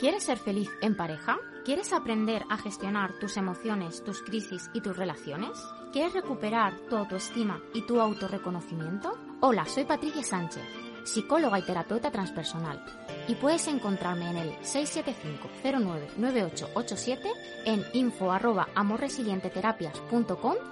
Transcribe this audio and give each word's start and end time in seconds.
¿Quieres 0.00 0.24
ser 0.24 0.38
feliz 0.38 0.70
en 0.80 0.96
pareja? 0.96 1.38
¿Quieres 1.62 1.92
aprender 1.92 2.42
a 2.48 2.56
gestionar 2.56 3.12
tus 3.18 3.36
emociones, 3.36 4.02
tus 4.02 4.22
crisis 4.22 4.70
y 4.72 4.80
tus 4.80 4.96
relaciones? 4.96 5.50
¿Quieres 5.92 6.14
recuperar 6.14 6.72
tu 6.88 6.96
autoestima 6.96 7.60
y 7.74 7.82
tu 7.82 8.00
autorreconocimiento? 8.00 9.18
Hola, 9.42 9.66
soy 9.66 9.84
Patricia 9.84 10.22
Sánchez, 10.22 10.62
psicóloga 11.04 11.58
y 11.58 11.66
terapeuta 11.66 12.10
transpersonal, 12.10 12.82
y 13.28 13.34
puedes 13.34 13.68
encontrarme 13.68 14.30
en 14.30 14.38
el 14.38 14.52
675-099887, 14.60 17.18
en 17.66 17.84
info 17.92 18.32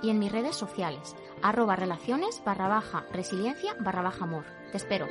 y 0.02 0.08
en 0.08 0.18
mis 0.18 0.32
redes 0.32 0.56
sociales, 0.56 1.14
arroba 1.42 1.76
relaciones 1.76 2.40
barra 2.46 2.68
baja 2.68 3.04
resiliencia 3.12 3.76
barra 3.78 4.00
baja 4.00 4.24
amor. 4.24 4.46
Te 4.72 4.78
espero. 4.78 5.06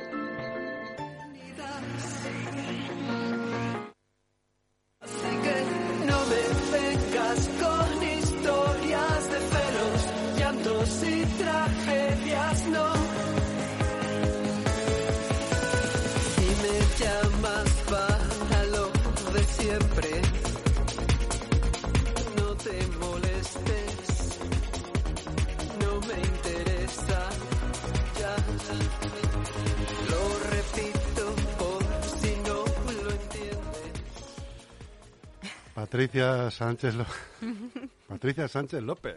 Patricia 35.98 36.48
Sánchez 36.52 36.94
López. 36.94 37.16
Patricia 38.08 38.46
Sánchez 38.46 38.82
López. 38.82 39.16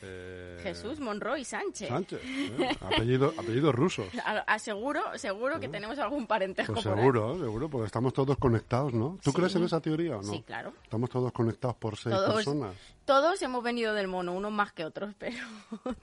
Eh, 0.00 0.58
Jesús 0.62 1.00
Monroy 1.00 1.44
Sánchez. 1.44 1.88
Sánchez. 1.90 2.20
¿eh? 2.24 2.76
Apellido, 2.80 3.34
apellidos 3.36 3.74
rusos. 3.74 4.06
A- 4.24 4.38
a- 4.38 4.58
seguro, 4.58 5.02
seguro 5.16 5.60
que 5.60 5.68
tenemos 5.68 5.98
algún 5.98 6.26
parentesco 6.26 6.72
Pues 6.72 6.84
por 6.86 6.94
ahí. 6.94 6.98
seguro, 7.00 7.38
seguro, 7.38 7.68
porque 7.68 7.86
estamos 7.86 8.14
todos 8.14 8.38
conectados, 8.38 8.94
¿no? 8.94 9.18
¿Tú 9.22 9.32
Sí. 9.32 9.36
crees 9.36 9.54
en 9.56 9.64
esa 9.64 9.80
teoría 9.82 10.16
o 10.16 10.22
no? 10.22 10.32
Sí, 10.32 10.42
claro. 10.46 10.72
Estamos 10.82 11.10
todos 11.10 11.30
conectados 11.32 11.76
por 11.76 11.96
seis 11.98 12.14
Todos, 12.14 12.34
personas. 12.36 12.74
todos 13.04 13.42
hemos 13.42 13.62
venido 13.62 13.92
del 13.92 14.08
mono, 14.08 14.32
unos 14.32 14.50
más 14.52 14.72
que 14.72 14.86
otros, 14.86 15.14
pero 15.18 15.36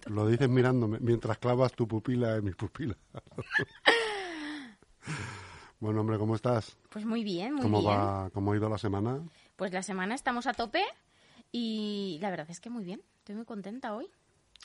Lo 0.06 0.28
dices 0.28 0.50
mirándome 0.50 1.00
mientras 1.00 1.40
clavas 1.40 1.72
tu 1.74 1.88
pupila 1.88 2.36
en 2.36 2.44
mi 2.44 2.52
pupila. 2.52 2.96
bueno, 5.80 6.02
hombre, 6.02 6.20
¿cómo 6.20 6.36
estás? 6.36 6.78
pues 6.90 7.06
muy 7.06 7.24
bien, 7.24 7.54
muy 7.54 7.62
¿Cómo 7.64 7.80
bien. 7.82 7.92
va? 7.94 8.30
¿Cómo 8.34 8.52
ha 8.52 8.56
ido 8.58 8.70
la 8.70 8.78
semana? 8.78 9.20
Pues 9.56 9.72
la 9.72 9.84
semana 9.84 10.16
estamos 10.16 10.48
a 10.48 10.54
tope 10.54 10.84
y 11.52 12.18
la 12.22 12.30
verdad 12.30 12.50
es 12.50 12.60
que 12.60 12.70
muy 12.70 12.84
bien. 12.84 13.02
Estoy 13.20 13.36
muy 13.36 13.46
contenta 13.46 13.96
hoy. 13.96 14.08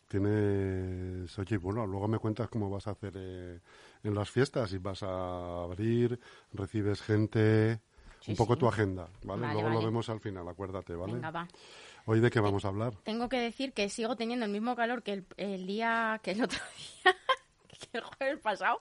Tienes, 0.08 1.38
oye, 1.38 1.56
bueno, 1.58 1.86
luego 1.86 2.08
me 2.08 2.18
cuentas 2.18 2.48
cómo 2.48 2.68
vas 2.68 2.86
a 2.88 2.92
hacer 2.92 3.12
eh, 3.16 3.60
en 4.02 4.14
las 4.14 4.28
fiestas, 4.30 4.70
si 4.70 4.78
vas 4.78 5.02
a 5.04 5.62
abrir, 5.62 6.18
recibes 6.52 7.00
gente, 7.02 7.80
Sí, 8.20 8.32
un 8.32 8.36
poco 8.36 8.54
sí. 8.54 8.60
tu 8.60 8.68
agenda, 8.68 9.08
¿vale? 9.22 9.42
Vale, 9.42 9.54
luego 9.54 9.70
lo 9.70 9.82
vemos 9.84 10.08
al 10.10 10.20
final, 10.20 10.46
acuérdate, 10.48 10.94
¿vale? 10.94 11.14
Venga, 11.14 11.30
va. 11.30 11.48
Hoy 12.06 12.20
de 12.20 12.30
qué 12.30 12.40
vamos 12.40 12.64
a 12.64 12.68
hablar. 12.68 12.94
Tengo 13.04 13.28
que 13.28 13.38
decir 13.40 13.72
que 13.72 13.88
sigo 13.88 14.16
teniendo 14.16 14.44
el 14.44 14.52
mismo 14.52 14.74
calor 14.76 15.02
que 15.02 15.12
el, 15.14 15.26
el 15.36 15.66
día, 15.66 16.20
que 16.22 16.32
el 16.32 16.42
otro 16.42 16.58
día, 17.04 17.14
el 17.92 18.02
jueves 18.02 18.38
pasado, 18.40 18.78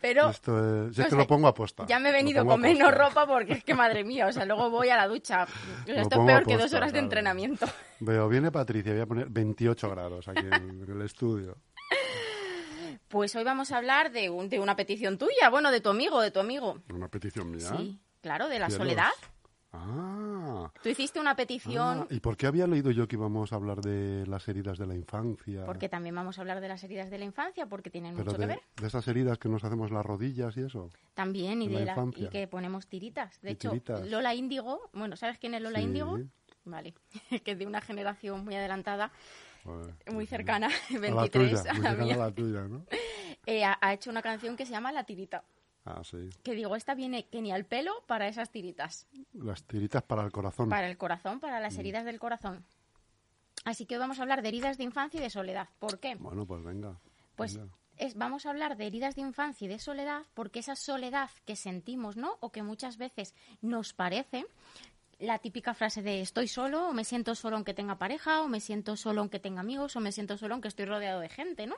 pero 0.00 0.30
Esto 0.30 0.86
es, 0.86 0.92
es 0.92 0.98
o 0.98 1.02
que 1.04 1.08
sea, 1.10 1.18
lo 1.18 1.26
pongo 1.26 1.48
a 1.48 1.54
posta. 1.54 1.86
ya 1.86 1.98
me 1.98 2.10
he 2.10 2.12
venido 2.12 2.44
con 2.44 2.60
menos 2.60 2.92
ropa 2.94 3.26
porque 3.26 3.54
es 3.54 3.64
que 3.64 3.74
madre 3.74 4.04
mía, 4.04 4.26
o 4.26 4.32
sea, 4.32 4.44
luego 4.44 4.70
voy 4.70 4.88
a 4.90 4.96
la 4.96 5.06
ducha. 5.08 5.44
O 5.44 5.46
sea, 5.46 5.94
Lo 5.94 6.00
esto 6.02 6.20
es 6.20 6.26
peor 6.26 6.46
que 6.46 6.56
dos 6.56 6.72
horas 6.72 6.92
de 6.92 6.98
entrenamiento. 7.00 7.66
Veo, 8.00 8.28
viene 8.28 8.50
Patricia, 8.50 8.92
voy 8.92 9.00
a 9.02 9.06
poner 9.06 9.26
28 9.28 9.90
grados 9.90 10.28
aquí 10.28 10.40
en, 10.46 10.52
en 10.82 10.90
el 10.90 11.02
estudio. 11.02 11.56
Pues 13.08 13.34
hoy 13.34 13.42
vamos 13.44 13.72
a 13.72 13.78
hablar 13.78 14.12
de, 14.12 14.30
un- 14.30 14.48
de 14.48 14.60
una 14.60 14.76
petición 14.76 15.18
tuya, 15.18 15.48
bueno, 15.50 15.72
de 15.72 15.80
tu 15.80 15.88
amigo, 15.90 16.20
de 16.20 16.30
tu 16.30 16.38
amigo. 16.40 16.80
Una 16.94 17.08
petición 17.08 17.50
mía. 17.50 17.68
Sí, 17.76 17.98
claro, 18.20 18.48
de 18.48 18.58
la 18.60 18.66
Cielos. 18.68 18.86
soledad. 18.86 19.10
Ah, 19.72 20.70
Tú 20.82 20.88
hiciste 20.88 21.20
una 21.20 21.36
petición 21.36 22.00
ah, 22.00 22.06
¿y 22.10 22.18
por 22.18 22.36
qué 22.36 22.46
había 22.48 22.66
leído 22.66 22.90
yo 22.90 23.06
que 23.06 23.14
íbamos 23.14 23.52
a 23.52 23.56
hablar 23.56 23.80
de 23.80 24.26
las 24.26 24.48
heridas 24.48 24.78
de 24.78 24.86
la 24.86 24.96
infancia? 24.96 25.64
Porque 25.64 25.88
también 25.88 26.14
vamos 26.14 26.38
a 26.38 26.40
hablar 26.40 26.60
de 26.60 26.66
las 26.68 26.82
heridas 26.82 27.08
de 27.08 27.18
la 27.18 27.24
infancia, 27.24 27.66
porque 27.66 27.88
tienen 27.88 28.14
Pero 28.16 28.24
mucho 28.24 28.36
que 28.36 28.40
de, 28.42 28.46
ver. 28.48 28.62
de 28.80 28.86
esas 28.88 29.06
heridas 29.06 29.38
que 29.38 29.48
nos 29.48 29.62
hacemos 29.62 29.92
las 29.92 30.04
rodillas 30.04 30.56
y 30.56 30.62
eso. 30.62 30.90
También, 31.14 31.62
y, 31.62 31.68
de 31.68 31.84
la 31.84 31.94
y 32.16 32.28
que 32.28 32.48
ponemos 32.48 32.88
tiritas. 32.88 33.40
De 33.42 33.52
hecho, 33.52 33.70
tiritas. 33.70 34.08
Lola 34.08 34.34
Índigo, 34.34 34.90
bueno, 34.92 35.16
¿sabes 35.16 35.38
quién 35.38 35.54
es 35.54 35.62
Lola 35.62 35.78
Sí. 35.78 35.84
Índigo? 35.84 36.18
Vale, 36.64 36.94
que 37.44 37.52
es 37.52 37.58
de 37.58 37.66
una 37.66 37.80
generación 37.80 38.44
muy 38.44 38.56
adelantada, 38.56 39.12
Joder. 39.64 39.94
muy 40.12 40.26
cercana, 40.26 40.66
A 40.90 40.94
la 40.94 40.98
23 41.00 41.30
tuya, 41.62 41.70
a 41.72 41.78
la 41.78 41.94
mía, 41.94 42.24
a 42.24 42.30
tuya, 42.32 42.62
¿no? 42.68 42.84
eh, 43.46 43.64
ha, 43.64 43.78
ha 43.80 43.92
hecho 43.94 44.10
una 44.10 44.20
canción 44.22 44.56
que 44.56 44.66
se 44.66 44.72
llama 44.72 44.90
La 44.90 45.04
Tirita. 45.04 45.44
Ah, 45.84 46.02
sí. 46.04 46.28
Que 46.42 46.54
digo, 46.54 46.76
esta 46.76 46.94
viene 46.94 47.26
que 47.26 47.40
ni 47.40 47.52
al 47.52 47.64
pelo 47.64 47.92
para 48.06 48.28
esas 48.28 48.50
tiritas. 48.50 49.06
Las 49.32 49.64
tiritas 49.64 50.02
para 50.02 50.22
el 50.24 50.30
corazón. 50.30 50.68
Para 50.68 50.88
el 50.88 50.98
corazón, 50.98 51.40
para 51.40 51.58
Mm. 51.58 51.62
las 51.62 51.78
heridas 51.78 52.04
del 52.04 52.18
corazón. 52.18 52.64
Así 53.64 53.86
que 53.86 53.94
hoy 53.96 54.00
vamos 54.00 54.18
a 54.18 54.22
hablar 54.22 54.42
de 54.42 54.48
heridas 54.48 54.78
de 54.78 54.84
infancia 54.84 55.18
y 55.18 55.22
de 55.22 55.30
soledad. 55.30 55.68
¿Por 55.78 55.98
qué? 55.98 56.14
Bueno, 56.16 56.46
pues 56.46 56.62
venga. 56.64 56.98
Pues 57.36 57.56
venga. 57.56 57.72
es, 57.96 58.14
vamos 58.14 58.46
a 58.46 58.50
hablar 58.50 58.76
de 58.76 58.86
heridas 58.86 59.14
de 59.16 59.20
infancia 59.22 59.66
y 59.66 59.68
de 59.68 59.78
soledad, 59.78 60.22
porque 60.34 60.60
esa 60.60 60.76
soledad 60.76 61.30
que 61.44 61.56
sentimos, 61.56 62.16
¿no? 62.16 62.36
O 62.40 62.50
que 62.50 62.62
muchas 62.62 62.96
veces 62.96 63.34
nos 63.60 63.92
parece, 63.92 64.46
la 65.18 65.38
típica 65.38 65.74
frase 65.74 66.00
de 66.00 66.22
estoy 66.22 66.48
solo, 66.48 66.88
o 66.88 66.92
me 66.94 67.04
siento 67.04 67.34
solo 67.34 67.56
aunque 67.56 67.74
tenga 67.74 67.96
pareja, 67.98 68.40
o 68.42 68.48
me 68.48 68.60
siento 68.60 68.96
solo 68.96 69.20
aunque 69.20 69.38
tenga 69.38 69.60
amigos, 69.60 69.96
o 69.96 70.00
me 70.00 70.12
siento 70.12 70.38
solo 70.38 70.54
aunque 70.54 70.68
estoy 70.68 70.86
rodeado 70.86 71.20
de 71.20 71.28
gente, 71.28 71.66
¿no? 71.66 71.76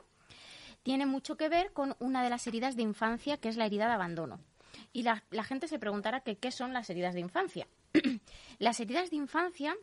Tiene 0.83 1.05
mucho 1.05 1.37
que 1.37 1.49
ver 1.49 1.73
con 1.73 1.95
una 1.99 2.23
de 2.23 2.29
las 2.29 2.45
heridas 2.47 2.75
de 2.75 2.83
infancia, 2.83 3.37
que 3.37 3.49
es 3.49 3.57
la 3.57 3.65
herida 3.65 3.87
de 3.87 3.93
abandono. 3.93 4.39
Y 4.91 5.03
la, 5.03 5.23
gente 5.43 5.67
se 5.67 5.79
preguntará 5.79 6.21
qué 6.21 6.51
son 6.51 6.73
las 6.73 6.89
heridas 6.89 7.13
de 7.13 7.21
infancia. 7.21 7.67
las 8.59 8.79
heridas 8.79 9.09
de 9.09 9.15
infancia 9.17 9.75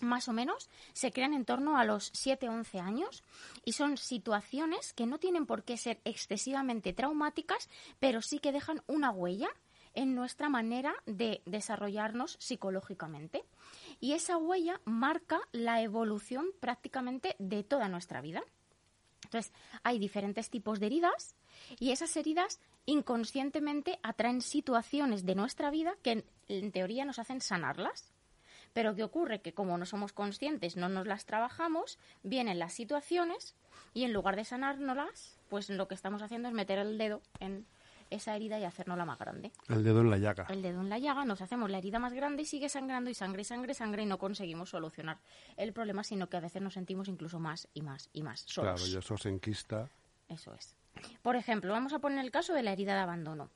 más 0.00 0.28
o 0.28 0.32
menos, 0.32 0.68
se 0.92 1.12
crean 1.12 1.34
en 1.34 1.44
torno 1.44 1.76
a 1.76 1.84
los 1.84 2.12
7-11 2.12 2.80
años 2.80 3.22
y 3.64 3.72
son 3.72 3.96
situaciones 3.96 4.92
que 4.92 5.06
no 5.06 5.18
tienen 5.18 5.46
por 5.46 5.62
qué 5.64 5.76
ser 5.76 6.00
excesivamente 6.04 6.92
traumáticas, 6.92 7.68
pero 7.98 8.22
sí 8.22 8.38
que 8.38 8.52
dejan 8.52 8.82
una 8.86 9.10
huella 9.10 9.50
en 9.94 10.14
nuestra 10.14 10.48
manera 10.48 10.94
de 11.06 11.42
desarrollarnos 11.46 12.36
psicológicamente. 12.40 13.44
Y 14.00 14.12
esa 14.12 14.36
huella 14.36 14.80
marca 14.84 15.40
la 15.52 15.82
evolución 15.82 16.46
prácticamente 16.60 17.36
de 17.38 17.64
toda 17.64 17.88
nuestra 17.88 18.20
vida. 18.20 18.42
Entonces, 19.30 19.52
hay 19.84 20.00
diferentes 20.00 20.50
tipos 20.50 20.80
de 20.80 20.86
heridas 20.86 21.36
y 21.78 21.92
esas 21.92 22.16
heridas 22.16 22.58
inconscientemente 22.84 24.00
atraen 24.02 24.42
situaciones 24.42 25.24
de 25.24 25.36
nuestra 25.36 25.70
vida 25.70 25.94
que 26.02 26.24
en, 26.48 26.72
teoría 26.72 27.04
nos 27.04 27.20
hacen 27.20 27.40
sanarlas. 27.40 28.12
Pero 28.72 28.96
¿qué 28.96 29.04
ocurre? 29.04 29.40
Que 29.40 29.54
como 29.54 29.78
no 29.78 29.86
somos 29.86 30.12
conscientes, 30.12 30.76
no 30.76 30.88
nos 30.88 31.06
las 31.06 31.26
trabajamos, 31.26 31.96
vienen 32.24 32.58
las 32.58 32.72
situaciones 32.72 33.54
y 33.94 34.02
en 34.02 34.12
lugar 34.12 34.34
de 34.34 34.44
sanárnoslas, 34.44 35.38
pues 35.48 35.70
lo 35.70 35.86
que 35.86 35.94
estamos 35.94 36.22
haciendo 36.22 36.48
es 36.48 36.54
meter 36.54 36.80
el 36.80 36.98
dedo 36.98 37.22
en 37.38 37.66
esa 38.10 38.36
herida 38.36 38.58
y 38.58 38.64
hacernosla 38.64 39.04
más 39.04 39.18
grande. 39.18 39.52
El 39.68 39.84
dedo 39.84 40.00
en 40.00 40.10
la 40.10 40.18
llaga. 40.18 40.46
El 40.48 40.62
dedo 40.62 40.80
en 40.80 40.88
la 40.88 40.98
llaga, 40.98 41.24
nos 41.24 41.40
hacemos 41.40 41.70
la 41.70 41.78
herida 41.78 41.98
más 41.98 42.12
grande 42.12 42.42
y 42.42 42.46
sigue 42.46 42.68
sangrando 42.68 43.10
y 43.10 43.14
sangre 43.14 43.42
y 43.42 43.44
sangre 43.44 43.72
y 43.72 43.74
sangre 43.74 44.02
y 44.02 44.06
no 44.06 44.18
conseguimos 44.18 44.70
solucionar 44.70 45.18
el 45.56 45.72
problema, 45.72 46.04
sino 46.04 46.28
que 46.28 46.36
a 46.36 46.40
veces 46.40 46.60
nos 46.60 46.74
sentimos 46.74 47.08
incluso 47.08 47.38
más 47.38 47.68
y 47.72 47.82
más 47.82 48.10
y 48.12 48.22
más 48.22 48.40
solos. 48.40 48.80
Claro, 48.80 48.92
y 48.92 48.96
eso 48.98 49.16
se 49.16 49.28
enquista. 49.28 49.88
Eso 50.28 50.54
es. 50.54 50.76
Por 51.22 51.36
ejemplo, 51.36 51.72
vamos 51.72 51.92
a 51.92 51.98
poner 51.98 52.24
el 52.24 52.30
caso 52.30 52.52
de 52.52 52.62
la 52.62 52.72
herida 52.72 52.94
de 52.94 53.00
abandono. 53.00 53.50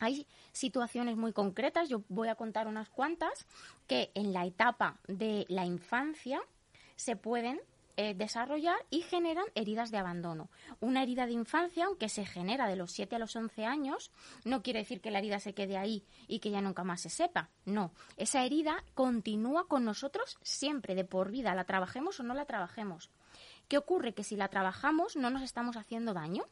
Hay 0.00 0.26
situaciones 0.52 1.16
muy 1.16 1.32
concretas, 1.32 1.88
yo 1.88 2.02
voy 2.08 2.28
a 2.28 2.34
contar 2.34 2.66
unas 2.66 2.90
cuantas, 2.90 3.46
que 3.86 4.10
en 4.14 4.32
la 4.32 4.44
etapa 4.44 4.98
de 5.06 5.46
la 5.48 5.64
infancia 5.64 6.40
se 6.96 7.16
pueden 7.16 7.60
eh, 7.96 8.14
desarrollar 8.14 8.76
y 8.90 9.02
generan 9.02 9.44
heridas 9.54 9.90
de 9.90 9.98
abandono. 9.98 10.50
Una 10.80 11.02
herida 11.02 11.26
de 11.26 11.32
infancia, 11.32 11.86
aunque 11.86 12.08
se 12.08 12.26
genera 12.26 12.66
de 12.66 12.76
los 12.76 12.92
7 12.92 13.16
a 13.16 13.18
los 13.18 13.36
11 13.36 13.64
años, 13.64 14.10
no 14.44 14.62
quiere 14.62 14.80
decir 14.80 15.00
que 15.00 15.10
la 15.10 15.18
herida 15.18 15.38
se 15.38 15.54
quede 15.54 15.76
ahí 15.76 16.04
y 16.26 16.40
que 16.40 16.50
ya 16.50 16.60
nunca 16.60 16.84
más 16.84 17.02
se 17.02 17.10
sepa. 17.10 17.50
No, 17.64 17.92
esa 18.16 18.44
herida 18.44 18.84
continúa 18.94 19.68
con 19.68 19.84
nosotros 19.84 20.38
siempre, 20.42 20.94
de 20.94 21.04
por 21.04 21.30
vida, 21.30 21.54
la 21.54 21.64
trabajemos 21.64 22.18
o 22.20 22.22
no 22.22 22.34
la 22.34 22.46
trabajemos. 22.46 23.10
¿Qué 23.68 23.78
ocurre? 23.78 24.14
Que 24.14 24.24
si 24.24 24.36
la 24.36 24.48
trabajamos 24.48 25.16
no 25.16 25.30
nos 25.30 25.42
estamos 25.42 25.76
haciendo 25.76 26.14
daño. 26.14 26.44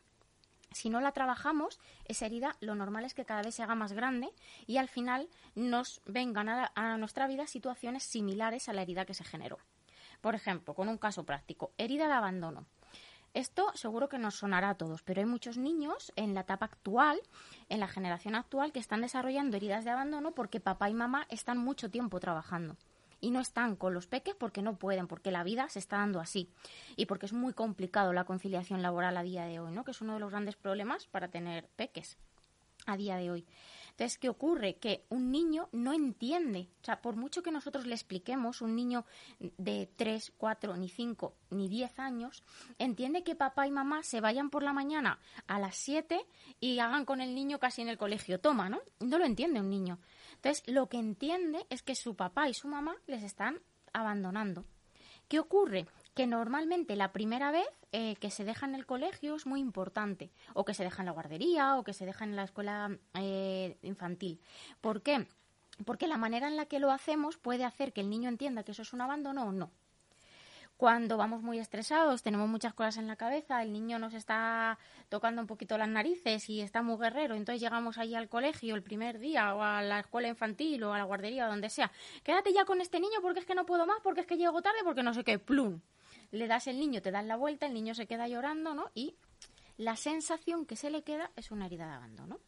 Si 0.71 0.89
no 0.89 1.01
la 1.01 1.13
trabajamos, 1.13 1.81
esa 2.07 2.27
herida 2.27 2.57
lo 2.61 2.75
normal 2.75 3.05
es 3.05 3.15
que 3.15 3.25
cada 3.25 3.43
vez 3.43 3.55
se 3.55 3.63
haga 3.63 3.75
más 3.75 3.93
grande 3.93 4.31
y 4.67 4.79
al 4.79 4.89
final 4.89 5.29
nos 5.55 6.01
vengan 6.07 6.49
a, 6.49 6.73
a 6.75 6.97
nuestra 6.97 7.27
vida 7.27 7.47
situaciones 7.47 8.05
similares 8.05 8.69
a 8.69 8.73
la 8.73 8.83
herida 8.83 9.05
que 9.05 9.15
se 9.15 9.25
generó. 9.25 9.59
Por 10.23 10.35
ejemplo, 10.35 10.73
con 10.73 10.89
un 10.89 10.97
caso 10.97 11.25
práctico, 11.25 11.73
herida 11.77 12.07
de 12.07 12.15
abandono. 12.15 12.65
Esto 13.35 13.73
seguro 13.75 14.09
que 14.09 14.19
nos 14.19 14.37
sonará 14.37 14.71
a 14.71 14.75
todos, 14.77 15.03
pero 15.03 15.21
hay 15.21 15.27
muchos 15.27 15.59
niños 15.59 16.13
en 16.17 16.33
la 16.33 16.43
etapa 16.43 16.67
actual, 16.67 17.21
en 17.69 17.81
la 17.81 17.89
generación 17.89 18.35
actual, 18.35 18.73
que 18.73 18.79
están 18.79 19.01
desarrollando 19.01 19.57
heridas 19.57 19.85
de 19.85 19.91
abandono 19.91 20.33
porque 20.33 20.61
papá 20.61 20.89
y 20.89 20.95
mamá 20.95 21.27
están 21.29 21.59
mucho 21.59 21.91
tiempo 21.91 22.21
trabajando 22.21 22.77
y 23.21 23.31
no 23.31 23.41
están 23.41 23.75
con 23.77 23.95
los 23.95 24.07
peques 24.07 24.35
porque 24.35 24.63
no 24.63 24.77
pueden, 24.77 25.09
porque 25.09 25.31
la 25.31 25.45
vida 25.45 25.69
se 25.71 25.79
está 25.79 25.97
dando 25.97 26.21
así 26.21 26.51
y 26.95 27.07
porque 27.07 27.27
es 27.27 27.33
muy 27.33 27.55
complicado 27.55 28.13
la 28.13 28.25
conciliación 28.25 28.83
laboral 28.83 29.17
a 29.17 29.23
día 29.23 29.45
de 29.45 29.61
hoy, 29.61 29.73
¿no? 29.73 29.85
Que 29.85 29.93
es 29.93 30.01
uno 30.03 30.15
de 30.15 30.21
los 30.21 30.31
grandes 30.31 30.57
problemas 30.57 31.07
para 31.07 31.29
tener 31.29 31.67
peques 31.77 32.19
a 32.87 32.97
día 32.97 33.17
de 33.17 33.31
hoy. 33.31 33.47
Entonces, 33.93 34.19
¿qué 34.19 34.29
ocurre? 34.29 34.77
Que 34.77 35.05
un 35.11 35.31
niño 35.31 35.69
no 35.73 35.93
entiende. 35.93 36.69
O 36.81 36.85
sea, 36.85 37.03
por 37.03 37.15
mucho 37.17 37.43
que 37.43 37.53
nosotros 37.53 37.87
le 37.87 37.95
expliquemos, 37.95 38.63
un 38.63 38.75
niño 38.75 39.05
de 39.39 39.89
3, 39.97 40.33
4, 40.39 40.77
ni 40.77 40.89
5, 40.89 41.35
ni 41.51 41.69
10 41.69 41.99
años, 41.99 42.43
entiende 42.79 43.23
que 43.23 43.35
papá 43.35 43.67
y 43.67 43.71
mamá 43.71 44.03
se 44.03 44.21
vayan 44.21 44.51
por 44.51 44.63
la 44.63 44.73
mañana 44.73 45.19
a 45.47 45.59
las 45.59 45.77
7 45.77 46.27
y 46.59 46.79
hagan 46.79 47.05
con 47.05 47.21
el 47.21 47.35
niño 47.35 47.59
casi 47.59 47.83
en 47.83 47.89
el 47.89 47.99
colegio. 47.99 48.41
Toma, 48.41 48.69
¿no? 48.69 48.81
No 49.01 49.19
lo 49.19 49.25
entiende 49.25 49.61
un 49.61 49.69
niño. 49.69 49.99
Entonces, 50.37 50.63
lo 50.67 50.89
que 50.89 50.99
entiende 50.99 51.67
es 51.69 51.83
que 51.83 51.95
su 51.95 52.17
papá 52.17 52.49
y 52.49 52.55
su 52.55 52.69
mamá 52.69 52.97
les 53.07 53.23
están 53.23 53.61
abandonando. 53.93 54.65
¿Qué 55.29 55.39
ocurre? 55.39 55.87
Que 56.15 56.27
normalmente 56.27 56.97
la 56.97 57.13
primera 57.13 57.51
vez 57.51 57.69
eh, 57.93 58.17
que 58.17 58.31
se 58.31 58.45
deja 58.45 58.67
en 58.67 58.75
el 58.75 58.87
colegio 58.87 59.35
es 59.35 59.47
muy 59.47 59.61
importante, 59.61 60.31
o 60.55 60.65
que 60.65 60.75
se 60.75 60.85
deja 60.85 61.03
en 61.03 61.07
la 61.07 61.13
guardería, 61.13 61.77
o 61.77 61.85
que 61.85 61.95
se 61.95 62.07
deja 62.07 62.25
en 62.25 62.37
la 62.37 62.45
escuela 62.45 62.97
eh, 63.15 63.79
infantil. 63.83 64.41
¿Por 64.81 65.03
qué? 65.03 65.27
Porque 65.85 66.07
la 66.07 66.19
manera 66.19 66.49
en 66.49 66.57
la 66.57 66.67
que 66.67 66.81
lo 66.81 66.91
hacemos 66.91 67.39
puede 67.39 67.65
hacer 67.65 67.93
que 67.93 68.03
el 68.03 68.11
niño 68.11 68.29
entienda 68.29 68.63
que 68.63 68.73
eso 68.73 68.83
es 68.83 68.93
un 68.93 69.01
abandono 69.01 69.45
o 69.45 69.53
no. 69.53 69.71
Cuando 70.83 71.17
vamos 71.17 71.43
muy 71.43 71.61
estresados, 71.61 72.25
tenemos 72.25 72.49
muchas 72.49 72.75
cosas 72.75 72.97
en 72.97 73.07
la 73.07 73.15
cabeza, 73.15 73.63
el 73.63 73.73
niño 73.73 74.01
nos 74.01 74.15
está 74.15 74.79
tocando 75.11 75.41
un 75.41 75.47
poquito 75.47 75.79
las 75.79 75.89
narices 75.89 76.49
y 76.51 76.61
está 76.61 76.83
muy 76.83 76.97
guerrero, 76.97 77.37
entonces 77.37 77.63
llegamos 77.63 77.99
allí 77.99 78.17
al 78.17 78.29
colegio 78.29 78.75
el 78.75 78.83
primer 78.83 79.21
día 79.21 79.55
o 79.55 79.63
a 79.63 79.81
la 79.81 80.01
escuela 80.01 80.27
infantil 80.27 80.83
o 80.83 80.93
a 80.93 80.99
la 80.99 81.05
guardería 81.05 81.47
o 81.47 81.51
donde 81.51 81.71
sea. 81.71 81.93
Quédate 82.25 82.53
ya 82.53 82.65
con 82.65 82.81
este 82.81 82.99
niño 82.99 83.21
porque 83.23 83.39
es 83.39 83.47
que 83.47 83.55
no 83.55 83.65
puedo 83.65 83.87
más, 83.87 84.01
porque 84.03 84.23
es 84.23 84.27
que 84.27 84.37
llego 84.37 84.61
tarde, 84.61 84.79
porque 84.83 85.05
no 85.05 85.15
sé 85.15 85.23
qué, 85.23 85.39
plum. 85.39 85.81
Le 86.33 86.49
das 86.49 86.67
el 86.67 86.81
niño, 86.81 87.01
te 87.01 87.13
das 87.13 87.25
la 87.25 87.37
vuelta, 87.37 87.67
el 87.67 87.75
niño 87.75 87.95
se 87.95 88.09
queda 88.09 88.27
llorando, 88.27 88.75
¿no? 88.75 88.91
Y 88.95 89.15
la 89.77 89.97
sensación 89.97 90.67
que 90.67 90.75
se 90.75 90.91
le 90.91 91.05
queda 91.05 91.31
es 91.37 91.53
una 91.53 91.67
herida 91.67 91.87
de 91.87 91.95
abandono. 91.95 92.41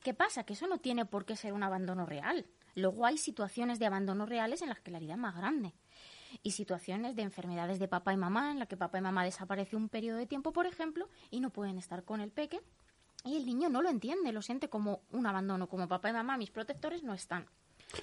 ¿Qué 0.00 0.14
pasa? 0.14 0.44
Que 0.44 0.52
eso 0.52 0.68
no 0.68 0.78
tiene 0.78 1.04
por 1.04 1.24
qué 1.24 1.34
ser 1.34 1.52
un 1.52 1.64
abandono 1.64 2.06
real. 2.06 2.46
Luego 2.76 3.06
hay 3.06 3.18
situaciones 3.18 3.80
de 3.80 3.86
abandono 3.86 4.26
reales 4.26 4.62
en 4.62 4.68
las 4.68 4.80
que 4.80 4.90
la 4.92 4.98
herida 4.98 5.14
es 5.14 5.18
más 5.18 5.34
grande 5.34 5.74
y 6.42 6.52
situaciones 6.52 7.16
de 7.16 7.22
enfermedades 7.22 7.78
de 7.78 7.88
papá 7.88 8.12
y 8.12 8.16
mamá, 8.16 8.50
en 8.50 8.58
la 8.58 8.66
que 8.66 8.76
papá 8.76 8.98
y 8.98 9.00
mamá 9.02 9.24
desaparece 9.24 9.76
un 9.76 9.88
periodo 9.88 10.18
de 10.18 10.26
tiempo, 10.26 10.52
por 10.52 10.66
ejemplo, 10.66 11.08
y 11.30 11.40
no 11.40 11.50
pueden 11.50 11.78
estar 11.78 12.04
con 12.04 12.20
el 12.20 12.30
peque. 12.30 12.60
Y 13.24 13.36
el 13.36 13.46
niño 13.46 13.68
no 13.68 13.82
lo 13.82 13.88
entiende, 13.88 14.32
lo 14.32 14.42
siente 14.42 14.68
como 14.68 15.02
un 15.10 15.26
abandono, 15.26 15.68
como 15.68 15.88
papá 15.88 16.10
y 16.10 16.12
mamá, 16.12 16.36
mis 16.36 16.50
protectores, 16.50 17.02
no 17.02 17.14
están. 17.14 17.46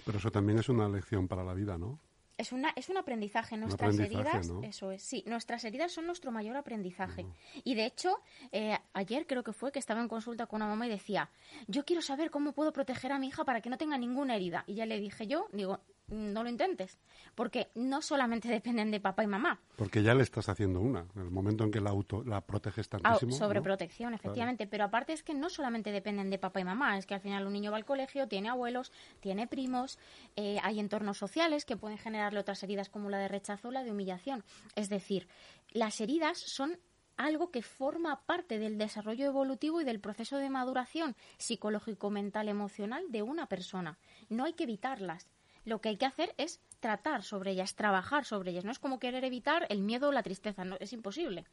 Pero 0.05 0.17
eso 0.17 0.31
también 0.31 0.59
es 0.59 0.69
una 0.69 0.89
lección 0.89 1.27
para 1.27 1.43
la 1.43 1.53
vida, 1.53 1.77
¿no? 1.77 1.99
Es, 2.37 2.51
una, 2.51 2.71
es 2.75 2.89
un 2.89 2.97
aprendizaje. 2.97 3.57
Nuestras 3.57 3.93
aprendizaje, 3.93 4.29
heridas, 4.29 4.49
¿no? 4.49 4.63
eso 4.63 4.91
es, 4.91 5.03
sí, 5.03 5.23
nuestras 5.27 5.63
heridas 5.65 5.91
son 5.91 6.07
nuestro 6.07 6.31
mayor 6.31 6.57
aprendizaje. 6.57 7.25
Y 7.63 7.75
de 7.75 7.85
hecho, 7.85 8.19
eh, 8.51 8.77
ayer 8.93 9.27
creo 9.27 9.43
que 9.43 9.53
fue 9.53 9.71
que 9.71 9.79
estaba 9.79 10.01
en 10.01 10.07
consulta 10.07 10.47
con 10.47 10.61
una 10.61 10.69
mamá 10.69 10.87
y 10.87 10.89
decía, 10.89 11.29
yo 11.67 11.85
quiero 11.85 12.01
saber 12.01 12.31
cómo 12.31 12.53
puedo 12.53 12.73
proteger 12.73 13.11
a 13.11 13.19
mi 13.19 13.27
hija 13.27 13.43
para 13.45 13.61
que 13.61 13.69
no 13.69 13.77
tenga 13.77 13.97
ninguna 13.97 14.35
herida. 14.35 14.63
Y 14.67 14.75
ya 14.75 14.85
le 14.85 14.99
dije 14.99 15.27
yo, 15.27 15.47
digo, 15.51 15.79
no 16.07 16.43
lo 16.43 16.49
intentes, 16.49 16.99
porque 17.35 17.71
no 17.75 18.01
solamente 18.01 18.47
dependen 18.49 18.91
de 18.91 18.99
papá 18.99 19.23
y 19.23 19.27
mamá. 19.27 19.59
Porque 19.75 20.03
ya 20.03 20.13
le 20.13 20.23
estás 20.23 20.49
haciendo 20.49 20.79
una. 20.79 21.05
En 21.15 21.21
el 21.21 21.31
momento 21.31 21.63
en 21.63 21.71
que 21.71 21.81
la, 21.81 21.89
auto, 21.89 22.23
la 22.23 22.41
proteges 22.41 22.87
Ah, 22.87 22.99
tantísimo. 23.01 23.31
¿no? 23.31 23.37
sobreprotección, 23.37 24.13
efectivamente. 24.13 24.67
Pero 24.67 24.83
aparte 24.85 25.13
es 25.13 25.23
que 25.23 25.33
no 25.33 25.49
solamente 25.49 25.91
dependen 25.91 26.29
de 26.29 26.37
papá 26.37 26.59
y 26.59 26.63
mamá, 26.63 26.97
es 26.97 27.05
que 27.05 27.15
al 27.15 27.21
final 27.21 27.47
un 27.47 27.53
niño 27.53 27.71
va 27.71 27.77
al 27.77 27.85
colegio, 27.85 28.27
tiene 28.27 28.49
abuelos, 28.49 28.91
tiene 29.19 29.47
primos, 29.47 29.99
eh, 30.35 30.59
hay 30.63 30.79
entornos 30.79 31.17
sociales 31.17 31.65
que 31.65 31.77
pueden 31.77 31.97
generarle 31.97 32.39
otras 32.39 32.61
heridas 32.63 32.89
como 32.89 33.09
la 33.09 33.17
de 33.17 33.27
rechazo 33.27 33.69
o 33.69 33.71
la 33.71 33.83
de 33.83 33.91
humillación. 33.91 34.43
Es 34.75 34.89
decir, 34.89 35.27
las 35.71 35.99
heridas 36.01 36.37
son 36.37 36.77
algo 37.17 37.51
que 37.51 37.61
forma 37.61 38.25
parte 38.25 38.57
del 38.57 38.77
desarrollo 38.77 39.25
evolutivo 39.25 39.81
y 39.81 39.83
del 39.83 39.99
proceso 39.99 40.37
de 40.37 40.49
maduración 40.49 41.15
psicológico, 41.37 42.09
mental, 42.09 42.49
emocional 42.49 43.03
de 43.09 43.21
una 43.21 43.47
persona. 43.47 43.97
No 44.29 44.45
hay 44.45 44.53
que 44.53 44.63
evitarlas. 44.63 45.27
Lo 45.65 45.79
que 45.79 45.89
hay 45.89 45.97
que 45.97 46.05
hacer 46.05 46.33
es 46.37 46.59
tratar 46.79 47.23
sobre 47.23 47.51
ellas, 47.51 47.75
trabajar 47.75 48.25
sobre 48.25 48.51
ellas. 48.51 48.65
No 48.65 48.71
es 48.71 48.79
como 48.79 48.99
querer 48.99 49.23
evitar 49.23 49.65
el 49.69 49.81
miedo 49.81 50.09
o 50.09 50.11
la 50.11 50.23
tristeza, 50.23 50.65
no, 50.65 50.77
es 50.79 50.93
imposible. 50.93 51.45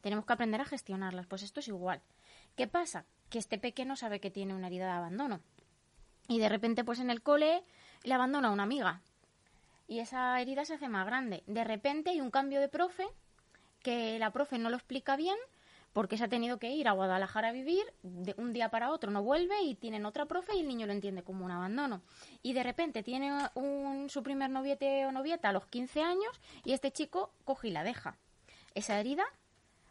Tenemos 0.00 0.24
que 0.24 0.32
aprender 0.32 0.60
a 0.60 0.64
gestionarlas. 0.64 1.26
Pues 1.26 1.42
esto 1.42 1.60
es 1.60 1.68
igual. 1.68 2.00
¿Qué 2.54 2.66
pasa? 2.66 3.04
Que 3.28 3.38
este 3.38 3.58
pequeño 3.58 3.96
sabe 3.96 4.20
que 4.20 4.30
tiene 4.30 4.54
una 4.54 4.68
herida 4.68 4.86
de 4.86 4.92
abandono. 4.92 5.40
Y 6.28 6.38
de 6.38 6.48
repente, 6.48 6.84
pues 6.84 7.00
en 7.00 7.10
el 7.10 7.22
cole 7.22 7.64
le 8.04 8.14
abandona 8.14 8.48
a 8.48 8.52
una 8.52 8.62
amiga. 8.62 9.00
Y 9.88 10.00
esa 10.00 10.40
herida 10.40 10.64
se 10.64 10.74
hace 10.74 10.88
más 10.88 11.06
grande. 11.06 11.42
De 11.46 11.64
repente 11.64 12.10
hay 12.10 12.20
un 12.20 12.30
cambio 12.30 12.60
de 12.60 12.68
profe 12.68 13.06
que 13.82 14.18
la 14.18 14.32
profe 14.32 14.58
no 14.58 14.70
lo 14.70 14.76
explica 14.76 15.16
bien 15.16 15.36
porque 15.96 16.18
se 16.18 16.24
ha 16.24 16.28
tenido 16.28 16.58
que 16.58 16.70
ir 16.72 16.88
a 16.88 16.92
Guadalajara 16.92 17.48
a 17.48 17.52
vivir, 17.52 17.82
de 18.02 18.34
un 18.36 18.52
día 18.52 18.68
para 18.68 18.90
otro 18.90 19.10
no 19.10 19.22
vuelve 19.22 19.62
y 19.62 19.76
tienen 19.76 20.04
otra 20.04 20.26
profe 20.26 20.54
y 20.54 20.60
el 20.60 20.68
niño 20.68 20.86
lo 20.86 20.92
entiende 20.92 21.22
como 21.22 21.42
un 21.42 21.50
abandono. 21.50 22.02
Y 22.42 22.52
de 22.52 22.62
repente 22.62 23.02
tiene 23.02 23.32
su 24.08 24.22
primer 24.22 24.50
noviete 24.50 25.06
o 25.06 25.12
novieta 25.12 25.48
a 25.48 25.52
los 25.54 25.64
15 25.68 26.02
años 26.02 26.38
y 26.66 26.74
este 26.74 26.92
chico 26.92 27.32
coge 27.46 27.68
y 27.68 27.70
la 27.70 27.82
deja. 27.82 28.18
Esa 28.74 29.00
herida 29.00 29.24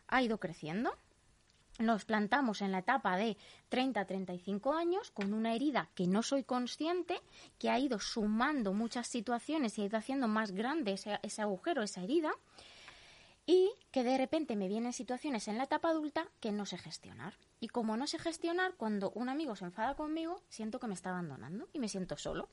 ha 0.07 0.21
ido 0.21 0.39
creciendo. 0.39 0.95
Nos 1.79 2.05
plantamos 2.05 2.61
en 2.61 2.71
la 2.71 2.79
etapa 2.79 3.17
de 3.17 3.35
30 3.69 4.01
a 4.01 4.05
35 4.05 4.73
años 4.73 5.09
con 5.09 5.33
una 5.33 5.55
herida 5.55 5.89
que 5.95 6.05
no 6.05 6.21
soy 6.21 6.43
consciente, 6.43 7.19
que 7.57 7.71
ha 7.71 7.79
ido 7.79 7.99
sumando 7.99 8.73
muchas 8.73 9.07
situaciones 9.07 9.79
y 9.79 9.81
ha 9.81 9.85
ido 9.85 9.97
haciendo 9.97 10.27
más 10.27 10.51
grande 10.51 10.93
ese 10.93 11.41
agujero, 11.41 11.81
esa 11.81 12.03
herida 12.03 12.31
y 13.45 13.71
que 13.91 14.03
de 14.03 14.17
repente 14.17 14.55
me 14.55 14.67
vienen 14.67 14.93
situaciones 14.93 15.47
en 15.47 15.57
la 15.57 15.65
etapa 15.65 15.89
adulta 15.89 16.27
que 16.39 16.51
no 16.51 16.65
sé 16.65 16.77
gestionar. 16.77 17.35
Y 17.59 17.67
como 17.67 17.95
no 17.97 18.07
sé 18.07 18.19
gestionar, 18.19 18.73
cuando 18.75 19.11
un 19.11 19.29
amigo 19.29 19.55
se 19.55 19.65
enfada 19.65 19.95
conmigo, 19.95 20.41
siento 20.49 20.79
que 20.79 20.87
me 20.87 20.93
está 20.93 21.11
abandonando 21.11 21.67
y 21.73 21.79
me 21.79 21.89
siento 21.89 22.17
solo. 22.17 22.49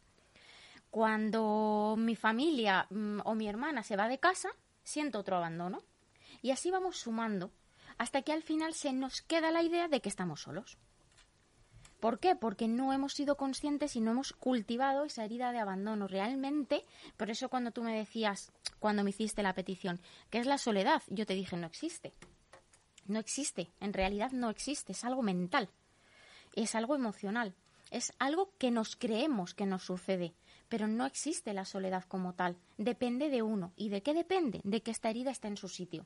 Cuando 0.90 1.94
mi 1.98 2.16
familia 2.16 2.86
mm, 2.90 3.20
o 3.24 3.34
mi 3.34 3.48
hermana 3.48 3.82
se 3.82 3.96
va 3.96 4.08
de 4.08 4.18
casa, 4.18 4.50
siento 4.84 5.18
otro 5.18 5.36
abandono. 5.36 5.82
Y 6.42 6.50
así 6.50 6.70
vamos 6.70 6.98
sumando 6.98 7.50
hasta 7.98 8.22
que 8.22 8.32
al 8.32 8.42
final 8.42 8.74
se 8.74 8.92
nos 8.92 9.22
queda 9.22 9.50
la 9.50 9.62
idea 9.62 9.88
de 9.88 10.00
que 10.00 10.08
estamos 10.08 10.42
solos. 10.42 10.76
¿Por 12.00 12.18
qué? 12.18 12.34
Porque 12.34 12.66
no 12.66 12.92
hemos 12.92 13.14
sido 13.14 13.36
conscientes 13.36 13.94
y 13.94 14.00
no 14.00 14.10
hemos 14.10 14.32
cultivado 14.32 15.04
esa 15.04 15.24
herida 15.24 15.52
de 15.52 15.60
abandono. 15.60 16.08
Realmente, 16.08 16.84
por 17.16 17.30
eso 17.30 17.48
cuando 17.48 17.70
tú 17.70 17.84
me 17.84 17.96
decías, 17.96 18.50
cuando 18.82 19.04
me 19.04 19.10
hiciste 19.10 19.44
la 19.44 19.54
petición, 19.54 20.00
que 20.28 20.38
es 20.38 20.46
la 20.46 20.58
soledad, 20.58 21.02
yo 21.06 21.24
te 21.24 21.34
dije, 21.34 21.56
no 21.56 21.68
existe. 21.68 22.12
No 23.06 23.20
existe. 23.20 23.70
En 23.80 23.92
realidad 23.92 24.32
no 24.32 24.50
existe. 24.50 24.90
Es 24.90 25.04
algo 25.04 25.22
mental. 25.22 25.70
Es 26.54 26.74
algo 26.74 26.96
emocional. 26.96 27.54
Es 27.92 28.12
algo 28.18 28.52
que 28.58 28.72
nos 28.72 28.96
creemos 28.96 29.54
que 29.54 29.66
nos 29.66 29.84
sucede. 29.84 30.34
Pero 30.68 30.88
no 30.88 31.06
existe 31.06 31.54
la 31.54 31.64
soledad 31.64 32.02
como 32.08 32.34
tal. 32.34 32.56
Depende 32.76 33.30
de 33.30 33.42
uno. 33.42 33.72
¿Y 33.76 33.88
de 33.88 34.02
qué 34.02 34.14
depende? 34.14 34.60
De 34.64 34.82
que 34.82 34.90
esta 34.90 35.10
herida 35.10 35.30
esté 35.30 35.46
en 35.46 35.56
su 35.56 35.68
sitio. 35.68 36.04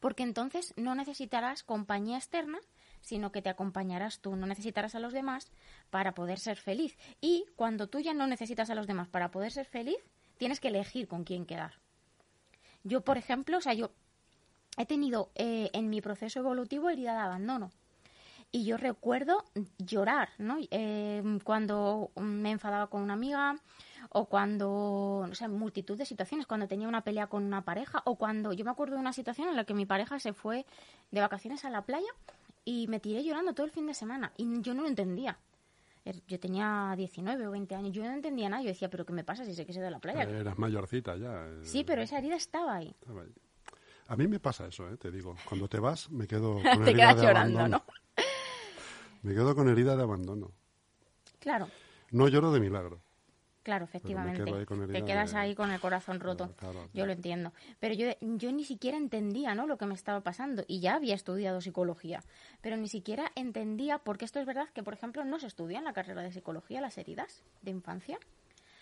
Porque 0.00 0.24
entonces 0.24 0.74
no 0.76 0.96
necesitarás 0.96 1.62
compañía 1.62 2.16
externa, 2.16 2.58
sino 3.00 3.30
que 3.30 3.42
te 3.42 3.48
acompañarás 3.48 4.18
tú, 4.18 4.34
no 4.34 4.48
necesitarás 4.48 4.96
a 4.96 5.00
los 5.00 5.12
demás 5.12 5.52
para 5.90 6.14
poder 6.14 6.40
ser 6.40 6.56
feliz. 6.56 6.98
Y 7.20 7.46
cuando 7.54 7.86
tú 7.86 8.00
ya 8.00 8.12
no 8.12 8.26
necesitas 8.26 8.70
a 8.70 8.74
los 8.74 8.88
demás 8.88 9.06
para 9.06 9.30
poder 9.30 9.52
ser 9.52 9.66
feliz, 9.66 9.98
tienes 10.36 10.58
que 10.58 10.68
elegir 10.68 11.06
con 11.06 11.22
quién 11.22 11.46
quedar. 11.46 11.78
Yo, 12.88 13.02
por 13.02 13.18
ejemplo, 13.18 13.58
o 13.58 13.60
sea, 13.60 13.74
yo 13.74 13.90
he 14.78 14.86
tenido 14.86 15.30
eh, 15.34 15.70
en 15.72 15.90
mi 15.90 16.00
proceso 16.00 16.40
evolutivo 16.40 16.88
herida 16.88 17.12
de 17.12 17.20
abandono. 17.20 17.70
Y 18.50 18.64
yo 18.64 18.78
recuerdo 18.78 19.44
llorar, 19.76 20.30
¿no? 20.38 20.56
Eh, 20.70 21.22
cuando 21.44 22.10
me 22.16 22.50
enfadaba 22.50 22.86
con 22.86 23.02
una 23.02 23.12
amiga 23.12 23.56
o 24.08 24.24
cuando, 24.24 24.70
o 25.30 25.34
sea, 25.34 25.48
multitud 25.48 25.98
de 25.98 26.06
situaciones, 26.06 26.46
cuando 26.46 26.66
tenía 26.66 26.88
una 26.88 27.02
pelea 27.02 27.26
con 27.26 27.44
una 27.44 27.62
pareja 27.62 28.00
o 28.06 28.16
cuando, 28.16 28.54
yo 28.54 28.64
me 28.64 28.70
acuerdo 28.70 28.94
de 28.94 29.00
una 29.00 29.12
situación 29.12 29.48
en 29.48 29.56
la 29.56 29.64
que 29.64 29.74
mi 29.74 29.84
pareja 29.84 30.18
se 30.18 30.32
fue 30.32 30.64
de 31.10 31.20
vacaciones 31.20 31.66
a 31.66 31.70
la 31.70 31.82
playa 31.82 32.08
y 32.64 32.86
me 32.88 33.00
tiré 33.00 33.22
llorando 33.22 33.52
todo 33.52 33.66
el 33.66 33.72
fin 33.72 33.86
de 33.86 33.92
semana 33.92 34.32
y 34.38 34.62
yo 34.62 34.72
no 34.72 34.82
lo 34.82 34.88
entendía. 34.88 35.36
Er- 36.08 36.22
Yo 36.26 36.40
tenía 36.40 36.94
19 36.96 37.46
o 37.46 37.50
20 37.50 37.74
años, 37.74 37.92
yo 37.92 38.02
no 38.02 38.12
entendía 38.12 38.48
nada, 38.48 38.62
yo 38.62 38.68
decía, 38.68 38.88
pero 38.88 39.04
¿qué 39.04 39.12
me 39.12 39.24
pasa 39.24 39.44
si 39.44 39.54
sé 39.54 39.66
que 39.66 39.74
se 39.74 39.80
de 39.82 39.90
la 39.90 39.98
playa? 39.98 40.22
Eras 40.22 40.56
mayorcita 40.58 41.16
ya. 41.16 41.46
eh, 41.46 41.60
Sí, 41.64 41.84
pero 41.84 42.00
esa 42.00 42.16
herida 42.18 42.36
estaba 42.36 42.76
ahí. 42.76 42.94
estaba 42.98 43.22
ahí. 43.22 43.32
A 44.06 44.16
mí 44.16 44.26
me 44.26 44.40
pasa 44.40 44.66
eso, 44.66 44.88
eh, 44.90 44.96
te 44.96 45.10
digo. 45.10 45.36
Cuando 45.44 45.68
te 45.68 45.78
vas, 45.78 46.10
me 46.10 46.26
quedo 46.26 46.54
con 46.62 46.84
Te 46.84 46.90
herida 46.92 46.94
quedas 47.10 47.16
de 47.16 47.22
llorando, 47.26 47.58
abandono. 47.58 47.84
Me 49.22 49.34
quedo 49.34 49.54
con 49.54 49.68
herida 49.68 49.96
de 49.96 50.02
abandono. 50.02 50.52
Claro, 51.40 51.68
No 52.10 52.26
lloro 52.28 52.52
de 52.52 52.60
milagro. 52.60 53.02
Claro, 53.68 53.84
efectivamente. 53.84 54.40
Te 54.98 55.04
quedas 55.04 55.32
de- 55.32 55.38
ahí 55.38 55.54
con 55.54 55.70
el 55.70 55.78
corazón 55.78 56.20
roto. 56.20 56.54
Claro, 56.56 56.72
claro, 56.72 56.90
Yo 56.94 57.04
lo 57.04 57.12
entiendo. 57.12 57.52
Pero 57.78 57.92
yo, 57.92 58.06
yo 58.22 58.50
ni 58.50 58.64
siquiera 58.64 58.96
entendía 58.96 59.54
¿no? 59.54 59.66
lo 59.66 59.76
que 59.76 59.84
me 59.84 59.92
estaba 59.92 60.22
pasando. 60.22 60.64
Y 60.66 60.80
ya 60.80 60.94
había 60.94 61.14
estudiado 61.14 61.60
psicología. 61.60 62.22
Pero 62.62 62.78
ni 62.78 62.88
siquiera 62.88 63.30
entendía, 63.34 63.98
porque 63.98 64.24
esto 64.24 64.40
es 64.40 64.46
verdad 64.46 64.70
que, 64.72 64.82
por 64.82 64.94
ejemplo, 64.94 65.22
no 65.26 65.38
se 65.38 65.48
estudia 65.48 65.76
en 65.76 65.84
la 65.84 65.92
carrera 65.92 66.22
de 66.22 66.32
psicología 66.32 66.80
las 66.80 66.96
heridas 66.96 67.42
de 67.60 67.70
infancia. 67.70 68.18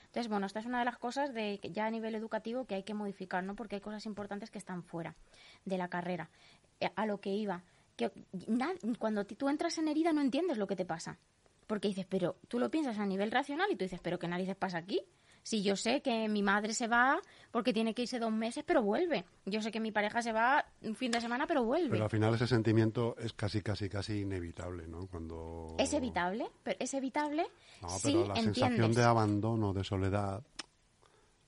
Entonces, 0.05 0.29
bueno, 0.31 0.47
esta 0.47 0.61
es 0.61 0.67
una 0.67 0.79
de 0.79 0.85
las 0.85 0.99
cosas 0.99 1.35
de 1.35 1.59
ya 1.73 1.87
a 1.87 1.91
nivel 1.91 2.15
educativo 2.15 2.65
que 2.65 2.77
hay 2.77 2.85
que 2.85 2.95
modificar, 2.95 3.43
¿no? 3.43 3.57
Porque 3.57 3.75
hay 3.75 3.81
cosas 3.81 4.07
importantes 4.07 4.53
que 4.53 4.59
están 4.59 4.85
fuera 4.85 5.17
de 5.65 5.79
la 5.79 5.89
carrera. 5.89 6.31
Eh, 6.79 6.91
A 6.95 7.07
lo 7.07 7.19
que 7.21 7.31
iba, 7.35 7.65
que 7.97 8.13
na- 8.47 8.75
cuando 9.01 9.25
tú 9.27 9.49
entras 9.49 9.79
en 9.79 9.89
herida 9.89 10.13
no 10.13 10.21
entiendes 10.21 10.59
lo 10.59 10.69
que 10.69 10.77
te 10.77 10.85
pasa. 10.85 11.19
Porque 11.67 11.89
dices, 11.89 12.07
pero 12.09 12.37
tú 12.49 12.59
lo 12.59 12.71
piensas 12.71 12.99
a 12.99 13.07
nivel 13.07 13.31
racional 13.31 13.69
y 13.71 13.77
tú 13.77 13.85
dices, 13.85 14.01
pero 14.03 14.19
¿qué 14.19 14.29
narices 14.29 14.57
pasa 14.57 14.79
aquí? 14.79 15.01
Si 15.47 15.63
yo 15.63 15.77
sé 15.77 16.03
que 16.03 16.29
mi 16.29 16.43
madre 16.43 16.75
se 16.75 16.89
va 16.89 17.21
porque 17.53 17.73
tiene 17.73 17.95
que 17.95 18.03
irse 18.03 18.19
dos 18.19 18.33
meses, 18.33 18.65
pero 18.67 18.83
vuelve. 18.83 19.25
Yo 19.45 19.63
sé 19.63 19.71
que 19.71 19.79
mi 19.79 19.93
pareja 19.93 20.21
se 20.21 20.33
va 20.33 20.67
un 20.83 20.97
fin 20.97 21.13
de 21.13 21.21
semana, 21.21 21.47
pero 21.47 21.63
vuelve. 21.63 21.91
Pero 21.91 22.03
al 22.03 22.11
final 22.11 22.35
ese 22.35 22.49
sentimiento 22.49 23.15
es 23.17 23.33
casi, 23.33 23.63
casi, 23.63 23.89
casi 23.89 24.23
inevitable, 24.23 24.89
¿no? 24.89 25.07
Cuando... 25.07 25.77
Es 25.79 25.93
evitable, 25.93 26.49
pero 26.65 26.77
es 26.81 26.93
evitable 26.95 27.47
No, 27.81 27.91
si 27.91 28.13
pero 28.13 28.27
la 28.27 28.35
sensación 28.35 28.93
de 28.93 29.05
abandono, 29.05 29.73
de 29.73 29.85
soledad, 29.85 30.43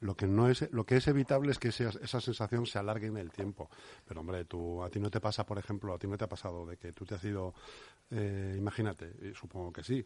lo 0.00 0.16
que 0.16 0.26
no 0.26 0.48
es, 0.48 0.70
lo 0.72 0.84
que 0.86 0.96
es 0.96 1.08
evitable 1.08 1.50
es 1.50 1.58
que 1.58 1.68
esa, 1.68 1.88
esa 1.88 2.20
sensación 2.20 2.66
se 2.66 2.78
alargue 2.78 3.06
en 3.08 3.16
el 3.16 3.30
tiempo. 3.32 3.68
Pero 4.06 4.20
hombre, 4.20 4.44
tú, 4.44 4.82
a 4.82 4.90
ti 4.90 5.00
no 5.00 5.10
te 5.10 5.20
pasa, 5.20 5.44
por 5.44 5.58
ejemplo, 5.58 5.92
a 5.94 5.98
ti 5.98 6.06
no 6.06 6.16
te 6.16 6.24
ha 6.24 6.28
pasado 6.28 6.64
de 6.66 6.76
que 6.76 6.92
tú 6.92 7.04
te 7.04 7.14
has 7.16 7.24
ido, 7.24 7.54
eh, 8.10 8.54
imagínate, 8.56 9.34
supongo 9.34 9.72
que 9.72 9.82
sí, 9.82 10.04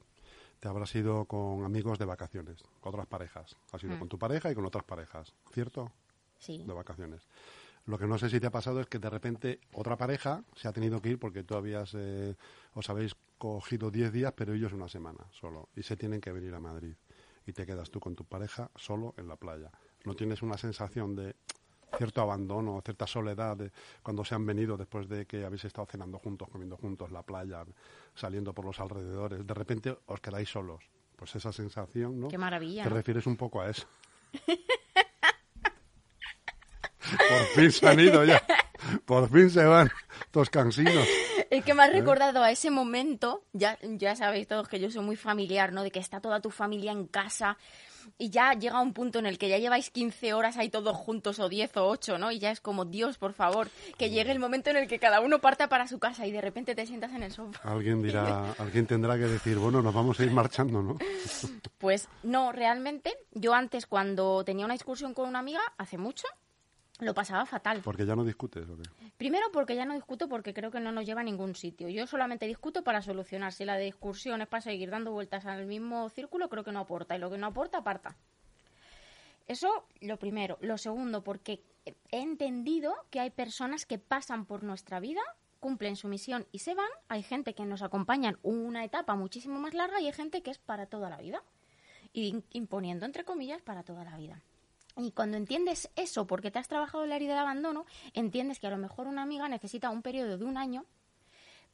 te 0.60 0.68
habrás 0.68 0.94
ido 0.94 1.24
con 1.26 1.64
amigos 1.64 1.98
de 1.98 2.04
vacaciones, 2.04 2.62
con 2.80 2.94
otras 2.94 3.06
parejas. 3.06 3.56
Has 3.72 3.82
ido 3.84 3.96
Mm. 3.96 3.98
con 3.98 4.08
tu 4.08 4.18
pareja 4.18 4.50
y 4.50 4.54
con 4.54 4.64
otras 4.64 4.84
parejas, 4.84 5.34
¿cierto? 5.52 5.90
Sí. 6.38 6.64
de 6.66 6.72
vacaciones. 6.72 7.22
Lo 7.86 7.98
que 7.98 8.06
no 8.06 8.16
sé 8.18 8.28
si 8.30 8.40
te 8.40 8.46
ha 8.46 8.50
pasado 8.50 8.80
es 8.80 8.86
que 8.86 8.98
de 8.98 9.10
repente 9.10 9.60
otra 9.74 9.96
pareja 9.96 10.42
se 10.56 10.66
ha 10.68 10.72
tenido 10.72 11.00
que 11.02 11.10
ir 11.10 11.18
porque 11.18 11.42
tú 11.44 11.54
habías, 11.56 11.92
eh, 11.94 12.34
os 12.74 12.88
habéis 12.90 13.14
cogido 13.38 13.90
10 13.90 14.12
días, 14.12 14.32
pero 14.36 14.52
ellos 14.54 14.72
una 14.72 14.88
semana 14.88 15.24
solo. 15.32 15.68
Y 15.76 15.82
se 15.82 15.96
tienen 15.96 16.20
que 16.20 16.30
venir 16.32 16.54
a 16.54 16.60
Madrid. 16.60 16.94
Y 17.46 17.52
te 17.52 17.66
quedas 17.66 17.90
tú 17.90 17.98
con 18.00 18.14
tu 18.14 18.24
pareja 18.24 18.70
solo 18.76 19.14
en 19.16 19.28
la 19.28 19.36
playa. 19.36 19.70
¿No 20.04 20.14
tienes 20.14 20.42
una 20.42 20.56
sensación 20.56 21.14
de 21.16 21.34
cierto 21.96 22.22
abandono, 22.22 22.80
cierta 22.84 23.06
soledad 23.06 23.56
de 23.56 23.70
cuando 24.02 24.24
se 24.24 24.34
han 24.34 24.46
venido 24.46 24.76
después 24.76 25.08
de 25.08 25.26
que 25.26 25.44
habéis 25.44 25.64
estado 25.64 25.86
cenando 25.86 26.18
juntos, 26.18 26.48
comiendo 26.50 26.76
juntos, 26.76 27.10
la 27.12 27.22
playa, 27.22 27.64
saliendo 28.14 28.52
por 28.54 28.64
los 28.64 28.80
alrededores? 28.80 29.46
De 29.46 29.54
repente 29.54 29.96
os 30.06 30.20
quedáis 30.20 30.48
solos. 30.48 30.82
Pues 31.16 31.34
esa 31.36 31.52
sensación, 31.52 32.18
¿no? 32.18 32.28
Qué 32.28 32.38
maravilla, 32.38 32.84
Te 32.84 32.90
¿no? 32.90 32.96
refieres 32.96 33.26
un 33.26 33.36
poco 33.36 33.60
a 33.60 33.70
eso. 33.70 33.86
Por 37.02 37.46
fin 37.54 37.70
se 37.72 37.86
han 37.88 38.00
ido 38.00 38.24
ya. 38.24 38.42
Por 39.04 39.28
fin 39.30 39.50
se 39.50 39.64
van. 39.64 39.90
Estos 40.24 40.48
cansinos. 40.50 41.06
Es 41.52 41.66
que 41.66 41.74
me 41.74 41.82
has 41.82 41.92
recordado 41.92 42.42
a 42.42 42.50
ese 42.50 42.70
momento, 42.70 43.44
ya, 43.52 43.78
ya 43.82 44.16
sabéis 44.16 44.48
todos 44.48 44.68
que 44.68 44.80
yo 44.80 44.90
soy 44.90 45.04
muy 45.04 45.16
familiar, 45.16 45.70
¿no? 45.70 45.82
De 45.82 45.90
que 45.90 45.98
está 45.98 46.18
toda 46.18 46.40
tu 46.40 46.48
familia 46.48 46.92
en 46.92 47.06
casa 47.06 47.58
y 48.16 48.30
ya 48.30 48.54
llega 48.54 48.80
un 48.80 48.94
punto 48.94 49.18
en 49.18 49.26
el 49.26 49.36
que 49.36 49.50
ya 49.50 49.58
lleváis 49.58 49.90
15 49.90 50.32
horas 50.32 50.56
ahí 50.56 50.70
todos 50.70 50.96
juntos 50.96 51.38
o 51.40 51.50
10 51.50 51.76
o 51.76 51.88
8, 51.88 52.16
¿no? 52.16 52.32
Y 52.32 52.38
ya 52.38 52.52
es 52.52 52.62
como, 52.62 52.86
Dios, 52.86 53.18
por 53.18 53.34
favor, 53.34 53.68
que 53.98 54.08
llegue 54.08 54.32
el 54.32 54.38
momento 54.38 54.70
en 54.70 54.78
el 54.78 54.88
que 54.88 54.98
cada 54.98 55.20
uno 55.20 55.40
parta 55.40 55.68
para 55.68 55.86
su 55.86 55.98
casa 55.98 56.26
y 56.26 56.32
de 56.32 56.40
repente 56.40 56.74
te 56.74 56.86
sientas 56.86 57.12
en 57.12 57.22
el 57.22 57.32
sofá. 57.32 57.60
Alguien 57.70 58.02
dirá, 58.02 58.54
alguien 58.58 58.86
tendrá 58.86 59.18
que 59.18 59.26
decir, 59.26 59.58
bueno, 59.58 59.82
nos 59.82 59.92
vamos 59.92 60.18
a 60.20 60.24
ir 60.24 60.30
marchando, 60.30 60.82
¿no? 60.82 60.96
Pues 61.76 62.08
no, 62.22 62.52
realmente, 62.52 63.12
yo 63.32 63.52
antes 63.52 63.84
cuando 63.84 64.42
tenía 64.42 64.64
una 64.64 64.72
discusión 64.72 65.12
con 65.12 65.28
una 65.28 65.40
amiga, 65.40 65.60
hace 65.76 65.98
mucho, 65.98 66.26
lo 67.02 67.14
pasaba 67.14 67.44
fatal. 67.46 67.80
Porque 67.82 68.06
ya 68.06 68.14
no 68.14 68.24
discutes, 68.24 68.68
¿o 68.68 68.76
qué? 68.76 68.82
Primero 69.16 69.46
porque 69.52 69.74
ya 69.74 69.84
no 69.84 69.94
discuto 69.94 70.28
porque 70.28 70.54
creo 70.54 70.70
que 70.70 70.80
no 70.80 70.92
nos 70.92 71.04
lleva 71.04 71.20
a 71.20 71.24
ningún 71.24 71.54
sitio. 71.54 71.88
Yo 71.88 72.06
solamente 72.06 72.46
discuto 72.46 72.82
para 72.82 73.02
solucionar. 73.02 73.52
Si 73.52 73.64
la 73.64 73.76
discusión 73.76 74.40
es 74.42 74.48
para 74.48 74.60
seguir 74.60 74.90
dando 74.90 75.12
vueltas 75.12 75.46
al 75.46 75.66
mismo 75.66 76.08
círculo, 76.08 76.48
creo 76.48 76.64
que 76.64 76.72
no 76.72 76.80
aporta. 76.80 77.16
Y 77.16 77.18
lo 77.18 77.30
que 77.30 77.38
no 77.38 77.48
aporta, 77.48 77.78
aparta. 77.78 78.16
Eso, 79.46 79.86
lo 80.00 80.18
primero. 80.18 80.58
Lo 80.60 80.78
segundo, 80.78 81.22
porque 81.22 81.62
he 81.84 82.20
entendido 82.20 82.94
que 83.10 83.20
hay 83.20 83.30
personas 83.30 83.86
que 83.86 83.98
pasan 83.98 84.46
por 84.46 84.62
nuestra 84.62 85.00
vida, 85.00 85.20
cumplen 85.60 85.96
su 85.96 86.08
misión 86.08 86.46
y 86.52 86.60
se 86.60 86.74
van. 86.74 86.90
Hay 87.08 87.22
gente 87.22 87.54
que 87.54 87.64
nos 87.64 87.82
acompaña 87.82 88.30
en 88.30 88.38
una 88.42 88.84
etapa 88.84 89.14
muchísimo 89.14 89.58
más 89.58 89.74
larga 89.74 90.00
y 90.00 90.06
hay 90.06 90.12
gente 90.12 90.42
que 90.42 90.50
es 90.50 90.58
para 90.58 90.86
toda 90.86 91.10
la 91.10 91.18
vida. 91.18 91.42
Y 92.12 92.42
imponiendo, 92.50 93.06
entre 93.06 93.24
comillas, 93.24 93.62
para 93.62 93.82
toda 93.82 94.04
la 94.04 94.16
vida. 94.16 94.42
Y 94.96 95.12
cuando 95.12 95.36
entiendes 95.36 95.90
eso, 95.96 96.26
porque 96.26 96.50
te 96.50 96.58
has 96.58 96.68
trabajado 96.68 97.06
la 97.06 97.16
herida 97.16 97.34
de 97.34 97.40
abandono, 97.40 97.86
entiendes 98.14 98.58
que 98.60 98.66
a 98.66 98.70
lo 98.70 98.76
mejor 98.78 99.06
una 99.06 99.22
amiga 99.22 99.48
necesita 99.48 99.90
un 99.90 100.02
periodo 100.02 100.36
de 100.38 100.44
un 100.44 100.56
año 100.56 100.84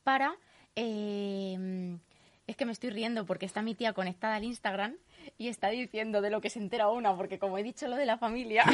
para... 0.05 0.35
eh, 0.77 1.99
es 2.47 2.57
que 2.57 2.65
me 2.65 2.73
estoy 2.73 2.89
riendo 2.89 3.27
porque 3.27 3.45
está 3.45 3.61
mi 3.61 3.75
tía 3.75 3.93
conectada 3.93 4.37
al 4.37 4.45
Instagram 4.45 4.97
y 5.37 5.49
está 5.49 5.69
diciendo 5.69 6.23
de 6.23 6.31
lo 6.31 6.41
que 6.41 6.49
se 6.49 6.59
entera 6.59 6.89
una, 6.89 7.15
porque 7.15 7.39
como 7.39 7.59
he 7.59 7.63
dicho 7.63 7.87
lo 7.89 7.97
de 7.97 8.07
la 8.07 8.17
familia... 8.17 8.65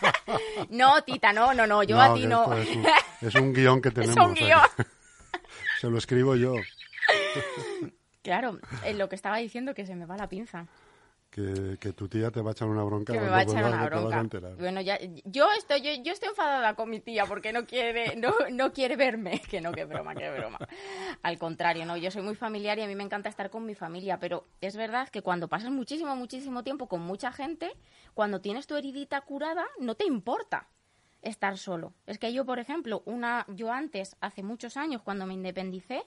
no, 0.70 1.02
tita, 1.02 1.30
no, 1.32 1.52
no, 1.52 1.66
no, 1.66 1.82
yo 1.82 2.00
a 2.00 2.14
ti 2.14 2.26
no. 2.26 2.54
Es 2.54 2.68
un, 2.74 2.86
es 3.20 3.34
un 3.34 3.52
guion 3.52 3.82
que 3.82 3.88
Es 3.90 3.94
tenemos. 3.94 4.16
un 4.16 4.32
aquí. 4.32 4.44
guion. 4.44 4.60
Se 5.82 5.90
lo 5.90 5.98
escribo 5.98 6.34
yo. 6.34 6.54
Claro, 8.22 8.58
es 8.86 8.96
lo 8.96 9.08
que 9.10 9.16
estaba 9.16 9.36
diciendo 9.38 9.74
que 9.74 9.84
se 9.86 9.94
me 9.94 10.06
va 10.06 10.16
la 10.16 10.28
pinza. 10.28 10.66
Que, 11.30 11.78
que 11.78 11.92
tu 11.92 12.08
tía 12.08 12.32
te 12.32 12.40
va 12.40 12.50
a 12.50 12.52
echar 12.52 12.66
una 12.66 12.82
bronca. 12.82 13.12
que 13.12 13.20
me 13.20 13.28
va 13.28 13.38
a 13.38 13.42
echar 13.42 13.64
una 13.64 13.84
que 13.84 13.88
te 13.88 14.02
vas 14.02 14.12
a 14.12 14.22
bronca. 14.22 14.54
Bueno, 14.58 14.80
ya, 14.80 14.98
yo 15.24 15.46
estoy, 15.56 15.80
yo, 15.80 15.92
yo 16.02 16.12
estoy 16.12 16.30
enfadada 16.30 16.74
con 16.74 16.90
mi 16.90 16.98
tía 16.98 17.24
porque 17.24 17.52
no 17.52 17.66
quiere, 17.66 18.16
no, 18.16 18.34
no 18.50 18.72
quiere 18.72 18.96
verme. 18.96 19.40
Que 19.50 19.60
no, 19.60 19.72
que 19.72 19.84
broma, 19.84 20.14
que 20.14 20.30
broma. 20.30 20.58
Al 21.22 21.38
contrario, 21.38 21.86
no, 21.86 21.96
yo 21.96 22.10
soy 22.10 22.22
muy 22.22 22.34
familiar 22.34 22.78
y 22.78 22.82
a 22.82 22.86
mí 22.86 22.94
me 22.96 23.04
encanta 23.04 23.28
estar 23.28 23.50
con 23.50 23.64
mi 23.64 23.74
familia, 23.74 24.18
pero 24.18 24.46
es 24.60 24.76
verdad 24.76 25.08
que 25.08 25.22
cuando 25.22 25.48
pasas 25.48 25.70
muchísimo, 25.70 26.14
muchísimo 26.16 26.62
tiempo 26.62 26.88
con 26.88 27.00
mucha 27.00 27.32
gente, 27.32 27.72
cuando 28.14 28.40
tienes 28.40 28.66
tu 28.66 28.76
heridita 28.76 29.20
curada, 29.20 29.66
no 29.78 29.94
te 29.94 30.06
importa 30.06 30.68
estar 31.22 31.58
solo. 31.58 31.94
Es 32.06 32.18
que 32.18 32.32
yo, 32.32 32.44
por 32.44 32.58
ejemplo, 32.58 33.02
una, 33.06 33.46
yo 33.48 33.72
antes, 33.72 34.16
hace 34.20 34.42
muchos 34.42 34.76
años, 34.76 35.02
cuando 35.02 35.26
me 35.26 35.34
independicé, 35.34 36.02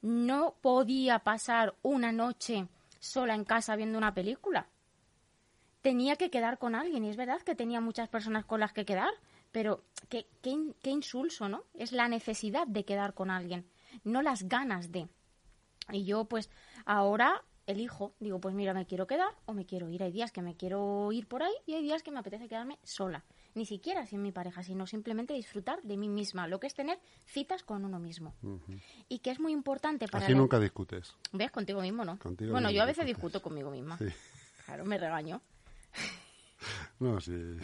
no 0.00 0.54
podía 0.60 1.20
pasar 1.20 1.74
una 1.82 2.12
noche 2.12 2.68
sola 2.98 3.34
en 3.34 3.44
casa 3.44 3.76
viendo 3.76 3.98
una 3.98 4.14
película 4.14 4.68
tenía 5.82 6.16
que 6.16 6.30
quedar 6.30 6.58
con 6.58 6.74
alguien. 6.74 7.04
Y 7.04 7.10
es 7.10 7.16
verdad 7.16 7.40
que 7.42 7.54
tenía 7.54 7.80
muchas 7.80 8.08
personas 8.08 8.44
con 8.44 8.60
las 8.60 8.72
que 8.72 8.84
quedar, 8.84 9.10
pero 9.52 9.84
qué, 10.08 10.26
qué, 10.42 10.74
qué 10.82 10.90
insulso, 10.90 11.48
¿no? 11.48 11.64
Es 11.74 11.92
la 11.92 12.08
necesidad 12.08 12.66
de 12.66 12.84
quedar 12.84 13.14
con 13.14 13.30
alguien, 13.30 13.66
no 14.04 14.22
las 14.22 14.48
ganas 14.48 14.92
de. 14.92 15.08
Y 15.90 16.04
yo, 16.04 16.26
pues, 16.26 16.50
ahora 16.84 17.42
elijo, 17.68 18.14
digo, 18.18 18.40
pues 18.40 18.54
mira, 18.54 18.72
me 18.74 18.86
quiero 18.86 19.06
quedar 19.06 19.28
o 19.46 19.52
me 19.52 19.66
quiero 19.66 19.88
ir. 19.90 20.02
Hay 20.02 20.10
días 20.10 20.32
que 20.32 20.40
me 20.42 20.56
quiero 20.56 21.12
ir 21.12 21.28
por 21.28 21.42
ahí 21.42 21.52
y 21.66 21.74
hay 21.74 21.82
días 21.82 22.02
que 22.02 22.10
me 22.10 22.18
apetece 22.18 22.48
quedarme 22.48 22.78
sola. 22.82 23.24
Ni 23.54 23.66
siquiera 23.66 24.06
sin 24.06 24.22
mi 24.22 24.32
pareja, 24.32 24.62
sino 24.62 24.86
simplemente 24.86 25.34
disfrutar 25.34 25.80
de 25.82 25.96
mí 25.98 26.08
misma, 26.08 26.48
lo 26.48 26.58
que 26.60 26.66
es 26.66 26.74
tener 26.74 26.98
citas 27.26 27.62
con 27.62 27.84
uno 27.84 27.98
mismo. 27.98 28.34
Y 29.08 29.18
que 29.20 29.30
es 29.30 29.38
muy 29.38 29.52
importante 29.52 30.08
para... 30.08 30.24
Así 30.24 30.32
la- 30.32 30.38
nunca 30.38 30.58
discutes. 30.58 31.14
¿Ves? 31.32 31.50
Contigo 31.50 31.82
mismo, 31.82 32.04
¿no? 32.04 32.18
Contigo 32.18 32.52
bueno, 32.52 32.70
yo 32.70 32.82
a 32.82 32.86
veces 32.86 33.04
discutes. 33.04 33.32
discuto 33.34 33.42
conmigo 33.42 33.70
misma. 33.70 33.98
Sí. 33.98 34.06
Claro, 34.66 34.84
me 34.84 34.98
regaño. 34.98 35.40
No, 36.98 37.20
sí. 37.20 37.32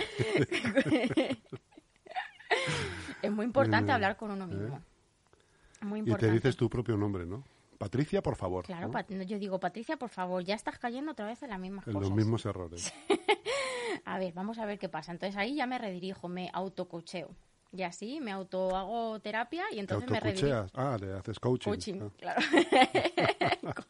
Es 3.23 3.33
muy 3.33 3.47
importante 3.47 3.91
Eh, 3.91 3.95
hablar 3.95 4.17
con 4.17 4.31
uno 4.31 4.47
mismo. 4.47 4.81
Muy 5.81 6.01
Y 6.01 6.15
te 6.15 6.31
dices 6.31 6.57
tu 6.57 6.69
propio 6.71 6.97
nombre, 6.97 7.27
¿no? 7.27 7.43
Patricia, 7.85 8.23
por 8.23 8.35
favor. 8.37 8.65
Claro, 8.65 8.87
¿no? 8.87 8.93
Pat- 8.93 9.11
yo 9.11 9.39
digo, 9.39 9.61
Patricia, 9.61 9.99
por 9.99 10.09
favor, 10.09 10.43
ya 10.43 10.55
estás 10.55 10.79
cayendo 10.79 11.13
otra 11.13 11.27
vez 11.27 11.43
en 11.43 11.51
las 11.51 11.61
mismas 11.61 11.87
En 11.87 11.93
cosas. 11.93 12.09
los 12.09 12.17
mismos 12.17 12.47
errores. 12.47 12.93
A 14.07 14.19
ver, 14.19 14.33
vamos 14.33 14.59
a 14.59 14.65
ver 14.65 14.79
qué 14.79 14.89
pasa. 14.89 15.13
Entonces 15.13 15.37
ahí 15.37 15.55
ya 15.57 15.67
me 15.67 15.77
redirijo, 15.79 16.29
me 16.29 16.49
autococheo. 16.55 17.29
Y 17.73 17.83
así 17.83 18.21
me 18.21 18.31
auto 18.33 18.75
hago 18.75 19.21
terapia 19.21 19.65
y 19.71 19.75
¿Te 19.75 19.81
entonces 19.81 20.09
me 20.11 20.19
redirijo. 20.21 20.67
Ah, 20.75 20.97
le 20.99 21.13
haces 21.13 21.39
coaching. 21.39 21.71
Coaching, 21.71 22.01
Ah. 22.03 22.11
claro. 22.17 22.41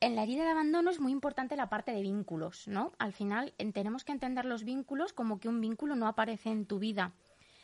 en 0.00 0.16
la 0.16 0.22
herida 0.24 0.44
de 0.44 0.50
abandono 0.50 0.90
es 0.90 1.00
muy 1.00 1.12
importante 1.12 1.56
la 1.56 1.68
parte 1.68 1.92
de 1.92 2.02
vínculos, 2.02 2.66
¿no? 2.68 2.92
Al 2.98 3.12
final 3.12 3.54
en- 3.58 3.72
tenemos 3.72 4.04
que 4.04 4.12
entender 4.12 4.44
los 4.44 4.64
vínculos 4.64 5.12
como 5.12 5.38
que 5.40 5.48
un 5.48 5.60
vínculo 5.60 5.94
no 5.96 6.06
aparece 6.08 6.50
en 6.50 6.66
tu 6.66 6.78
vida. 6.78 7.12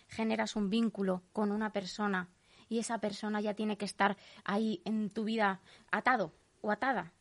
Generas 0.09 0.57
un 0.57 0.71
vínculo 0.71 1.23
con 1.33 1.53
una 1.53 1.73
persona 1.73 2.29
y 2.69 2.79
esa 2.79 2.99
persona 2.99 3.41
ya 3.41 3.55
tiene 3.55 3.77
que 3.77 3.85
estar 3.85 4.17
ahí 4.45 4.83
en 4.85 5.11
tu 5.11 5.25
vida 5.25 5.61
atado 5.91 6.33
o 6.61 6.71
atada. 6.71 7.13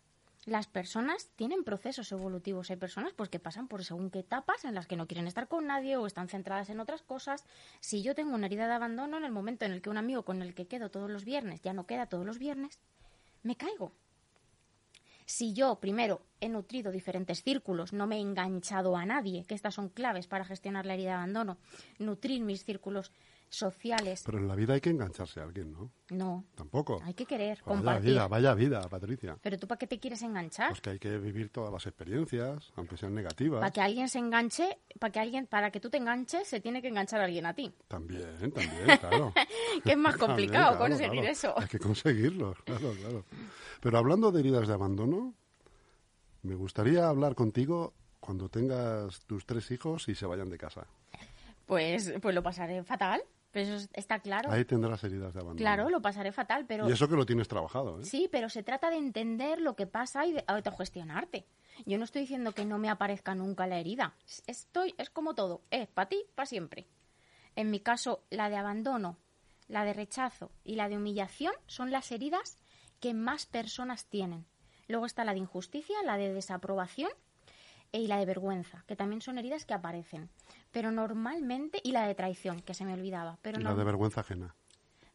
Las 0.46 0.68
personas 0.68 1.30
tienen 1.36 1.66
procesos 1.66 2.10
evolutivos. 2.14 2.70
Hay 2.70 2.78
personas 2.78 3.12
pues 3.14 3.30
que 3.30 3.38
pasan 3.38 3.68
por 3.68 3.84
según 3.84 4.10
qué 4.10 4.20
etapas 4.20 4.64
en 4.64 4.76
las 4.76 4.88
que 4.88 4.96
no 4.96 5.06
quieren 5.06 5.28
estar 5.28 5.50
con 5.50 5.68
nadie 5.68 5.98
o 5.98 6.08
están 6.08 6.30
centradas 6.30 6.70
en 6.70 6.80
otras 6.80 7.02
cosas. 7.02 7.44
Si 7.82 8.02
yo 8.02 8.16
tengo 8.16 8.34
una 8.34 8.46
herida 8.46 8.68
de 8.68 8.74
abandono 8.74 9.18
en 9.18 9.26
el 9.26 9.32
momento 9.32 9.66
en 9.66 9.74
el 9.74 9.82
que 9.82 9.90
un 9.90 9.98
amigo 9.98 10.24
con 10.24 10.42
el 10.42 10.56
que 10.56 10.66
quedo 10.66 10.90
todos 10.90 11.12
los 11.12 11.26
viernes 11.26 11.62
ya 11.62 11.74
no 11.74 11.86
queda 11.86 12.06
todos 12.06 12.26
los 12.26 12.40
viernes, 12.40 12.80
me 13.44 13.58
caigo. 13.58 13.92
Si 15.26 15.52
yo, 15.52 15.82
primero, 15.82 16.22
he 16.40 16.48
nutrido 16.48 16.94
diferentes 16.94 17.44
círculos, 17.44 17.92
no 17.92 18.08
me 18.08 18.16
he 18.16 18.22
enganchado 18.22 18.96
a 18.96 19.06
nadie, 19.06 19.44
que 19.44 19.56
estas 19.56 19.74
son 19.74 19.90
claves 19.90 20.26
para 20.26 20.46
gestionar 20.46 20.86
la 20.86 20.94
herida 20.94 21.10
de 21.10 21.16
abandono, 21.16 21.58
nutrir 22.00 22.42
mis 22.42 22.64
círculos 22.64 23.12
sociales. 23.50 24.24
Pero 24.26 24.38
en 24.38 24.48
la 24.48 24.56
vida 24.56 24.74
hay 24.74 24.82
que 24.82 24.90
engancharse 24.90 25.40
a 25.40 25.44
alguien, 25.44 25.72
¿no? 25.72 25.92
No, 26.10 26.46
Tampoco. 26.56 27.02
hay 27.04 27.14
que 27.14 27.26
querer, 27.26 27.58
Vaya 27.66 27.78
compartir. 27.78 28.10
vida, 28.12 28.28
vaya 28.28 28.54
vida, 28.54 28.82
Patricia. 28.90 29.38
Pero 29.42 29.58
tú, 29.58 29.68
¿para 29.68 29.80
qué 29.80 29.88
te 29.88 30.00
quieres 30.00 30.22
enganchar? 30.22 30.70
Pues 30.70 30.82
que 30.82 30.90
hay 30.92 31.00
que 31.00 31.18
vivir 31.18 31.50
todas 31.50 31.72
las 31.72 31.86
experiencias, 31.86 32.72
aunque 32.76 32.98
sean 32.98 33.14
negativas. 33.14 33.60
Para 33.60 33.72
que 33.72 33.82
alguien 33.82 34.10
se 34.10 34.20
enganche, 34.20 34.78
para 35.00 35.12
que 35.12 35.20
alguien, 35.20 35.48
para 35.48 35.72
que 35.72 35.80
tú 35.80 35.90
te 35.90 35.98
enganches, 35.98 36.48
se 36.48 36.60
tiene 36.60 36.82
que 36.82 36.88
enganchar 36.90 37.22
alguien 37.22 37.46
a 37.46 37.54
ti. 37.54 37.74
También, 37.88 38.52
también, 38.52 38.98
claro. 39.00 39.34
Que 39.84 39.92
es 39.92 39.98
más 39.98 40.14
También, 40.18 40.28
complicado 40.28 40.78
claro, 40.78 40.80
conseguir 40.80 41.12
claro. 41.12 41.28
eso. 41.28 41.54
Hay 41.58 41.68
que 41.68 41.80
conseguirlo, 41.80 42.54
claro, 42.66 42.94
claro. 43.00 43.26
Pero 43.82 43.98
hablando 43.98 44.32
de 44.32 44.40
heridas 44.40 44.68
de 44.68 44.74
abandono, 44.74 45.34
me 46.44 46.56
gustaría 46.56 47.08
hablar 47.08 47.36
contigo 47.36 47.94
cuando 48.20 48.50
tengas 48.50 49.22
tus 49.26 49.46
tres 49.46 49.70
hijos 49.72 50.08
y 50.10 50.16
se 50.16 50.26
vayan 50.26 50.50
de 50.50 50.58
casa. 50.58 50.88
Pues, 51.66 52.14
pues 52.22 52.34
lo 52.34 52.42
pasaré 52.42 52.84
fatal. 52.84 53.22
Pero 53.52 53.76
eso 53.76 53.88
está 53.94 54.20
claro. 54.20 54.52
Ahí 54.52 54.66
tendrás 54.66 55.04
heridas 55.04 55.34
de 55.34 55.40
abandono. 55.40 55.58
Claro, 55.58 55.90
lo 55.90 56.02
pasaré 56.02 56.32
fatal, 56.32 56.66
pero 56.68 56.88
Y 56.88 56.92
eso 56.92 57.08
que 57.08 57.16
lo 57.16 57.26
tienes 57.26 57.48
trabajado, 57.48 58.00
¿eh? 58.00 58.04
Sí, 58.04 58.28
pero 58.32 58.50
se 58.50 58.64
trata 58.64 58.90
de 58.90 58.98
entender 58.98 59.62
lo 59.62 59.76
que 59.76 59.88
pasa 59.88 60.26
y 60.26 60.34
de 60.34 60.44
autogestionarte. 60.48 61.48
Yo 61.86 61.98
no 61.98 62.04
estoy 62.04 62.22
diciendo 62.22 62.54
que 62.54 62.66
no 62.66 62.78
me 62.78 62.90
aparezca 62.90 63.36
nunca 63.36 63.68
la 63.68 63.80
herida. 63.80 64.16
Estoy, 64.48 64.96
es 64.98 65.10
como 65.10 65.36
todo, 65.36 65.62
es 65.72 65.88
para 65.88 66.10
ti, 66.10 66.26
para 66.36 66.46
siempre. 66.46 66.88
En 67.56 67.72
mi 67.72 67.80
caso, 67.80 68.24
la 68.30 68.50
de 68.50 68.58
abandono, 68.58 69.18
la 69.68 69.84
de 69.84 69.94
rechazo 69.94 70.52
y 70.64 70.76
la 70.76 70.90
de 70.90 70.98
humillación 70.98 71.54
son 71.68 71.92
las 71.92 72.12
heridas 72.12 72.58
que 73.00 73.14
más 73.14 73.46
personas 73.46 74.06
tienen. 74.06 74.46
Luego 74.88 75.06
está 75.06 75.24
la 75.26 75.34
de 75.34 75.40
injusticia, 75.40 75.96
la 76.04 76.18
de 76.18 76.34
desaprobación 76.34 77.12
e- 77.92 78.00
y 78.02 78.08
la 78.08 78.18
de 78.18 78.26
vergüenza, 78.26 78.84
que 78.88 78.96
también 78.96 79.22
son 79.22 79.38
heridas 79.38 79.66
que 79.66 79.74
aparecen. 79.74 80.30
Pero 80.72 80.92
normalmente, 80.92 81.80
y 81.84 81.92
la 81.92 82.08
de 82.08 82.16
traición, 82.16 82.62
que 82.62 82.74
se 82.74 82.86
me 82.86 82.94
olvidaba. 82.94 83.38
Pero 83.42 83.60
no, 83.60 83.72
la 83.72 83.76
de 83.76 83.84
vergüenza 83.84 84.22
ajena. 84.22 84.56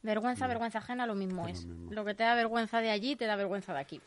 Vergüenza, 0.02 0.46
vergüenza 0.48 0.78
ajena, 0.78 1.06
lo 1.06 1.14
mismo 1.14 1.46
Es 1.46 1.60
es. 1.60 1.64
lo 1.66 1.74
mismo. 1.74 1.92
Lo 1.92 2.04
que 2.04 2.14
te 2.14 2.24
da 2.24 2.34
vergüenza 2.34 2.80
de 2.80 2.90
allí, 2.90 3.14
te 3.16 3.26
da 3.26 3.36
vergüenza 3.36 3.72
de 3.72 3.80
aquí. 3.80 4.00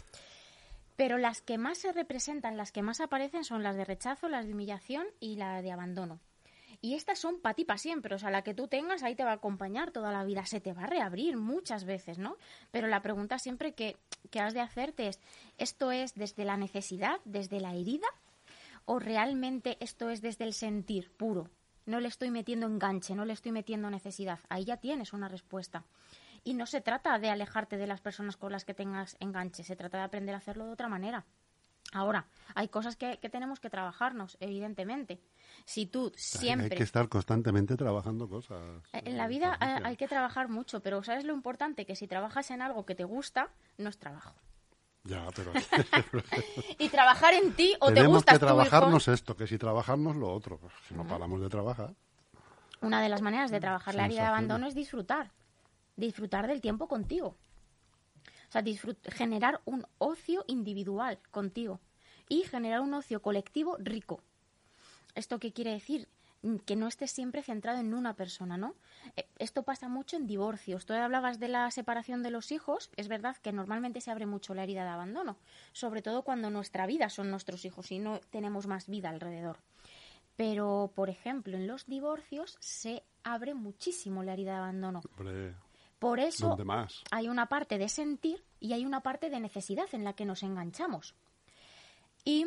Pero 0.96 1.18
las 1.18 1.42
que 1.42 1.58
más 1.58 1.78
se 1.78 1.92
representan, 1.92 2.58
las 2.58 2.72
que 2.72 2.82
más 2.82 3.02
aparecen, 3.02 3.44
son 3.44 3.64
las 3.64 3.76
de 3.76 3.86
rechazo, 3.86 4.30
las 4.30 4.46
de 4.46 4.54
humillación 4.54 5.06
y 5.20 5.36
la 5.36 5.62
de 5.62 5.72
abandono. 5.72 6.20
Y 6.82 6.94
estas 6.94 7.20
son 7.20 7.40
para 7.40 7.54
ti 7.56 7.66
para 7.66 7.78
siempre. 7.78 8.16
O 8.16 8.20
sea, 8.20 8.30
la 8.30 8.44
que 8.44 8.54
tú 8.54 8.68
tengas 8.68 9.04
ahí 9.04 9.16
te 9.16 9.24
va 9.24 9.32
a 9.32 9.36
acompañar 9.36 9.92
toda 9.92 10.12
la 10.12 10.24
vida. 10.24 10.46
Se 10.46 10.62
te 10.62 10.74
va 10.74 10.84
a 10.84 10.88
reabrir 10.88 11.36
muchas 11.38 11.84
veces, 11.86 12.18
¿no? 12.20 12.38
Pero 12.72 12.88
la 12.88 13.02
pregunta 13.02 13.40
siempre 13.40 13.74
que, 13.74 13.98
que 14.30 14.40
has 14.40 14.54
de 14.54 14.62
hacerte 14.62 15.08
es, 15.08 15.20
¿esto 15.58 15.92
es 15.92 16.14
desde 16.14 16.46
la 16.46 16.58
necesidad, 16.58 17.18
desde 17.26 17.60
la 17.60 17.74
herida? 17.74 18.08
¿O 18.86 19.00
realmente 19.00 19.78
esto 19.80 20.10
es 20.10 20.22
desde 20.22 20.46
el 20.46 20.54
sentir 20.54 21.12
puro? 21.16 21.50
No 21.86 22.00
le 22.00 22.08
estoy 22.08 22.32
metiendo 22.32 22.66
enganche, 22.66 23.16
no 23.16 23.26
le 23.26 23.34
estoy 23.34 23.52
metiendo 23.52 23.90
necesidad. 23.90 24.40
Ahí 24.50 24.66
ya 24.66 24.78
tienes 24.78 25.14
una 25.14 25.28
respuesta. 25.28 25.86
Y 26.44 26.54
no 26.54 26.66
se 26.66 26.82
trata 26.82 27.18
de 27.20 27.30
alejarte 27.30 27.78
de 27.78 27.88
las 27.88 28.02
personas 28.02 28.38
con 28.38 28.52
las 28.52 28.66
que 28.66 28.74
tengas 28.74 29.18
enganche, 29.20 29.64
se 29.64 29.76
trata 29.76 29.98
de 29.98 30.04
aprender 30.04 30.36
a 30.36 30.40
hacerlo 30.40 30.66
de 30.66 30.74
otra 30.74 30.88
manera. 30.88 31.26
Ahora, 31.94 32.26
hay 32.56 32.68
cosas 32.68 32.96
que, 32.96 33.20
que 33.20 33.30
tenemos 33.30 33.60
que 33.60 33.70
trabajarnos, 33.70 34.38
evidentemente. 34.40 35.22
Si 35.66 35.86
tú 35.86 36.12
siempre... 36.16 36.66
Hay 36.66 36.78
que 36.78 36.84
estar 36.84 37.08
constantemente 37.10 37.78
trabajando 37.78 38.28
cosas. 38.28 38.84
Eh, 38.94 39.02
En 39.06 39.18
la 39.18 39.26
eh, 39.26 39.30
vida 39.30 39.58
eh, 39.62 39.82
hay 39.84 39.96
que 39.96 40.08
trabajar 40.08 40.50
mucho, 40.50 40.82
pero 40.82 41.04
¿sabes 41.04 41.26
lo 41.26 41.34
importante? 41.34 41.86
Que 41.86 41.96
si 41.96 42.08
trabajas 42.08 42.52
en 42.52 42.62
algo 42.62 42.86
que 42.86 42.96
te 42.96 43.04
gusta, 43.04 43.50
no 43.78 43.90
es 43.90 43.98
trabajo. 43.98 44.36
Ya, 45.06 45.24
pero 45.36 45.54
Y 46.80 46.90
trabajar 46.90 47.36
en 47.36 47.54
ti 47.54 47.76
o 47.80 47.94
te 47.94 48.06
gusta 48.06 48.34
que 48.34 48.40
trabajarnos 48.40 49.08
esto, 49.08 49.36
que 49.36 49.46
si 49.46 49.58
trabajarnos 49.58 50.16
lo 50.16 50.34
otro. 50.34 50.60
Si 50.88 50.96
no 50.96 51.08
paramos 51.08 51.42
de 51.42 51.50
trabajar. 51.50 51.94
Una 52.82 53.02
de 53.02 53.10
las 53.10 53.22
maneras 53.22 53.52
de 53.52 53.60
trabajar 53.60 53.96
la 53.96 54.06
herida 54.06 54.22
de 54.22 54.28
abandono 54.28 54.68
es 54.68 54.74
disfrutar. 54.74 55.32
Disfrutar 55.96 56.48
del 56.48 56.60
tiempo 56.60 56.88
contigo. 56.88 57.38
O 58.50 58.52
sea, 58.52 58.64
generar 59.12 59.62
un 59.66 59.86
ocio 60.00 60.44
individual 60.48 61.20
contigo 61.32 61.80
y 62.28 62.44
generar 62.44 62.82
un 62.82 62.94
ocio 62.94 63.22
colectivo 63.22 63.78
rico. 63.80 64.22
¿Esto 65.14 65.40
qué 65.40 65.54
quiere 65.54 65.72
decir? 65.72 66.10
Mm, 66.46 66.58
Que 66.58 66.76
no 66.76 66.88
estés 66.88 67.10
siempre 67.12 67.42
centrado 67.42 67.80
en 67.80 67.94
una 67.96 68.14
persona, 68.14 68.56
¿no? 68.56 68.76
Eh, 69.16 69.28
Esto 69.40 69.64
pasa 69.64 69.90
mucho 69.90 70.16
en 70.16 70.28
divorcios. 70.28 70.86
Tú 70.86 70.94
hablabas 70.94 71.40
de 71.40 71.48
la 71.48 71.72
separación 71.72 72.22
de 72.22 72.30
los 72.30 72.52
hijos. 72.52 72.92
Es 72.96 73.08
verdad 73.08 73.36
que 73.38 73.52
normalmente 73.52 74.00
se 74.00 74.12
abre 74.12 74.28
mucho 74.28 74.54
la 74.54 74.64
herida 74.64 74.84
de 74.84 74.90
abandono, 74.90 75.38
sobre 75.74 76.04
todo 76.04 76.22
cuando 76.22 76.52
nuestra 76.52 76.86
vida 76.86 77.10
son 77.10 77.32
nuestros 77.32 77.66
hijos 77.66 77.92
y 77.92 77.98
no 77.98 78.20
tenemos 78.30 78.68
más 78.68 78.88
vida 78.88 79.10
alrededor. 79.10 79.58
Pero, 80.36 80.92
por 80.94 81.10
ejemplo, 81.10 81.58
en 81.58 81.66
los 81.66 81.88
divorcios 81.88 82.58
se 82.60 83.04
abre 83.24 83.56
muchísimo 83.56 84.22
la 84.22 84.34
herida 84.34 84.52
de 84.52 84.58
abandono. 84.58 85.02
Hombre, 85.18 85.56
Por 85.98 86.20
eso 86.20 86.56
hay 87.10 87.28
una 87.28 87.48
parte 87.48 87.80
de 87.80 87.90
sentir 87.90 88.44
y 88.60 88.74
hay 88.74 88.86
una 88.86 89.02
parte 89.02 89.32
de 89.32 89.40
necesidad 89.40 89.88
en 89.94 90.04
la 90.04 90.14
que 90.14 90.26
nos 90.26 90.44
enganchamos. 90.44 91.16
Y, 92.24 92.46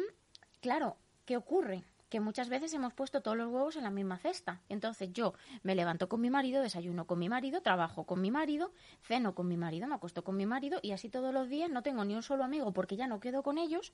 claro, 0.60 0.98
¿qué 1.24 1.36
ocurre? 1.36 1.82
Que 2.08 2.20
muchas 2.20 2.48
veces 2.48 2.72
hemos 2.74 2.94
puesto 2.94 3.20
todos 3.20 3.36
los 3.36 3.48
huevos 3.48 3.76
en 3.76 3.84
la 3.84 3.90
misma 3.90 4.18
cesta. 4.18 4.60
Entonces 4.68 5.12
yo 5.12 5.34
me 5.62 5.74
levanto 5.74 6.08
con 6.08 6.20
mi 6.20 6.30
marido, 6.30 6.62
desayuno 6.62 7.06
con 7.06 7.18
mi 7.18 7.28
marido, 7.28 7.60
trabajo 7.60 8.04
con 8.04 8.20
mi 8.20 8.30
marido, 8.30 8.72
ceno 9.02 9.34
con 9.34 9.48
mi 9.48 9.56
marido, 9.56 9.86
me 9.86 9.94
acuesto 9.94 10.24
con 10.24 10.36
mi 10.36 10.46
marido 10.46 10.78
y 10.82 10.92
así 10.92 11.08
todos 11.08 11.34
los 11.34 11.48
días 11.48 11.70
no 11.70 11.82
tengo 11.82 12.04
ni 12.04 12.14
un 12.14 12.22
solo 12.22 12.44
amigo 12.44 12.72
porque 12.72 12.96
ya 12.96 13.06
no 13.06 13.20
quedo 13.20 13.42
con 13.42 13.58
ellos 13.58 13.92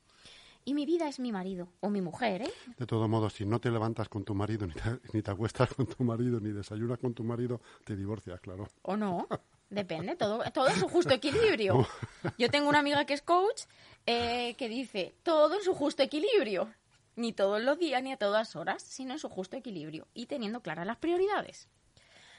y 0.65 0.75
mi 0.75 0.87
vida 0.87 1.09
es 1.09 1.19
mi 1.19 1.33
marido 1.33 1.69
o 1.81 1.91
mi 1.91 2.01
mujer, 2.01 2.43
¿eh? 2.43 2.53
De 2.79 2.87
todo 2.87 3.07
modo, 3.09 3.29
si 3.29 3.45
no 3.45 3.61
te 3.61 3.71
levantas 3.71 4.09
con 4.09 4.25
tu 4.25 4.35
marido, 4.35 4.67
ni 4.67 4.73
te, 4.73 4.83
ni 5.13 5.23
te 5.23 5.31
acuestas 5.31 5.75
con 5.75 5.87
tu 5.87 6.05
marido, 6.05 6.41
ni 6.41 6.51
desayunas 6.51 6.99
con 6.99 7.15
tu 7.15 7.23
marido, 7.25 7.61
te 7.85 7.97
divorcias, 7.97 8.41
claro. 8.41 8.69
¿O 8.83 8.97
no? 8.97 9.29
Depende, 9.71 10.15
todo, 10.17 10.43
todo 10.53 10.69
en 10.69 10.77
su 10.77 10.89
justo 10.89 11.13
equilibrio. 11.13 11.87
Yo 12.39 12.49
tengo 12.49 12.69
una 12.69 12.79
amiga 12.79 13.05
que 13.05 13.15
es 13.15 13.23
coach 13.23 13.63
eh, 14.07 14.55
que 14.57 14.69
dice, 14.69 15.15
todo 15.23 15.57
en 15.57 15.63
su 15.63 15.75
justo 15.75 16.03
equilibrio. 16.03 16.69
Ni 17.17 17.33
todos 17.33 17.63
los 17.63 17.79
días 17.79 18.03
ni 18.03 18.13
a 18.13 18.17
todas 18.17 18.57
horas, 18.57 18.83
sino 18.83 19.13
en 19.13 19.19
su 19.19 19.29
justo 19.29 19.57
equilibrio. 19.57 20.07
Y 20.15 20.27
teniendo 20.27 20.61
claras 20.61 20.87
las 20.87 20.97
prioridades. 20.97 21.69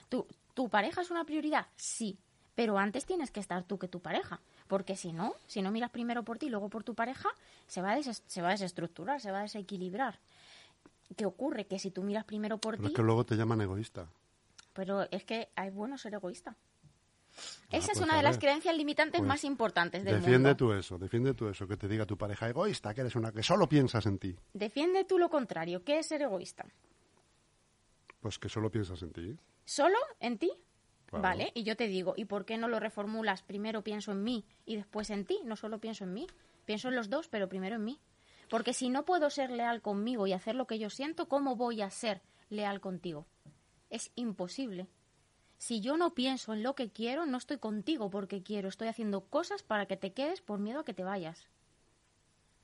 ¿Tu, 0.10 0.26
¿Tu 0.54 0.70
pareja 0.70 1.02
es 1.02 1.12
una 1.12 1.26
prioridad? 1.26 1.68
Sí. 1.76 2.18
Pero 2.56 2.78
antes 2.78 3.06
tienes 3.06 3.32
que 3.32 3.40
estar 3.40 3.64
tú 3.64 3.78
que 3.78 3.88
tu 3.88 4.00
pareja. 4.00 4.40
Porque 4.68 4.96
si 4.96 5.14
no, 5.14 5.36
si 5.48 5.62
no 5.62 5.72
miras 5.72 5.92
primero 5.92 6.24
por 6.24 6.38
ti 6.38 6.48
y 6.48 6.50
luego 6.50 6.70
por 6.70 6.84
tu 6.84 6.96
pareja, 6.96 7.30
se 7.68 7.82
va, 7.82 7.94
a 7.94 8.02
se 8.02 8.42
va 8.42 8.50
a 8.50 8.52
desestructurar, 8.52 9.22
se 9.22 9.32
va 9.32 9.40
a 9.40 9.44
desequilibrar. 9.44 10.20
¿Qué 11.16 11.26
ocurre? 11.26 11.68
Que 11.68 11.80
si 11.80 11.92
tú 11.92 12.02
miras 12.02 12.24
primero 12.24 12.58
por 12.58 12.78
ti... 12.78 12.86
es 12.86 12.94
que 12.94 13.04
luego 13.04 13.26
te 13.26 13.36
llaman 13.36 13.62
egoísta. 13.62 14.08
Pero 14.74 15.10
es 15.12 15.24
que 15.24 15.50
es 15.56 15.74
bueno 15.74 15.98
ser 15.98 16.16
egoísta. 16.16 16.56
Ah, 17.38 17.78
Esa 17.78 17.91
es 17.91 17.98
pues 17.98 18.02
una 18.02 18.17
de 18.17 18.24
las 18.24 18.38
creencias 18.38 18.76
limitantes 18.76 19.19
Pues 19.19 19.28
más 19.28 19.43
importantes 19.43 20.04
del 20.04 20.15
Defiende 20.15 20.50
mundo. 20.50 20.56
tú 20.56 20.71
eso, 20.74 20.98
defiende 20.98 21.34
tú 21.34 21.50
eso, 21.50 21.67
que 21.67 21.76
te 21.78 21.88
diga 21.88 22.06
tu 22.06 22.17
pareja 22.17 22.48
egoísta, 22.50 22.93
que 22.93 23.02
eres 23.02 23.15
una 23.15 23.32
que 23.32 23.43
solo 23.43 23.67
piensas 23.67 24.06
en 24.06 24.17
ti. 24.19 24.36
Defiende 24.54 25.04
tú 25.04 25.17
lo 25.19 25.30
contrario. 25.30 25.84
¿Qué 25.84 26.00
es 26.00 26.08
ser 26.08 26.21
egoísta? 26.21 26.65
Pues 28.19 28.39
que 28.39 28.50
solo 28.50 28.71
piensas 28.71 29.02
en 29.04 29.12
ti. 29.12 29.38
¿Solo 29.65 29.98
en 30.19 30.38
ti? 30.38 30.52
Claro. 31.08 31.21
Vale, 31.24 31.52
y 31.54 31.63
yo 31.63 31.76
te 31.76 31.88
digo, 31.88 32.13
¿y 32.17 32.26
por 32.26 32.45
qué 32.45 32.58
no 32.58 32.67
lo 32.67 32.80
reformulas? 32.80 33.43
Primero 33.43 33.84
pienso 33.84 34.12
en 34.12 34.24
mí 34.24 34.45
y 34.65 34.76
después 34.78 35.10
en 35.10 35.26
ti. 35.26 35.39
No 35.43 35.56
solo 35.56 35.80
pienso 35.80 36.04
en 36.04 36.13
mí. 36.13 36.28
Pienso 36.65 36.88
en 36.89 36.95
los 36.95 37.10
dos, 37.10 37.28
pero 37.28 37.48
primero 37.48 37.76
en 37.76 37.84
mí. 37.84 38.00
Porque 38.50 38.74
si 38.74 38.89
no 38.89 39.06
puedo 39.06 39.30
ser 39.30 39.52
leal 39.52 39.82
conmigo 39.82 40.26
y 40.28 40.34
hacer 40.34 40.56
lo 40.56 40.65
que 40.67 40.80
yo 40.80 40.89
siento, 40.89 41.28
¿cómo 41.28 41.56
voy 41.56 41.82
a 41.82 41.89
ser 41.89 42.21
leal 42.50 42.80
contigo? 42.82 43.26
Es 43.89 44.12
imposible. 44.15 44.88
Si 45.58 45.82
yo 45.82 45.98
no 45.98 46.13
pienso 46.13 46.54
en 46.54 46.63
lo 46.63 46.76
que 46.76 46.89
quiero, 46.89 47.26
no 47.26 47.38
estoy 47.38 47.58
contigo 47.58 48.10
porque 48.10 48.44
quiero. 48.44 48.70
Estoy 48.70 48.88
haciendo 48.88 49.22
cosas 49.22 49.63
para 49.63 49.86
que 49.86 49.98
te 49.98 50.13
quedes 50.13 50.41
por 50.41 50.60
miedo 50.60 50.80
a 50.82 50.86
que 50.86 50.94
te 50.94 51.04
vayas. 51.04 51.48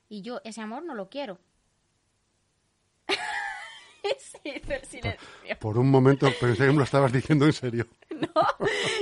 Y 0.08 0.22
yo 0.22 0.40
ese 0.44 0.60
amor 0.60 0.84
no 0.84 0.94
lo 0.94 1.08
quiero. 1.08 1.38
se 4.18 4.58
hizo 4.58 4.72
el 4.72 4.84
silencio. 4.84 5.28
Por 5.58 5.78
un 5.78 5.90
momento 5.90 6.28
pensé 6.40 6.66
que 6.66 6.72
me 6.72 6.78
lo 6.78 6.84
estabas 6.84 7.12
diciendo 7.12 7.46
en 7.46 7.52
serio. 7.52 7.86
No, 8.22 8.44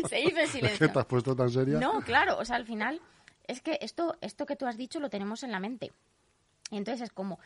se 0.09 0.20
hizo 0.20 0.38
el 0.38 0.44
¿Es 0.44 0.53
que 0.53 0.59
silencio. 0.59 0.92
te 0.92 0.98
has 0.98 1.05
puesto 1.05 1.37
tan 1.37 1.50
seria? 1.50 1.79
No, 1.79 2.00
claro, 2.00 2.38
o 2.38 2.44
sea, 2.44 2.57
al 2.57 2.64
final 2.64 3.03
es 3.46 3.61
que 3.61 3.79
esto, 3.83 4.16
esto 4.22 4.46
que 4.46 4.57
tú 4.57 4.66
has 4.66 4.79
dicho 4.79 4.98
lo 4.98 5.11
tenemos 5.11 5.42
en 5.42 5.53
la 5.53 5.61
mente. 5.61 5.92
Y 6.70 6.79
entonces 6.79 7.03
es 7.03 7.11
como, 7.11 7.38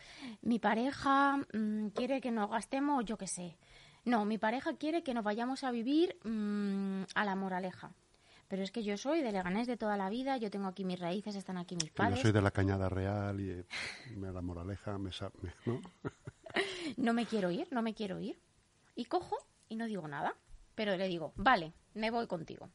mi 0.42 0.60
pareja 0.60 1.38
mm, 1.52 1.88
quiere 1.88 2.20
que 2.20 2.30
nos 2.30 2.48
gastemos, 2.48 3.04
yo 3.04 3.16
qué 3.18 3.26
sé. 3.26 3.56
No, 4.04 4.24
mi 4.24 4.38
pareja 4.38 4.74
quiere 4.76 5.02
que 5.02 5.14
nos 5.14 5.24
vayamos 5.24 5.64
a 5.64 5.70
vivir 5.70 6.16
mm, 6.24 7.04
a 7.14 7.24
la 7.24 7.34
moraleja. 7.36 7.92
Pero 8.48 8.62
es 8.62 8.70
que 8.70 8.82
yo 8.84 8.96
soy 8.98 9.22
de 9.22 9.32
Leganés 9.32 9.66
de 9.66 9.76
toda 9.78 9.96
la 9.96 10.10
vida, 10.10 10.36
yo 10.36 10.50
tengo 10.50 10.66
aquí 10.68 10.84
mis 10.84 11.00
raíces, 11.00 11.34
están 11.34 11.56
aquí 11.56 11.74
mis 11.76 11.84
Que 11.84 11.90
yo 11.90 11.94
padres. 12.04 12.20
soy 12.20 12.30
de 12.32 12.42
la 12.42 12.50
Cañada 12.50 12.88
Real 12.90 13.40
y 13.40 13.50
eh, 13.50 13.64
me 14.16 14.30
la 14.30 14.42
moraleja, 14.42 14.98
me, 14.98 15.10
me- 15.40 15.54
¿no? 15.64 15.80
no 16.98 17.12
me 17.14 17.24
quiero 17.26 17.50
ir, 17.50 17.66
no 17.70 17.82
me 17.82 17.94
quiero 17.94 18.20
ir. 18.20 18.38
Y 18.94 19.06
cojo 19.06 19.36
y 19.68 19.76
no 19.76 19.86
digo 19.86 20.06
nada. 20.06 20.34
Pero 20.74 20.96
le 20.96 21.08
digo, 21.08 21.32
vale, 21.36 21.72
me 21.94 22.10
voy 22.10 22.26
contigo. 22.26 22.68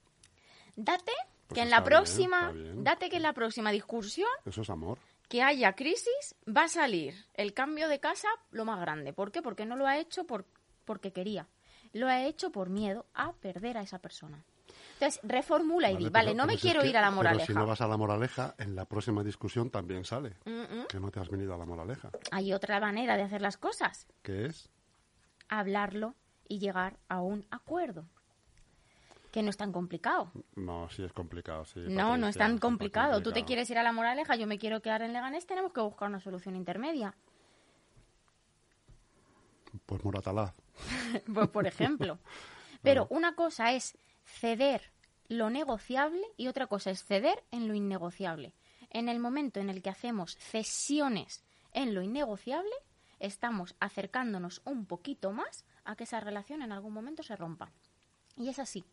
Date 0.76 1.12
Pues 1.48 1.56
que 1.58 1.62
en 1.62 1.70
la 1.70 1.84
próxima, 1.84 2.52
bien. 2.52 2.84
date 2.84 3.10
que 3.10 3.18
en 3.18 3.24
la 3.24 3.34
próxima 3.34 3.72
discusión 3.72 4.30
Eso 4.46 4.62
es 4.62 4.70
amor. 4.70 4.98
que 5.28 5.44
haya 5.44 5.74
crisis, 5.74 6.36
va 6.48 6.64
a 6.64 6.68
salir 6.70 7.14
el 7.36 7.54
cambio 7.54 7.88
de 7.90 8.00
casa 8.00 8.28
lo 8.52 8.66
más 8.66 8.80
grande. 8.80 9.14
¿Por 9.14 9.32
qué? 9.32 9.42
Porque 9.42 9.66
no 9.66 9.76
lo 9.76 9.86
ha 9.86 9.98
hecho 9.98 10.24
por, 10.26 10.46
porque 10.90 11.12
quería. 11.14 11.46
Lo 11.94 12.08
ha 12.08 12.24
hecho 12.26 12.52
por 12.52 12.70
miedo 12.72 13.06
a 13.14 13.32
perder 13.34 13.78
a 13.78 13.82
esa 13.84 14.00
persona. 14.00 14.44
Entonces, 14.94 15.20
reformula 15.22 15.92
y 15.92 15.98
di, 15.98 16.10
vale, 16.10 16.30
pero- 16.32 16.38
no 16.38 16.44
pero 16.44 16.48
me 16.48 16.54
si 16.54 16.56
es 16.58 16.62
quiero 16.64 16.82
que- 16.82 16.88
ir 16.90 16.98
a 16.98 17.02
la 17.02 17.08
Pero 17.10 17.16
moraleja. 17.18 17.46
si 17.46 17.54
no 17.54 17.68
vas 17.68 17.80
a 17.82 17.88
la 17.88 17.96
moraleja, 17.96 18.56
en 18.58 18.76
la 18.76 18.86
próxima 18.86 19.24
discusión 19.24 19.70
también 19.70 20.04
sale 20.04 20.36
Mm, 20.46 20.52
mm. 20.80 20.86
que 20.90 21.00
no 21.00 21.12
te 21.12 21.20
has 21.20 21.30
venido 21.30 21.54
a 21.54 21.58
la 21.60 21.66
moraleja. 21.68 22.10
Hay 22.32 22.54
otra 22.54 22.80
manera 22.80 23.16
de 23.18 23.22
hacer 23.22 23.42
las 23.44 23.58
cosas. 23.58 24.08
¿Qué 24.24 24.48
es? 24.48 24.68
Hablarlo 25.48 26.16
y 26.48 26.58
llegar 26.58 26.98
a 27.08 27.22
un 27.22 27.46
acuerdo. 27.52 28.06
Que 29.32 29.44
no 29.44 29.52
es 29.52 29.58
tan 29.58 29.72
complicado. 29.72 30.32
No, 30.56 30.90
sí 30.90 31.04
es 31.04 31.14
complicado. 31.14 31.64
Sí, 31.66 31.82
No, 31.88 32.18
no 32.18 32.28
es 32.28 32.36
tan 32.36 32.54
sí, 32.56 32.60
complicado. 32.60 33.12
Tú 33.18 33.18
te 33.20 33.24
complicado. 33.26 33.46
quieres 33.46 33.70
ir 33.70 33.78
a 33.78 33.84
la 33.84 33.92
moraleja, 33.94 34.36
yo 34.36 34.48
me 34.48 34.58
quiero 34.58 34.82
quedar 34.82 35.04
en 35.04 35.14
Leganés, 35.14 35.46
tenemos 35.46 35.72
que 35.72 35.82
buscar 35.82 36.10
una 36.10 36.20
solución 36.20 36.56
intermedia. 36.56 37.14
Pues 39.86 40.04
Moratalaz. 40.04 40.54
Pues, 41.34 41.48
por 41.50 41.68
ejemplo. 41.68 42.20
Pero 42.82 43.08
una 43.10 43.36
cosa 43.36 43.74
es 43.74 43.98
ceder 44.26 44.92
lo 45.28 45.50
negociable 45.50 46.22
y 46.38 46.48
otra 46.48 46.68
cosa 46.68 46.92
es 46.92 47.04
ceder 47.04 47.44
en 47.52 47.68
lo 47.68 47.74
innegociable. 47.74 48.54
En 48.90 49.10
el 49.10 49.20
momento 49.20 49.60
en 49.60 49.70
el 49.70 49.82
que 49.82 49.90
hacemos 49.90 50.36
cesiones 50.38 51.44
en 51.74 51.94
lo 51.94 52.02
innegociable, 52.02 52.72
estamos 53.20 53.76
acercándonos 53.80 54.62
un 54.66 54.86
poquito 54.86 55.32
más 55.32 55.66
a 55.84 55.96
que 55.96 56.06
esa 56.06 56.20
relación 56.20 56.62
en 56.62 56.72
algún 56.72 56.94
momento 56.94 57.22
se 57.22 57.36
rompa. 57.36 57.72
Y 58.38 58.50
es 58.50 58.60
así. 58.60 58.84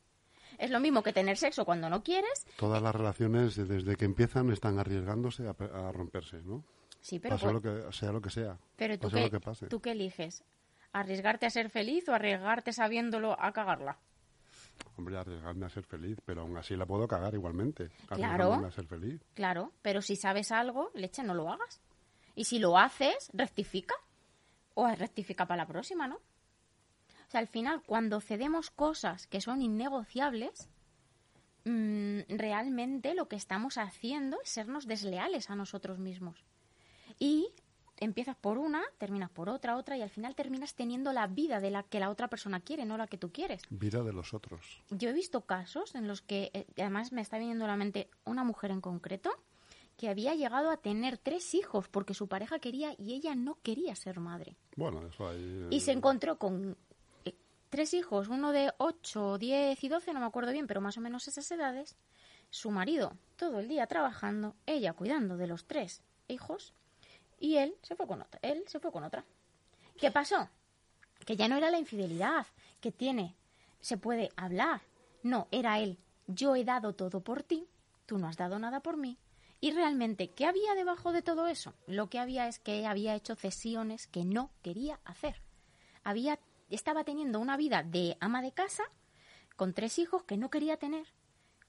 Es 0.58 0.70
lo 0.70 0.80
mismo 0.80 1.02
que 1.02 1.12
tener 1.12 1.36
sexo 1.38 1.64
cuando 1.64 1.88
no 1.88 2.02
quieres. 2.02 2.46
Todas 2.58 2.82
las 2.82 2.94
relaciones, 2.94 3.56
desde 3.56 3.96
que 3.96 4.04
empiezan, 4.04 4.50
están 4.50 4.78
arriesgándose 4.78 5.48
a, 5.48 5.54
pe- 5.54 5.70
a 5.72 5.90
romperse, 5.92 6.42
¿no? 6.42 6.64
Sí, 7.00 7.18
pero, 7.20 7.36
lo 7.52 7.62
que, 7.62 7.92
sea 7.92 8.10
lo 8.12 8.20
que 8.20 8.30
sea. 8.30 8.58
pero 8.74 8.98
tú, 8.98 9.08
pase 9.08 9.16
qué, 9.16 9.22
lo 9.24 9.30
que 9.30 9.40
pase. 9.40 9.66
¿tú 9.68 9.80
qué 9.80 9.92
eliges? 9.92 10.42
¿Arriesgarte 10.96 11.44
a 11.44 11.50
ser 11.50 11.68
feliz 11.68 12.08
o 12.08 12.14
arriesgarte 12.14 12.72
sabiéndolo 12.72 13.36
a 13.38 13.52
cagarla? 13.52 13.98
Hombre, 14.96 15.18
arriesgarme 15.18 15.66
a 15.66 15.68
ser 15.68 15.84
feliz, 15.84 16.18
pero 16.24 16.40
aún 16.40 16.56
así 16.56 16.74
la 16.74 16.86
puedo 16.86 17.06
cagar 17.06 17.34
igualmente. 17.34 17.90
Claro. 18.08 18.54
A 18.54 18.70
ser 18.70 18.86
feliz. 18.86 19.20
Claro, 19.34 19.72
pero 19.82 20.00
si 20.00 20.16
sabes 20.16 20.52
algo, 20.52 20.90
leche, 20.94 21.22
no 21.22 21.34
lo 21.34 21.50
hagas. 21.50 21.82
Y 22.34 22.44
si 22.44 22.58
lo 22.58 22.78
haces, 22.78 23.28
rectifica. 23.34 23.94
O 24.72 24.88
rectifica 24.88 25.44
para 25.46 25.64
la 25.64 25.68
próxima, 25.68 26.08
¿no? 26.08 26.16
O 26.16 27.30
sea, 27.30 27.40
al 27.40 27.48
final, 27.48 27.82
cuando 27.84 28.22
cedemos 28.22 28.70
cosas 28.70 29.26
que 29.26 29.42
son 29.42 29.60
innegociables, 29.60 30.70
mm, 31.66 32.20
realmente 32.28 33.14
lo 33.14 33.28
que 33.28 33.36
estamos 33.36 33.76
haciendo 33.76 34.40
es 34.42 34.48
sernos 34.48 34.86
desleales 34.86 35.50
a 35.50 35.56
nosotros 35.56 35.98
mismos. 35.98 36.42
Y 37.18 37.52
empiezas 37.98 38.36
por 38.36 38.58
una, 38.58 38.82
terminas 38.98 39.30
por 39.30 39.48
otra, 39.48 39.76
otra, 39.76 39.96
y 39.96 40.02
al 40.02 40.10
final 40.10 40.34
terminas 40.34 40.74
teniendo 40.74 41.12
la 41.12 41.26
vida 41.26 41.60
de 41.60 41.70
la 41.70 41.82
que 41.82 42.00
la 42.00 42.10
otra 42.10 42.28
persona 42.28 42.60
quiere, 42.60 42.84
no 42.84 42.96
la 42.96 43.06
que 43.06 43.18
tú 43.18 43.32
quieres. 43.32 43.62
Vida 43.70 44.02
de 44.02 44.12
los 44.12 44.34
otros. 44.34 44.82
Yo 44.90 45.08
he 45.08 45.12
visto 45.12 45.42
casos 45.42 45.94
en 45.94 46.08
los 46.08 46.22
que, 46.22 46.50
eh, 46.52 46.66
además 46.76 47.12
me 47.12 47.20
está 47.20 47.38
viniendo 47.38 47.64
a 47.64 47.68
la 47.68 47.76
mente 47.76 48.08
una 48.24 48.44
mujer 48.44 48.70
en 48.70 48.80
concreto, 48.80 49.30
que 49.96 50.10
había 50.10 50.34
llegado 50.34 50.70
a 50.70 50.76
tener 50.76 51.16
tres 51.16 51.54
hijos 51.54 51.88
porque 51.88 52.12
su 52.12 52.28
pareja 52.28 52.58
quería 52.58 52.94
y 52.98 53.14
ella 53.14 53.34
no 53.34 53.58
quería 53.62 53.96
ser 53.96 54.20
madre. 54.20 54.56
Bueno, 54.76 55.06
eso 55.06 55.26
ahí... 55.26 55.68
Y 55.70 55.80
se 55.80 55.92
eh, 55.92 55.94
encontró 55.94 56.38
con 56.38 56.76
eh, 57.24 57.34
tres 57.70 57.94
hijos, 57.94 58.28
uno 58.28 58.52
de 58.52 58.72
8, 58.76 59.38
10 59.38 59.82
y 59.82 59.88
12, 59.88 60.12
no 60.12 60.20
me 60.20 60.26
acuerdo 60.26 60.52
bien, 60.52 60.66
pero 60.66 60.82
más 60.82 60.98
o 60.98 61.00
menos 61.00 61.28
esas 61.28 61.50
edades. 61.50 61.96
Su 62.50 62.70
marido 62.70 63.16
todo 63.36 63.58
el 63.58 63.68
día 63.68 63.86
trabajando, 63.86 64.54
ella 64.66 64.92
cuidando 64.92 65.36
de 65.36 65.46
los 65.46 65.64
tres 65.64 66.02
hijos 66.28 66.74
y 67.38 67.56
él 67.56 67.74
se 67.82 67.96
fue 67.96 68.06
con 68.06 68.22
otra. 68.22 68.40
Él 68.42 68.64
se 68.66 68.80
fue 68.80 68.92
con 68.92 69.04
otra. 69.04 69.24
¿Qué 69.98 70.10
pasó? 70.10 70.48
Que 71.24 71.36
ya 71.36 71.48
no 71.48 71.56
era 71.56 71.70
la 71.70 71.78
infidelidad 71.78 72.46
que 72.80 72.92
tiene, 72.92 73.36
se 73.80 73.96
puede 73.96 74.30
hablar. 74.36 74.82
No, 75.22 75.48
era 75.50 75.78
él. 75.78 75.98
Yo 76.26 76.56
he 76.56 76.64
dado 76.64 76.94
todo 76.94 77.20
por 77.20 77.42
ti, 77.42 77.68
tú 78.04 78.18
no 78.18 78.28
has 78.28 78.36
dado 78.36 78.58
nada 78.58 78.80
por 78.80 78.96
mí. 78.96 79.18
Y 79.60 79.72
realmente, 79.72 80.30
¿qué 80.30 80.44
había 80.44 80.74
debajo 80.74 81.12
de 81.12 81.22
todo 81.22 81.46
eso? 81.46 81.74
Lo 81.86 82.08
que 82.10 82.18
había 82.18 82.46
es 82.46 82.58
que 82.58 82.86
había 82.86 83.14
hecho 83.14 83.36
cesiones 83.36 84.06
que 84.06 84.24
no 84.24 84.50
quería 84.62 85.00
hacer. 85.04 85.40
Había, 86.04 86.38
estaba 86.68 87.04
teniendo 87.04 87.40
una 87.40 87.56
vida 87.56 87.82
de 87.82 88.16
ama 88.20 88.42
de 88.42 88.52
casa 88.52 88.84
con 89.56 89.72
tres 89.72 89.98
hijos 89.98 90.24
que 90.24 90.36
no 90.36 90.50
quería 90.50 90.76
tener, 90.76 91.06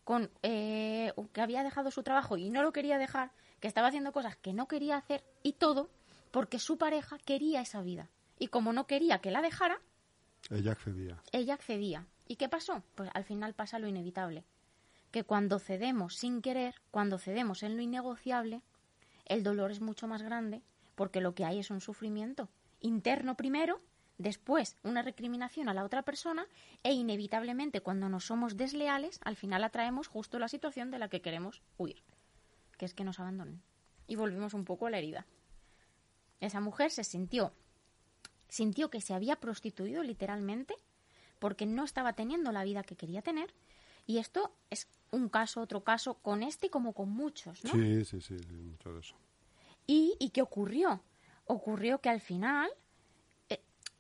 con 0.08 0.32
eh, 0.42 1.12
que 1.34 1.42
había 1.42 1.64
dejado 1.64 1.92
su 1.92 2.02
trabajo 2.02 2.38
y 2.38 2.50
no 2.50 2.64
lo 2.64 2.72
quería 2.72 2.98
dejar, 2.98 3.34
que 3.60 3.68
estaba 3.68 3.90
haciendo 3.90 4.14
cosas 4.14 4.38
que 4.38 4.54
no 4.54 4.66
quería 4.70 4.96
hacer 4.96 5.22
y 5.44 5.52
todo 5.52 5.90
porque 6.32 6.60
su 6.60 6.78
pareja 6.78 7.18
quería 7.26 7.60
esa 7.60 7.82
vida. 7.82 8.10
Y 8.40 8.48
como 8.48 8.72
no 8.72 8.88
quería 8.88 9.20
que 9.20 9.32
la 9.32 9.42
dejara, 9.42 9.82
Ella 10.50 10.72
accedía. 10.72 11.22
ella 11.34 11.56
accedía. 11.56 12.08
¿Y 12.26 12.38
qué 12.38 12.48
pasó? 12.48 12.84
Pues 12.96 13.10
al 13.14 13.26
final 13.26 13.54
pasa 13.54 13.80
lo 13.80 13.88
inevitable. 13.90 14.46
Que 15.12 15.26
cuando 15.26 15.60
cedemos 15.60 16.16
sin 16.16 16.42
querer, 16.42 16.76
cuando 16.90 17.18
cedemos 17.18 17.62
en 17.64 17.76
lo 17.76 17.82
innegociable, 17.82 18.62
el 19.26 19.44
dolor 19.44 19.72
es 19.72 19.82
mucho 19.82 20.08
más 20.08 20.22
grande 20.22 20.62
porque 20.96 21.20
lo 21.20 21.36
que 21.36 21.44
hay 21.44 21.60
es 21.60 21.70
un 21.70 21.82
sufrimiento 21.82 22.48
interno 22.80 23.36
primero, 23.36 23.82
después 24.18 24.78
una 24.84 25.02
recriminación 25.02 25.70
a 25.70 25.74
la 25.74 25.84
otra 25.84 26.04
persona 26.04 26.48
e 26.84 26.94
inevitablemente 26.94 27.82
cuando 27.82 28.10
nos 28.10 28.26
somos 28.26 28.58
desleales, 28.58 29.20
al 29.24 29.36
final 29.36 29.64
atraemos 29.64 30.08
justo 30.08 30.40
la 30.40 30.48
situación 30.48 30.92
de 30.92 31.00
la 31.00 31.10
que 31.10 31.22
queremos 31.22 31.62
huir, 31.78 32.04
que 32.78 32.86
es 32.86 32.94
que 32.94 33.04
nos 33.04 33.20
abandonen. 33.20 33.62
Y 34.08 34.16
volvimos 34.16 34.54
un 34.54 34.66
poco 34.66 34.88
a 34.88 34.90
la 34.90 34.98
herida. 34.98 35.26
Esa 36.40 36.60
mujer 36.60 36.92
se 36.92 37.04
sintió 37.04 37.54
sintió 38.50 38.90
que 38.90 39.02
se 39.02 39.14
había 39.14 39.38
prostituido 39.38 40.04
literalmente 40.04 40.76
porque 41.40 41.66
no 41.66 41.84
estaba 41.84 42.14
teniendo 42.14 42.52
la 42.52 42.64
vida 42.64 42.84
que 42.84 42.96
quería 42.96 43.22
tener. 43.22 43.54
Y 44.06 44.18
esto 44.18 44.52
es 44.70 44.88
un 45.12 45.30
caso, 45.30 45.62
otro 45.62 45.84
caso, 45.84 46.16
con 46.16 46.44
este 46.44 46.70
como 46.70 46.94
con 46.94 47.10
muchos, 47.10 47.64
¿no? 47.64 47.72
Sí, 47.72 48.06
sí, 48.06 48.22
sí, 48.22 48.36
mucho 48.50 48.94
de 48.94 49.00
eso. 49.00 49.16
¿Y, 49.86 50.16
¿Y 50.20 50.30
qué 50.32 50.42
ocurrió? 50.42 51.04
Ocurrió 51.46 52.00
que 52.00 52.10
al 52.10 52.20
final 52.20 52.70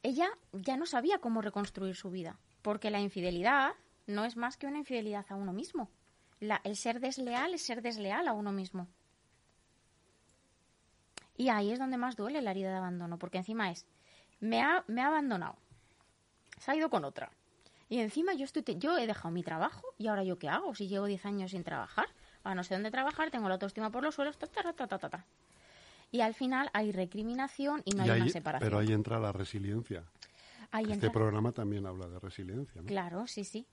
ella 0.08 0.30
ya 0.54 0.78
no 0.78 0.86
sabía 0.86 1.20
cómo 1.20 1.41
reconstruir 1.41 1.96
su 1.96 2.10
vida, 2.12 2.38
porque 2.62 2.91
la 2.91 3.00
infidelidad 3.00 3.74
no 4.06 4.26
es 4.26 4.38
más 4.38 4.58
que 4.58 4.67
una 4.67 4.78
infidelidad 4.80 5.26
a 5.30 5.36
uno 5.36 5.54
mismo. 5.54 5.89
La- 6.39 6.62
el 6.63 6.76
ser 6.76 7.00
desleal 7.00 7.54
es 7.54 7.63
ser 7.65 7.82
desleal 7.82 8.28
a 8.28 8.34
uno 8.34 8.52
mismo. 8.52 8.88
Y 11.36 11.50
ahí 11.50 11.72
es 11.72 11.80
donde 11.80 11.98
más 11.98 12.15
duele 12.15 12.41
la 12.41 12.52
herida 12.52 12.70
de 12.70 12.78
abandono, 12.78 13.17
porque 13.20 13.38
encima 13.38 13.70
es, 13.70 13.86
me 14.39 14.62
ha, 14.62 14.84
me 14.88 15.02
ha 15.02 15.08
abandonado, 15.08 15.56
se 16.60 16.72
ha 16.72 16.76
ido 16.76 16.89
con 16.89 17.04
otra. 17.06 17.32
Y 17.89 18.00
encima 18.00 18.34
yo, 18.34 18.43
estoy 18.46 18.63
yo 18.78 18.98
he 18.98 19.08
dejado 19.08 19.32
mi 19.32 19.43
trabajo 19.43 19.86
y 19.98 20.08
ahora 20.08 20.24
yo 20.24 20.38
qué 20.39 20.50
hago 20.50 20.76
si 20.76 20.88
llevo 20.88 21.06
10 21.06 21.26
años 21.26 21.52
sin 21.52 21.63
trabajar. 21.63 22.08
Ahora 22.43 22.56
no 22.56 22.63
sé 22.63 22.74
dónde 22.74 22.91
trabajar, 22.91 23.30
tengo 23.32 23.48
la 23.48 23.56
autoestima 23.56 23.91
por 23.91 24.04
los 24.04 24.15
suelos, 24.15 24.38
ta, 24.38 24.48
ta, 24.48 24.74
ta, 24.74 24.88
ta, 24.88 24.98
ta, 25.00 25.10
ta. 25.10 25.26
Y 26.12 26.22
al 26.22 26.34
final 26.34 26.70
hay 26.74 26.91
recriminación 26.91 27.82
y 27.86 27.91
no 27.91 28.06
Y 28.06 28.10
hay 28.10 28.22
una 28.22 28.30
separación. 28.30 28.67
pero 28.70 28.80
ahí 28.80 28.91
entra 28.93 29.20
la 29.20 29.32
resiliencia. 29.32 30.04
Ahí 30.72 30.84
este 30.84 31.08
entra- 31.08 31.12
programa 31.12 31.52
también 31.52 31.86
habla 31.86 32.08
de 32.08 32.20
resiliencia, 32.20 32.82
¿no? 32.82 32.88
Claro, 32.88 33.28
sí, 33.28 33.43
sí. 33.43 33.67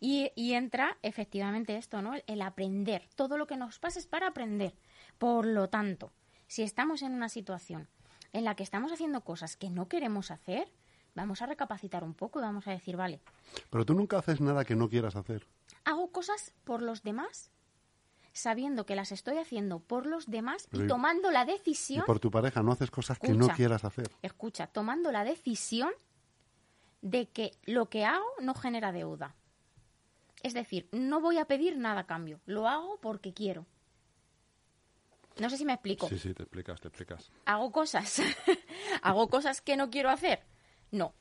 Y, 0.00 0.32
y 0.34 0.54
entra 0.54 0.98
efectivamente 1.02 1.76
esto, 1.76 2.02
¿no? 2.02 2.14
El 2.26 2.42
aprender. 2.42 3.08
Todo 3.14 3.38
lo 3.38 3.46
que 3.46 3.56
nos 3.56 3.78
pasa 3.78 4.00
es 4.00 4.06
para 4.08 4.26
aprender. 4.28 4.74
Por 5.18 5.46
lo 5.46 5.68
tanto, 5.68 6.12
si 6.48 6.62
estamos 6.62 7.02
en 7.02 7.12
una 7.12 7.28
situación 7.28 7.88
en 8.32 8.42
la 8.44 8.56
que 8.56 8.64
estamos 8.64 8.90
haciendo 8.90 9.20
cosas 9.22 9.56
que 9.56 9.70
no 9.70 9.86
queremos 9.88 10.32
hacer, 10.32 10.72
vamos 11.14 11.42
a 11.42 11.46
recapacitar 11.46 12.02
un 12.02 12.14
poco 12.14 12.40
y 12.40 12.42
vamos 12.42 12.66
a 12.66 12.72
decir, 12.72 12.96
vale, 12.96 13.20
Pero 13.70 13.84
tú 13.86 13.94
nunca 13.94 14.18
haces 14.18 14.40
nada 14.40 14.64
que 14.64 14.74
no 14.74 14.88
quieras 14.88 15.14
hacer. 15.14 15.46
hago 15.84 16.10
cosas 16.10 16.52
por 16.64 16.82
los 16.82 17.04
demás 17.04 17.51
sabiendo 18.32 18.86
que 18.86 18.94
las 18.96 19.12
estoy 19.12 19.38
haciendo 19.38 19.78
por 19.80 20.06
los 20.06 20.30
demás 20.30 20.66
Pero 20.70 20.84
y 20.84 20.86
y- 20.86 20.88
tomando 20.88 21.30
la 21.30 21.42
Y 21.44 21.46
decisión, 21.46 22.04
por 22.06 22.18
tu 22.20 22.30
pareja 22.30 22.62
no 22.62 22.72
haces 22.72 22.90
cosas 22.90 23.18
que 23.18 23.32
no 23.32 23.48
quieras 23.48 23.84
hacer. 23.84 24.10
escucha, 24.22 24.66
tomando 24.66 25.12
la 25.12 25.24
decisión 25.24 25.90
de 27.02 27.28
que 27.28 27.52
lo 27.64 27.88
que 27.88 28.04
hago 28.04 28.26
no 28.40 28.54
genera 28.54 28.92
deuda. 28.92 29.34
Es 30.42 30.54
decir, 30.54 30.88
no 30.92 31.20
voy 31.20 31.38
a 31.38 31.44
pedir 31.44 31.76
nada 31.76 32.00
a 32.00 32.06
cambio, 32.06 32.40
lo 32.46 32.66
hago 32.68 32.98
porque 33.00 33.32
quiero. 33.32 33.66
No 35.38 35.48
sé 35.48 35.56
si 35.56 35.64
me 35.64 35.72
explico. 35.72 36.08
Sí, 36.08 36.18
sí, 36.18 36.34
te 36.34 36.42
explicas, 36.42 36.80
te 36.80 36.88
explicas. 36.88 37.30
¿Hago 37.46 37.70
cosas? 37.72 38.20
¿Hago 39.02 39.28
cosas 39.28 39.60
que 39.62 39.76
no 39.76 39.88
quiero 39.90 40.10
hacer? 40.10 40.42
No. 40.90 41.14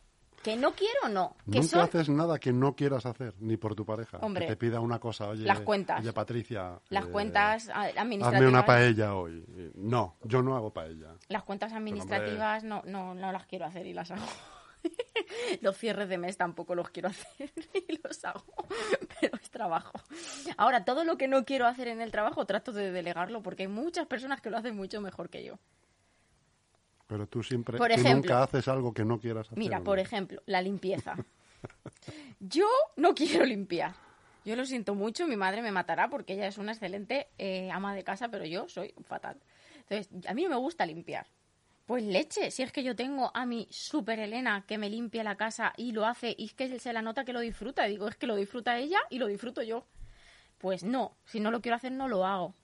¿Que 0.44 0.56
no 0.56 0.72
quiero? 0.74 1.10
No. 1.10 1.36
¿Que 1.46 1.60
Nunca 1.60 1.68
son? 1.68 1.80
haces 1.82 2.10
nada 2.10 2.40
que 2.40 2.52
no 2.52 2.76
quieras 2.76 3.06
hacer, 3.06 3.36
ni 3.40 3.58
por 3.58 3.76
tu 3.76 3.86
pareja. 3.86 4.18
Hombre. 4.20 4.46
que 4.46 4.54
te 4.54 4.58
pida 4.58 4.80
una 4.80 5.00
cosa, 5.00 5.28
oye, 5.28 5.46
Las 5.46 5.62
cuentas. 5.62 6.00
oye 6.02 6.14
Patricia. 6.14 6.80
Las 6.90 7.06
eh, 7.06 7.10
cuentas 7.10 7.70
ah, 7.70 7.84
Hazme 7.84 8.00
administrativas. 8.00 8.50
una 8.50 8.66
paella 8.66 9.16
hoy. 9.16 9.46
No, 9.76 10.18
yo 10.24 10.42
no 10.42 10.56
hago 10.56 10.74
paella. 10.74 11.16
Las 11.30 11.44
cuentas 11.44 11.74
administrativas 11.74 12.64
no, 12.64 12.82
no, 12.86 13.14
no 13.14 13.32
las 13.32 13.46
quiero 13.46 13.66
hacer 13.66 13.86
y 13.86 13.94
las 13.94 14.10
hago. 14.12 14.26
los 15.62 15.78
cierres 15.78 16.10
de 16.10 16.18
mes 16.18 16.38
tampoco 16.38 16.76
los 16.76 16.90
quiero 16.90 17.10
hacer 17.10 17.52
y 17.88 18.00
los 18.04 18.24
hago, 18.26 18.44
pero 19.20 19.38
es 19.42 19.50
trabajo. 19.50 20.00
Ahora, 20.58 20.86
todo 20.86 21.04
lo 21.04 21.18
que 21.18 21.28
no 21.28 21.46
quiero 21.46 21.68
hacer 21.68 21.88
en 21.88 22.02
el 22.02 22.12
trabajo 22.12 22.46
trato 22.46 22.72
de 22.72 22.92
delegarlo 22.92 23.42
porque 23.42 23.64
hay 23.64 23.70
muchas 23.70 24.08
personas 24.08 24.42
que 24.42 24.50
lo 24.50 24.58
hacen 24.58 24.76
mucho 24.76 25.02
mejor 25.02 25.30
que 25.30 25.44
yo. 25.44 25.60
Pero 27.12 27.28
tú 27.28 27.44
siempre, 27.44 27.78
Por 27.78 27.90
tú 27.90 27.96
ejemplo. 27.96 28.14
nunca 28.32 28.42
haces 28.42 28.70
algo 28.70 28.94
que 28.94 29.04
no 29.04 29.20
quieras 29.20 29.48
hacer. 29.48 29.58
Mira, 29.58 29.82
por 29.82 30.00
ejemplo, 30.00 30.42
la 30.46 30.62
limpieza. 30.62 31.18
Yo 32.40 32.70
no 32.96 33.14
quiero 33.14 33.44
limpiar. 33.44 33.94
Yo 34.46 34.56
lo 34.56 34.66
siento 34.66 34.96
mucho, 34.96 35.28
mi 35.28 35.36
madre 35.36 35.62
me 35.62 35.74
matará 35.74 36.10
porque 36.10 36.34
ella 36.36 36.48
es 36.48 36.58
una 36.58 36.72
excelente 36.72 37.28
eh, 37.38 37.70
ama 37.70 37.94
de 37.94 38.06
casa, 38.06 38.30
pero 38.30 38.46
yo 38.46 38.70
soy 38.70 38.94
fatal. 39.04 39.42
Entonces, 39.90 40.10
a 40.26 40.34
mí 40.34 40.44
no 40.44 40.50
me 40.52 40.56
gusta 40.56 40.86
limpiar. 40.86 41.28
Pues 41.86 42.02
leche, 42.02 42.50
si 42.50 42.64
es 42.64 42.72
que 42.72 42.82
yo 42.82 42.96
tengo 42.96 43.30
a 43.34 43.46
mi 43.46 43.68
super 43.70 44.18
Elena 44.18 44.64
que 44.66 44.78
me 44.78 44.90
limpia 44.90 45.26
la 45.26 45.36
casa 45.36 45.74
y 45.76 45.92
lo 45.92 46.06
hace 46.06 46.34
y 46.38 46.46
es 46.46 46.54
que 46.54 46.80
se 46.80 46.94
la 46.94 47.02
nota 47.02 47.26
que 47.26 47.34
lo 47.34 47.42
disfruta. 47.42 47.84
Digo, 47.88 48.08
es 48.08 48.16
que 48.16 48.26
lo 48.26 48.38
disfruta 48.38 48.80
ella 48.80 49.00
y 49.10 49.20
lo 49.20 49.28
disfruto 49.28 49.62
yo. 49.64 49.86
Pues 50.60 50.86
no, 50.86 51.18
si 51.26 51.42
no 51.42 51.52
lo 51.52 51.62
quiero 51.62 51.76
hacer, 51.76 51.92
no 51.92 52.08
lo 52.08 52.26
hago. 52.26 52.56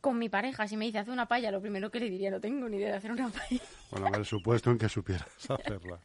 Con 0.00 0.18
mi 0.18 0.28
pareja, 0.28 0.68
si 0.68 0.76
me 0.76 0.84
dice 0.84 0.98
hacer 0.98 1.12
una 1.12 1.26
paella, 1.26 1.50
lo 1.50 1.60
primero 1.60 1.90
que 1.90 2.00
le 2.00 2.08
diría, 2.08 2.30
no 2.30 2.40
tengo 2.40 2.68
ni 2.68 2.76
idea 2.76 2.90
de 2.90 2.96
hacer 2.96 3.12
una 3.12 3.28
paella. 3.30 3.62
Bueno, 3.90 4.08
en 4.08 4.14
el 4.14 4.24
supuesto 4.24 4.70
en 4.70 4.78
que 4.78 4.88
supieras 4.88 5.28
hacerla. 5.48 5.98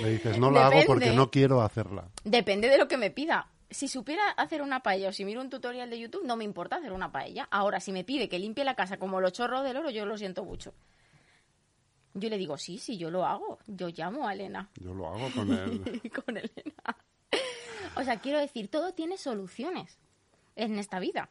Le 0.00 0.10
dices, 0.10 0.38
no 0.38 0.50
la 0.50 0.66
hago 0.66 0.80
porque 0.86 1.10
no 1.10 1.30
quiero 1.30 1.62
hacerla. 1.62 2.08
Depende 2.24 2.68
de 2.68 2.78
lo 2.78 2.88
que 2.88 2.96
me 2.96 3.10
pida. 3.10 3.48
Si 3.70 3.88
supiera 3.88 4.30
hacer 4.30 4.62
una 4.62 4.82
paella 4.82 5.10
o 5.10 5.12
si 5.12 5.24
miro 5.24 5.40
un 5.40 5.50
tutorial 5.50 5.90
de 5.90 6.00
YouTube, 6.00 6.24
no 6.24 6.36
me 6.36 6.44
importa 6.44 6.76
hacer 6.76 6.92
una 6.92 7.12
paella. 7.12 7.46
Ahora, 7.50 7.78
si 7.78 7.92
me 7.92 8.04
pide 8.04 8.28
que 8.28 8.38
limpie 8.38 8.64
la 8.64 8.74
casa 8.74 8.98
como 8.98 9.20
los 9.20 9.32
chorros 9.32 9.64
del 9.64 9.76
oro, 9.76 9.90
yo 9.90 10.06
lo 10.06 10.18
siento 10.18 10.44
mucho. 10.44 10.74
Yo 12.14 12.28
le 12.28 12.38
digo, 12.38 12.58
sí, 12.58 12.78
sí, 12.78 12.98
yo 12.98 13.10
lo 13.10 13.24
hago. 13.24 13.58
Yo 13.66 13.88
llamo 13.88 14.26
a 14.26 14.32
Elena. 14.32 14.68
Yo 14.80 14.92
lo 14.92 15.06
hago 15.08 15.30
con 15.32 15.52
él. 15.52 16.02
con 16.24 16.36
Elena. 16.36 16.96
O 17.96 18.02
sea, 18.02 18.18
quiero 18.18 18.40
decir, 18.40 18.68
todo 18.68 18.92
tiene 18.92 19.16
soluciones 19.16 19.98
en 20.56 20.78
esta 20.78 20.98
vida. 20.98 21.30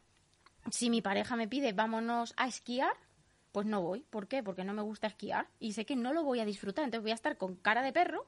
Si 0.71 0.89
mi 0.89 1.01
pareja 1.01 1.35
me 1.35 1.47
pide, 1.47 1.73
vámonos 1.73 2.33
a 2.37 2.47
esquiar, 2.47 2.93
pues 3.51 3.65
no 3.65 3.81
voy. 3.81 4.05
¿Por 4.09 4.27
qué? 4.27 4.43
Porque 4.43 4.63
no 4.63 4.73
me 4.73 4.81
gusta 4.81 5.07
esquiar 5.07 5.47
y 5.59 5.73
sé 5.73 5.85
que 5.85 5.95
no 5.95 6.13
lo 6.13 6.23
voy 6.23 6.39
a 6.39 6.45
disfrutar. 6.45 6.85
Entonces 6.85 7.03
voy 7.03 7.11
a 7.11 7.15
estar 7.15 7.37
con 7.37 7.55
cara 7.55 7.81
de 7.81 7.91
perro. 7.93 8.25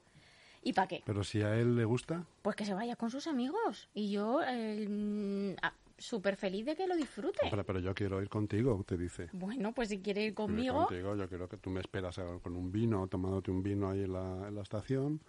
¿Y 0.64 0.72
para 0.72 0.86
qué? 0.88 1.02
Pero 1.04 1.24
si 1.24 1.42
a 1.42 1.56
él 1.56 1.74
le 1.76 1.84
gusta, 1.84 2.24
Pues 2.42 2.54
que 2.56 2.64
se 2.64 2.74
vaya 2.74 2.94
con 2.96 3.10
sus 3.10 3.26
amigos. 3.26 3.88
Y 3.94 4.12
yo, 4.12 4.40
eh, 4.46 5.56
ah, 5.60 5.72
súper 5.98 6.36
feliz 6.36 6.64
de 6.66 6.76
que 6.76 6.86
lo 6.86 6.96
disfrute. 6.96 7.40
hombre, 7.44 7.64
pero 7.64 7.80
yo 7.80 7.94
quiero 7.94 8.22
ir 8.22 8.28
contigo, 8.28 8.82
te 8.86 8.96
dice. 8.96 9.28
Bueno, 9.32 9.72
pues 9.72 9.88
si 9.88 9.98
quiere 9.98 10.22
ir 10.22 10.28
Ir 10.28 10.34
conmigo, 10.34 10.86
Contigo, 10.86 11.16
yo 11.16 11.28
quiero 11.28 11.48
que 11.48 11.56
tú 11.56 11.70
me 11.70 11.80
esperas 11.80 12.18
con 12.42 12.54
un 12.56 12.70
vino, 12.70 13.06
tomándote 13.08 13.50
un 13.50 13.62
vino 13.62 13.90
ahí 13.90 14.02
en 14.04 14.12
la, 14.12 14.48
en 14.48 14.54
la 14.54 14.62
estación. 14.62 15.20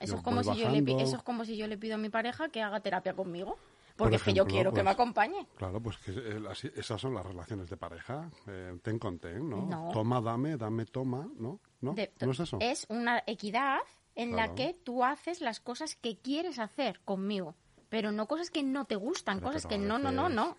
eso 0.00 0.16
es, 0.16 0.22
como 0.22 0.42
si 0.42 0.56
yo 0.56 0.70
le, 0.70 0.78
eso 1.02 1.16
es 1.16 1.22
como 1.22 1.44
si 1.44 1.56
yo 1.56 1.66
le 1.66 1.76
pido 1.76 1.96
a 1.96 1.98
mi 1.98 2.08
pareja 2.08 2.48
que 2.48 2.62
haga 2.62 2.80
terapia 2.80 3.12
conmigo. 3.14 3.58
Por 3.98 4.06
Porque 4.06 4.16
es 4.16 4.22
que 4.22 4.32
yo 4.32 4.46
quiero 4.46 4.70
que 4.70 4.76
pues, 4.76 4.84
me 4.84 4.90
acompañe. 4.92 5.46
Claro, 5.56 5.80
pues 5.82 5.98
que 5.98 6.12
eh, 6.12 6.40
esas 6.76 7.00
son 7.00 7.14
las 7.14 7.26
relaciones 7.26 7.68
de 7.68 7.76
pareja. 7.76 8.30
eh, 8.46 8.78
ten 8.80 8.96
con 9.00 9.18
ten, 9.18 9.50
¿no? 9.50 9.66
No. 9.66 9.90
Toma, 9.92 10.20
dame, 10.20 10.56
dame, 10.56 10.86
toma, 10.86 11.28
¿no? 11.36 11.58
¿No? 11.80 11.94
De- 11.94 12.12
¿No 12.20 12.30
es 12.30 12.38
eso? 12.38 12.58
una 12.88 13.24
equidad 13.26 13.80
en 14.14 14.36
la 14.36 14.54
que 14.54 14.74
tú 14.84 15.02
haces 15.04 15.40
las 15.40 15.58
cosas 15.58 15.96
que 15.96 16.16
quieres 16.16 16.60
hacer 16.60 17.00
conmigo. 17.04 17.56
Pero 17.88 18.12
no 18.12 18.26
cosas 18.26 18.50
que 18.50 18.62
no 18.62 18.84
te 18.84 18.94
gustan, 18.94 19.38
Pero- 19.38 19.48
cosas 19.48 19.66
pero 19.66 19.80
que 19.82 19.86
no, 19.88 19.98
no, 19.98 20.12
no, 20.12 20.28
no. 20.28 20.56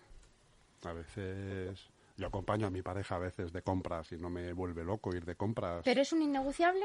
A 0.84 0.92
veces 0.92 1.78
yo 2.18 2.26
acompaño 2.26 2.66
a 2.66 2.70
mi 2.70 2.82
pareja 2.82 3.16
a 3.16 3.20
veces 3.20 3.52
de 3.54 3.62
compras 3.62 4.12
y 4.12 4.18
no 4.18 4.28
me 4.28 4.52
vuelve 4.52 4.84
loco 4.84 5.14
ir 5.16 5.24
de 5.24 5.34
compras. 5.34 5.80
Pero 5.84 6.02
es 6.02 6.12
un 6.12 6.20
innegociable. 6.20 6.84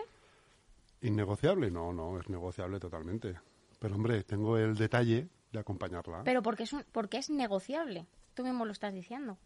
¿Innegociable? 1.01 1.69
No, 1.69 1.91
no, 1.93 2.17
es 2.19 2.29
negociable 2.29 2.79
totalmente. 2.79 3.35
Pero 3.79 3.95
hombre, 3.95 4.23
tengo 4.23 4.57
el 4.57 4.75
detalle 4.75 5.27
de 5.55 5.61
acompañarla. 5.61 6.21
Pero 6.23 6.41
porque 6.41 6.63
es, 6.63 6.73
un, 6.73 6.83
porque 6.91 7.17
es 7.17 7.29
negociable. 7.29 8.05
Tú 8.33 8.43
mismo 8.43 8.65
lo 8.65 8.71
estás 8.71 8.93
diciendo. 8.93 9.37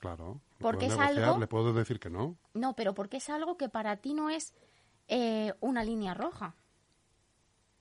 Claro. 0.00 0.40
Porque 0.58 0.86
es 0.86 0.92
negociar, 0.96 1.24
algo- 1.24 1.38
Le 1.40 1.46
puedo 1.48 1.72
decir 1.72 1.98
que 1.98 2.10
no. 2.10 2.36
No, 2.54 2.74
pero 2.76 2.94
porque 2.94 3.16
es 3.16 3.28
algo 3.30 3.56
que 3.56 3.68
para 3.68 3.96
ti 3.96 4.14
no 4.14 4.30
es 4.30 4.54
eh, 5.08 5.52
una 5.60 5.82
línea 5.82 6.14
roja. 6.14 6.54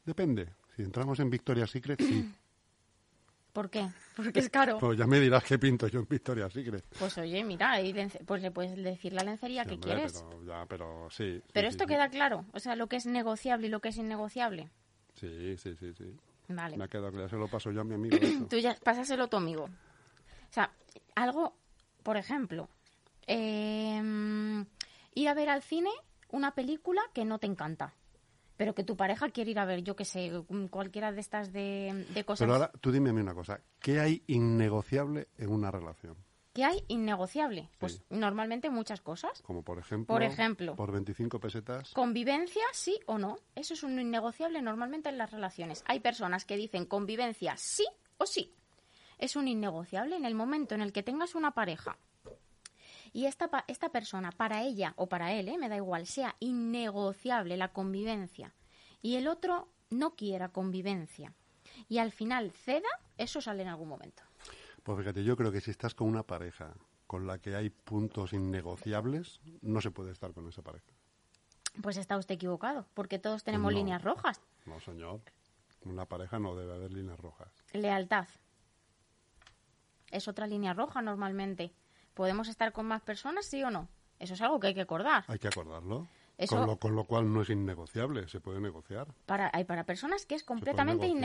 Depende. 0.06 0.54
Si 0.76 0.82
entramos 0.84 1.20
en 1.20 1.30
Victoria's 1.30 1.70
Secret, 1.72 2.02
sí. 2.02 2.34
¿Por 3.54 3.70
qué? 3.72 3.88
Porque 4.16 4.40
es 4.40 4.50
caro. 4.50 4.78
Pues 4.78 5.00
ya 5.00 5.08
me 5.08 5.20
dirás 5.20 5.44
qué 5.44 5.58
pinto 5.58 5.88
yo 5.88 6.00
en 6.00 6.08
Victoria's 6.08 6.54
Secret. 6.54 6.86
Pues 7.00 7.18
oye, 7.18 7.44
mira, 7.44 7.76
pues 8.26 8.42
le 8.44 8.52
puedes 8.52 8.76
decir 8.82 9.13
la 9.13 9.24
lencería 9.24 9.63
Sí, 9.63 9.70
que 9.70 9.76
hombre, 9.76 9.94
quieres. 9.94 10.24
Pero, 10.30 10.44
ya, 10.44 10.66
pero 10.68 11.10
sí. 11.10 11.40
sí, 11.40 11.44
Pero 11.54 11.68
sí, 11.68 11.72
esto 11.72 11.84
sí. 11.86 11.88
queda 11.90 12.10
claro, 12.10 12.46
o 12.54 12.60
sea, 12.60 12.76
lo 12.76 12.86
que 12.88 12.98
es 12.98 13.08
negociable 13.08 13.66
y 13.68 13.70
lo 13.72 13.80
que 13.80 13.90
es 13.90 13.98
innegociable. 13.98 14.70
Sí, 15.16 15.58
sí, 15.58 15.76
sí, 15.76 15.92
sí. 15.94 16.16
Vale. 16.48 16.78
Me 16.78 16.86
ha 16.86 16.88
quedado 16.88 17.12
claro. 17.12 17.30
Se 17.30 17.36
lo 17.36 17.48
paso 17.48 17.72
yo 17.72 17.82
a 17.82 17.84
mi 17.84 17.96
amigo. 17.96 18.18
esto. 18.22 18.48
Tú 18.48 18.58
ya 18.58 18.76
pásaselo 18.84 19.26
a 19.26 19.28
tu 19.28 19.38
amigo. 19.38 19.66
O 19.66 20.54
sea, 20.54 20.72
algo, 21.16 21.58
por 22.04 22.18
ejemplo, 22.18 22.70
eh, 23.26 24.02
ir 25.14 25.30
a 25.30 25.34
ver 25.34 25.50
al 25.50 25.62
cine 25.62 25.90
una 26.30 26.56
película 26.56 27.02
que 27.14 27.26
no 27.26 27.40
te 27.40 27.48
encanta, 27.48 27.94
pero 28.56 28.74
que 28.74 28.84
tu 28.84 28.96
pareja 28.96 29.30
quiere 29.30 29.52
ir 29.52 29.60
a 29.60 29.66
ver, 29.66 29.84
yo 29.84 29.96
que 29.96 30.06
sé, 30.06 30.32
cualquiera 30.70 31.12
de 31.12 31.22
estas 31.22 31.52
de, 31.52 32.06
de 32.14 32.24
cosas 32.24 32.46
Pero 32.46 32.54
ahora 32.54 32.72
tú 32.82 32.92
dime 32.92 33.10
a 33.10 33.14
mí 33.14 33.22
una 33.22 33.34
cosa. 33.34 33.62
¿Qué 33.80 34.00
hay 34.00 34.24
innegociable 34.28 35.28
en 35.38 35.52
una 35.52 35.72
relación? 35.72 36.16
Que 36.58 36.65
hay 36.65 36.84
innegociable. 36.88 37.70
Pues 37.78 38.02
normalmente 38.10 38.72
muchas 38.72 39.00
cosas. 39.00 39.43
Como 39.43 39.62
por 39.62 39.78
ejemplo... 39.78 40.08
Por 40.08 40.24
ejemplo. 40.24 40.76
Por 40.76 40.91
25 40.91 41.39
pesetas. 41.39 41.93
Convivencia, 41.93 42.63
sí 42.74 43.00
o 43.06 43.20
no. 43.20 43.38
Eso 43.54 43.76
es 43.76 43.84
un 43.84 44.00
innegociable 44.00 44.60
normalmente 44.63 45.10
en 45.10 45.20
las 45.20 45.30
relaciones. 45.30 45.84
Hay 45.86 46.00
personas 46.00 46.46
que 46.46 46.58
dicen 46.58 46.86
convivencia 46.86 47.56
sí 47.58 47.86
o 48.17 48.26
sí. 48.26 48.56
Es 49.20 49.36
un 49.36 49.48
innegociable 49.48 50.15
en 50.15 50.26
el 50.26 50.34
momento 50.34 50.74
en 50.74 50.82
el 50.82 50.93
que 50.93 51.04
tengas 51.04 51.36
una 51.36 51.52
pareja 51.52 52.00
y 53.13 53.28
esta, 53.28 53.63
esta 53.67 53.89
persona, 53.89 54.32
para 54.32 54.63
ella 54.63 54.96
o 54.96 55.08
para 55.08 55.34
él, 55.34 55.50
¿eh? 55.50 55.60
me 55.60 55.70
da 55.70 55.76
igual, 55.76 56.08
sea 56.08 56.36
innegociable 56.39 57.56
la 57.56 57.72
convivencia 57.72 58.56
y 59.04 59.17
el 59.17 59.28
otro 59.28 59.70
no 59.91 60.15
quiera 60.15 60.50
convivencia 60.50 61.36
y 61.88 62.00
al 62.00 62.12
final 62.12 62.52
ceda, 62.52 62.89
eso 63.15 63.41
sale 63.41 63.62
en 63.62 63.70
algún 63.70 63.89
momento. 63.89 64.24
Pues 64.88 65.00
fíjate, 65.00 65.21
yo 65.21 65.36
creo 65.36 65.52
que 65.52 65.60
si 65.60 65.69
estás 65.69 65.93
con 65.93 66.08
una 66.08 66.23
pareja 66.23 66.73
con 67.08 67.28
la 67.28 67.39
que 67.39 67.58
hay 67.58 67.69
puntos 67.69 68.32
innegociables, 68.32 69.41
no 69.62 69.82
se 69.82 69.91
puede 69.91 70.13
estar 70.13 70.32
con 70.32 70.47
esa 70.47 70.62
pareja. 70.62 70.86
Pues 71.82 71.97
está 71.97 72.17
usted 72.17 72.36
equivocado, 72.36 72.86
porque 72.93 73.19
todos 73.19 73.43
tenemos 73.43 73.65
Pues 73.65 73.73
no. 73.76 73.80
líneas 73.82 74.02
rojas. 74.02 74.39
No, 74.65 74.80
señor. 74.80 75.19
Una 75.84 76.06
pareja 76.06 76.39
no 76.39 76.56
debe 76.56 76.73
haber 76.73 76.93
líneas 76.93 77.19
rojas. 77.19 77.50
Lealtad. 77.73 78.30
Es 80.10 80.30
otra 80.30 80.47
línea 80.47 80.73
roja 80.73 81.02
normalmente. 81.02 81.73
¿Podemos 82.13 82.47
estar 82.47 82.71
con 82.71 82.86
más 82.86 83.02
personas, 83.02 83.45
sí 83.45 83.62
o 83.63 83.69
no? 83.69 83.89
Eso 84.19 84.36
es 84.36 84.41
algo 84.41 84.58
que 84.58 84.67
hay 84.67 84.73
que 84.73 84.80
acordar. 84.82 85.26
Hay 85.28 85.38
que 85.38 85.50
acordarlo. 85.50 86.08
Eso- 86.38 86.56
Con, 86.58 86.67
lo, 86.67 86.78
con 86.78 86.95
lo 86.95 87.04
cual 87.06 87.32
no 87.34 87.41
es 87.41 87.50
innegociable, 87.50 88.28
se 88.28 88.39
puede 88.39 88.60
negociar. 88.62 89.08
Para, 89.26 89.50
hay 89.54 89.63
para 89.63 89.86
personas 89.86 90.26
que 90.26 90.36
es 90.36 90.43
completamente 90.43 91.08
negociar, 91.08 91.17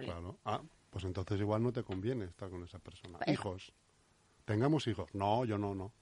innegociable. 0.00 0.06
claro. 0.06 0.38
Ah, 0.44 0.60
pues 0.90 1.04
entonces 1.04 1.38
igual 1.40 1.62
no 1.62 1.72
te 1.72 1.84
conviene 1.84 2.24
estar 2.24 2.50
con 2.50 2.62
esa 2.64 2.78
persona. 2.78 3.18
Eh. 3.26 3.32
Hijos. 3.32 3.72
¿Tengamos 4.44 4.86
hijos? 4.86 5.08
No, 5.14 5.44
yo 5.44 5.56
no, 5.58 5.74
no. 5.74 5.92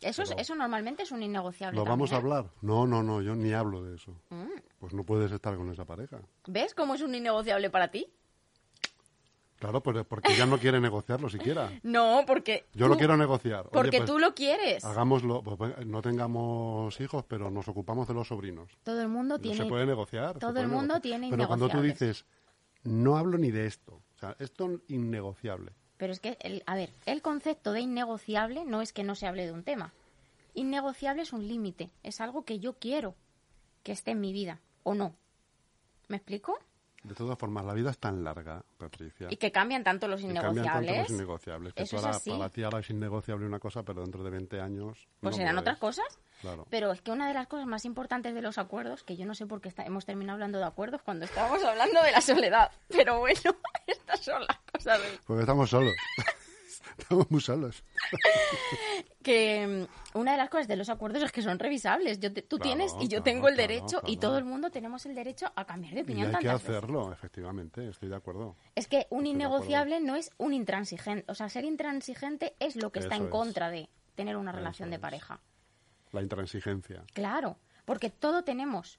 Eso, 0.00 0.22
es- 0.22 0.34
eso 0.36 0.54
normalmente 0.54 1.02
es 1.04 1.12
un 1.12 1.22
innegociable. 1.22 1.78
¿Lo 1.78 1.84
vamos 1.84 2.12
a 2.12 2.16
¿eh? 2.16 2.18
hablar? 2.18 2.50
No, 2.60 2.86
no, 2.86 3.02
no, 3.02 3.22
yo 3.22 3.34
ni 3.34 3.52
hablo 3.52 3.82
de 3.82 3.96
eso. 3.96 4.12
Mm. 4.30 4.46
Pues 4.78 4.92
no 4.92 5.04
puedes 5.04 5.32
estar 5.32 5.56
con 5.56 5.70
esa 5.70 5.84
pareja. 5.86 6.20
¿Ves 6.46 6.74
cómo 6.74 6.94
es 6.94 7.00
un 7.02 7.14
innegociable 7.14 7.70
para 7.70 7.90
ti? 7.90 8.06
Claro, 9.58 9.82
pues 9.82 10.04
porque 10.06 10.34
ella 10.34 10.44
no 10.46 10.58
quiere 10.58 10.80
negociarlo 10.80 11.28
siquiera. 11.30 11.70
No, 11.82 12.24
porque. 12.26 12.66
Yo 12.74 12.88
lo 12.88 12.96
quiero 12.96 13.16
negociar. 13.16 13.60
Oye, 13.62 13.70
Porque 13.72 13.96
pues, 13.98 14.10
tú 14.10 14.18
lo 14.18 14.34
quieres. 14.34 14.84
Hagámoslo, 14.84 15.42
pues, 15.42 15.86
no 15.86 16.02
tengamos 16.02 17.00
hijos, 17.00 17.24
pero 17.26 17.50
nos 17.50 17.66
ocupamos 17.68 18.06
de 18.08 18.14
los 18.14 18.28
sobrinos. 18.28 18.70
Todo 18.82 19.00
el 19.00 19.08
mundo 19.08 19.36
No 19.36 19.40
tiene. 19.40 19.56
se 19.56 19.64
puede 19.66 19.86
negociar. 19.86 20.38
todo 20.38 20.52
puede 20.52 20.64
el 20.64 20.68
mundo 20.68 20.94
negociar. 20.94 21.02
tiene 21.02 21.30
Pero 21.30 21.46
cuando 21.46 21.68
tú 21.68 21.80
dices, 21.80 22.26
no 22.84 23.16
hablo 23.16 23.38
ni 23.38 23.50
de 23.50 23.66
esto, 23.66 23.94
o 24.14 24.18
sea, 24.18 24.36
esto 24.38 24.70
es 24.70 24.80
innegociable. 24.90 25.72
Pero 25.96 26.12
es 26.12 26.20
que, 26.20 26.36
el- 26.40 26.62
a 26.66 26.74
ver, 26.74 26.90
el 27.06 27.22
concepto 27.22 27.72
de 27.72 27.80
innegociable 27.80 28.66
no 28.66 28.82
es 28.82 28.92
que 28.92 29.02
no 29.04 29.14
se 29.14 29.26
hable 29.26 29.46
de 29.46 29.52
un 29.52 29.62
tema. 29.64 29.94
Innegociable 30.52 31.22
es 31.22 31.32
un 31.32 31.48
límite, 31.48 31.90
es 32.02 32.20
algo 32.20 32.44
que 32.44 32.58
yo 32.58 32.74
quiero 32.74 33.14
que 33.82 33.92
esté 33.92 34.10
en 34.10 34.20
mi 34.20 34.32
vida, 34.32 34.60
o 34.82 34.94
no. 34.94 35.14
¿Me 36.08 36.16
explico? 36.18 36.58
De 37.06 37.14
todas 37.14 37.38
formas, 37.38 37.64
la 37.64 37.72
vida 37.72 37.90
es 37.90 37.98
tan 37.98 38.24
larga, 38.24 38.62
Patricia. 38.76 39.28
Y 39.30 39.36
que 39.36 39.52
cambian 39.52 39.84
tanto 39.84 40.08
los 40.08 40.20
y 40.20 40.24
cambian 40.24 40.42
tanto 40.44 40.60
innegociables. 40.60 40.98
los 40.98 41.10
innegociables. 41.10 41.72
Que 41.74 41.82
Eso 41.84 41.96
es 41.98 42.02
ahora- 42.04 42.16
así. 42.16 42.30
para 42.30 42.50
ti 42.50 42.62
ahora 42.64 42.78
es 42.80 42.90
innegociable 42.90 43.46
una 43.46 43.60
cosa, 43.60 43.84
pero 43.84 44.00
dentro 44.02 44.24
de 44.24 44.30
20 44.30 44.60
años. 44.60 45.06
Pues 45.20 45.32
no 45.34 45.36
serán 45.38 45.56
otras 45.58 45.78
cosas. 45.78 46.18
Claro. 46.40 46.66
Pero 46.68 46.90
es 46.90 47.00
que 47.02 47.12
una 47.12 47.28
de 47.28 47.34
las 47.34 47.46
cosas 47.46 47.66
más 47.66 47.84
importantes 47.84 48.34
de 48.34 48.42
los 48.42 48.58
acuerdos, 48.58 49.04
que 49.04 49.16
yo 49.16 49.24
no 49.24 49.34
sé 49.36 49.46
por 49.46 49.60
qué 49.60 49.68
está- 49.68 49.84
hemos 49.84 50.04
terminado 50.04 50.34
hablando 50.34 50.58
de 50.58 50.64
acuerdos 50.64 51.00
cuando 51.02 51.24
estábamos 51.26 51.62
hablando 51.62 52.02
de 52.02 52.10
la 52.10 52.20
soledad. 52.20 52.72
Pero 52.88 53.20
bueno, 53.20 53.40
estas 53.86 54.20
son 54.20 54.42
las 54.46 54.58
cosas. 54.72 55.00
del- 55.00 55.18
Porque 55.26 55.40
estamos 55.42 55.70
solos. 55.70 55.94
Estamos 56.98 57.30
muy 57.30 57.40
solos. 57.40 57.84
que 59.22 59.86
mm, 60.14 60.18
una 60.18 60.32
de 60.32 60.38
las 60.38 60.48
cosas 60.48 60.68
de 60.68 60.76
los 60.76 60.88
acuerdos 60.88 61.22
es 61.22 61.32
que 61.32 61.42
son 61.42 61.58
revisables. 61.58 62.20
Yo 62.20 62.32
te- 62.32 62.42
tú 62.42 62.56
Claro, 62.58 62.76
tienes 62.76 62.92
y 63.00 63.04
yo 63.08 63.22
claro, 63.22 63.24
tengo 63.24 63.48
el 63.48 63.54
claro, 63.54 63.68
derecho 63.72 64.02
y 64.06 64.16
todo 64.18 64.38
el 64.38 64.44
mundo 64.44 64.70
tenemos 64.70 65.04
el 65.06 65.14
derecho 65.14 65.46
a 65.56 65.64
cambiar 65.64 65.94
de 65.94 66.00
Y 66.00 66.02
opinión 66.04 66.34
hay 66.34 66.42
que 66.42 66.48
veces. 66.48 66.68
hacerlo, 66.70 67.12
efectivamente, 67.12 67.88
estoy 67.88 68.08
de 68.08 68.16
acuerdo. 68.16 68.56
Es 68.74 68.86
que 68.88 69.06
un 69.10 69.26
Estoy 69.26 69.30
innegociable 69.30 70.00
no 70.00 70.16
es 70.16 70.30
un 70.38 70.52
intransigente. 70.54 71.24
O 71.30 71.34
sea, 71.34 71.48
ser 71.48 71.64
intransigente 71.64 72.54
es 72.60 72.76
lo 72.76 72.90
que 72.92 73.00
está 73.00 73.16
en 73.16 73.24
es. 73.24 73.30
contra 73.30 73.70
de 73.70 73.88
tener 74.14 74.36
una 74.36 74.50
Eso 74.52 74.58
relación 74.58 74.90
de 74.90 74.98
pareja. 74.98 75.40
La 76.12 76.22
intransigencia. 76.22 77.04
Claro, 77.12 77.58
porque 77.84 78.10
todo 78.10 78.44
tenemos 78.44 78.98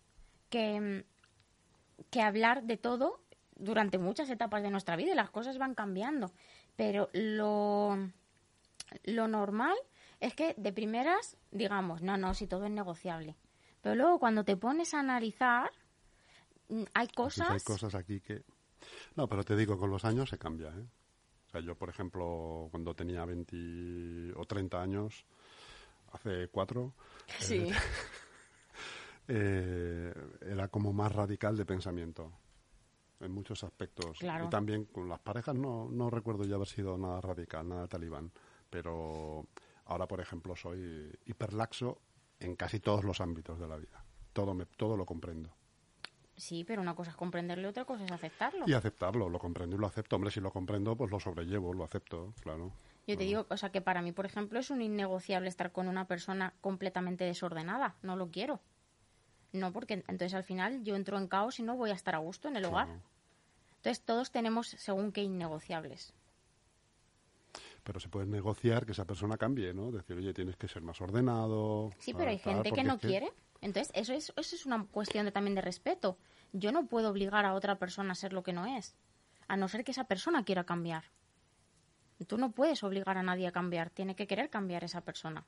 que, 0.50 0.80
mm, 0.80 2.04
que 2.12 2.22
hablar 2.22 2.64
de 2.64 2.78
todo 2.78 3.22
durante 3.56 3.98
muchas 3.98 4.30
etapas 4.30 4.62
de 4.62 4.70
nuestra 4.70 4.96
vida 4.96 5.14
y 5.14 5.16
las 5.16 5.32
cosas 5.32 5.58
van 5.58 5.74
cambiando. 5.74 6.32
Pero 6.78 7.10
lo, 7.12 7.98
lo 9.04 9.28
normal 9.28 9.76
es 10.22 10.34
que 10.34 10.54
de 10.58 10.72
primeras 10.72 11.38
digamos, 11.52 12.02
no, 12.02 12.18
no, 12.18 12.34
si 12.34 12.48
todo 12.48 12.66
es 12.66 12.72
negociable. 12.72 13.36
Pero 13.82 13.96
luego 13.96 14.20
cuando 14.20 14.44
te 14.44 14.58
pones 14.58 14.94
a 14.94 15.00
analizar, 15.00 15.72
mm, 16.70 16.84
hay 16.94 17.06
Así 17.06 17.08
que 17.08 17.16
cosas... 17.16 17.50
Hay 17.50 17.60
cosas 17.62 17.96
aquí 17.96 18.22
que... 18.22 18.44
No, 19.16 19.28
pero 19.28 19.44
te 19.44 19.56
digo, 19.56 19.78
con 19.78 19.90
los 19.90 20.06
años 20.06 20.30
se 20.30 20.38
cambia, 20.38 20.70
¿eh? 20.70 20.86
O 21.48 21.50
sea, 21.50 21.62
yo, 21.62 21.76
por 21.76 21.90
ejemplo, 21.90 22.68
cuando 22.72 22.94
tenía 22.94 23.26
20 23.26 24.34
o 24.36 24.46
30 24.46 24.82
años, 24.82 25.26
hace 26.12 26.50
cuatro, 26.50 26.94
Sí. 27.40 27.72
eh, 29.28 30.14
era 30.42 30.68
como 30.68 30.94
más 30.94 31.12
radical 31.12 31.56
de 31.58 31.66
pensamiento 31.66 32.34
en 33.20 33.32
muchos 33.32 33.64
aspectos. 33.64 34.20
Claro. 34.20 34.46
Y 34.46 34.50
también 34.50 34.86
con 34.86 35.10
las 35.10 35.20
parejas 35.20 35.56
no, 35.56 35.90
no 35.90 36.10
recuerdo 36.10 36.44
yo 36.46 36.56
haber 36.56 36.68
sido 36.68 36.98
nada 36.98 37.22
radical, 37.22 37.68
nada 37.68 37.88
talibán. 37.88 38.32
Pero 38.70 39.48
ahora, 39.86 40.08
por 40.08 40.20
ejemplo, 40.20 40.56
soy 40.56 41.12
hiperlaxo 41.26 42.02
en 42.40 42.56
casi 42.56 42.80
todos 42.80 43.04
los 43.04 43.22
ámbitos 43.22 43.60
de 43.60 43.68
la 43.68 43.78
vida. 43.78 44.04
Todo, 44.34 44.54
me, 44.54 44.66
todo 44.66 44.98
lo 44.98 45.06
comprendo. 45.06 45.56
Sí, 46.36 46.64
pero 46.64 46.84
una 46.84 46.96
cosa 46.96 47.10
es 47.12 47.18
comprenderlo 47.18 47.68
y 47.68 47.70
otra 47.70 47.86
cosa 47.86 48.06
es 48.06 48.12
aceptarlo. 48.12 48.66
Y 48.68 48.74
aceptarlo, 48.74 49.28
lo 49.28 49.40
comprendo 49.40 49.76
y 49.76 49.80
lo 49.80 49.88
acepto. 49.88 50.16
Hombre, 50.16 50.30
si 50.30 50.40
lo 50.40 50.52
comprendo, 50.52 50.96
pues 50.96 51.10
lo 51.10 51.20
sobrellevo, 51.20 51.74
lo 51.74 51.84
acepto, 51.84 52.34
claro. 52.42 52.72
Yo 53.08 53.18
te 53.18 53.24
digo, 53.24 53.48
o 53.50 53.58
sea, 53.58 53.72
que 53.72 53.82
para 53.82 54.02
mí, 54.02 54.12
por 54.12 54.26
ejemplo, 54.26 54.60
es 54.60 54.70
un 54.70 54.82
innegociable 54.82 55.48
estar 55.48 55.72
con 55.72 55.88
una 55.88 56.06
persona 56.08 56.54
completamente 56.62 57.24
desordenada. 57.24 57.96
No 58.02 58.18
lo 58.18 58.30
quiero. 58.30 58.60
No, 59.60 59.72
porque 59.74 59.96
entonces 59.96 60.34
al 60.34 60.44
final 60.44 60.84
yo 60.84 60.96
entro 60.96 61.18
en 61.18 61.28
caos 61.28 61.60
y 61.60 61.64
no 61.64 61.76
voy 61.76 61.90
a 61.90 61.94
estar 61.94 62.16
a 62.16 62.20
gusto 62.20 62.48
en 62.48 62.56
el 62.58 62.66
hogar. 62.66 62.86
Claro. 62.88 63.02
Entonces 63.78 64.02
todos 64.04 64.32
tenemos 64.32 64.68
según 64.68 65.12
qué 65.12 65.24
innegociables. 65.24 66.14
Pero 67.84 68.00
se 68.00 68.10
puede 68.10 68.26
negociar 68.26 68.86
que 68.86 68.92
esa 68.92 69.06
persona 69.06 69.38
cambie, 69.38 69.74
¿no? 69.74 69.92
Decir, 69.92 70.18
oye, 70.18 70.34
tienes 70.34 70.58
que 70.58 70.68
ser 70.68 70.82
más 70.82 71.00
ordenado. 71.00 71.92
Sí, 72.00 72.14
pero 72.14 72.30
hay 72.32 72.38
gente 72.38 72.72
que 72.72 72.84
no 72.84 72.96
es 72.96 73.00
que- 73.02 73.08
quiere. 73.08 73.32
Entonces 73.62 73.92
eso 73.96 74.14
es, 74.14 74.34
eso 74.36 74.56
es 74.56 74.66
una 74.66 74.86
cuestión 74.86 75.26
de, 75.26 75.32
también 75.32 75.56
de 75.56 75.62
respeto. 75.62 76.18
Yo 76.54 76.72
no 76.72 76.86
puedo 76.88 77.10
obligar 77.10 77.46
a 77.46 77.54
otra 77.54 77.80
persona 77.80 78.12
a 78.12 78.16
ser 78.16 78.34
lo 78.34 78.44
que 78.44 78.54
no 78.54 78.66
es. 78.66 78.96
A 79.48 79.58
no 79.58 79.68
ser 79.68 79.84
que 79.84 79.92
esa 79.92 80.04
persona 80.04 80.44
quiera 80.44 80.64
cambiar. 80.66 81.06
Tú 82.28 82.38
no 82.38 82.52
puedes 82.52 82.84
obligar 82.84 83.18
a 83.18 83.24
nadie 83.24 83.48
a 83.48 83.52
cambiar. 83.52 83.90
Tiene 83.90 84.16
que 84.16 84.28
querer 84.28 84.50
cambiar 84.50 84.84
esa 84.84 85.02
persona. 85.02 85.46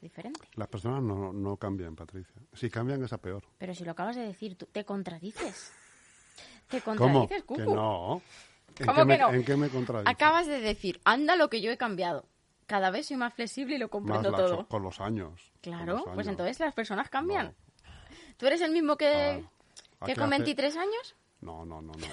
Diferente. 0.00 0.40
Las 0.54 0.68
personas 0.68 1.02
no, 1.02 1.32
no 1.32 1.56
cambian, 1.56 1.94
Patricia. 1.94 2.34
Si 2.54 2.70
cambian 2.70 3.02
es 3.04 3.12
a 3.12 3.18
peor. 3.18 3.44
Pero 3.58 3.74
si 3.74 3.84
lo 3.84 3.90
acabas 3.90 4.16
de 4.16 4.22
decir, 4.22 4.56
tú 4.56 4.66
te 4.66 4.84
contradices. 4.84 5.72
Te 6.68 6.80
¿Cómo? 6.80 6.96
contradices, 6.98 7.42
Que 7.42 7.46
Cucu. 7.46 7.74
no. 7.74 8.22
¿En 8.78 8.86
¿Cómo 8.86 8.94
qué 8.94 9.00
que 9.00 9.04
me, 9.04 9.18
no? 9.18 9.30
¿En 9.32 9.44
qué 9.44 9.56
me 9.56 9.68
contradices? 9.68 10.10
Acabas 10.14 10.46
de 10.46 10.60
decir, 10.60 11.00
anda 11.04 11.36
lo 11.36 11.50
que 11.50 11.60
yo 11.60 11.70
he 11.70 11.76
cambiado. 11.76 12.24
Cada 12.66 12.90
vez 12.90 13.06
soy 13.08 13.16
más 13.16 13.34
flexible 13.34 13.74
y 13.74 13.78
lo 13.78 13.86
Más 13.86 13.90
comprendo 13.90 14.30
laxo, 14.30 14.46
todo. 14.46 14.68
Con 14.68 14.82
los 14.84 15.00
años. 15.00 15.52
Claro, 15.60 15.96
los 16.06 16.14
pues 16.14 16.26
entonces 16.28 16.60
las 16.60 16.72
personas 16.72 17.10
cambian. 17.10 17.46
No. 17.48 17.54
¿Tú 18.38 18.46
eres 18.46 18.60
el 18.62 18.70
mismo 18.70 18.96
que, 18.96 19.44
Ah, 20.00 20.06
que 20.06 20.12
¿a 20.12 20.14
qué 20.14 20.20
con 20.20 20.32
hace? 20.32 20.42
23 20.42 20.76
años? 20.76 21.16
No, 21.42 21.66
no, 21.66 21.82
no, 21.82 21.92
no. 21.92 21.98
No. 21.98 22.06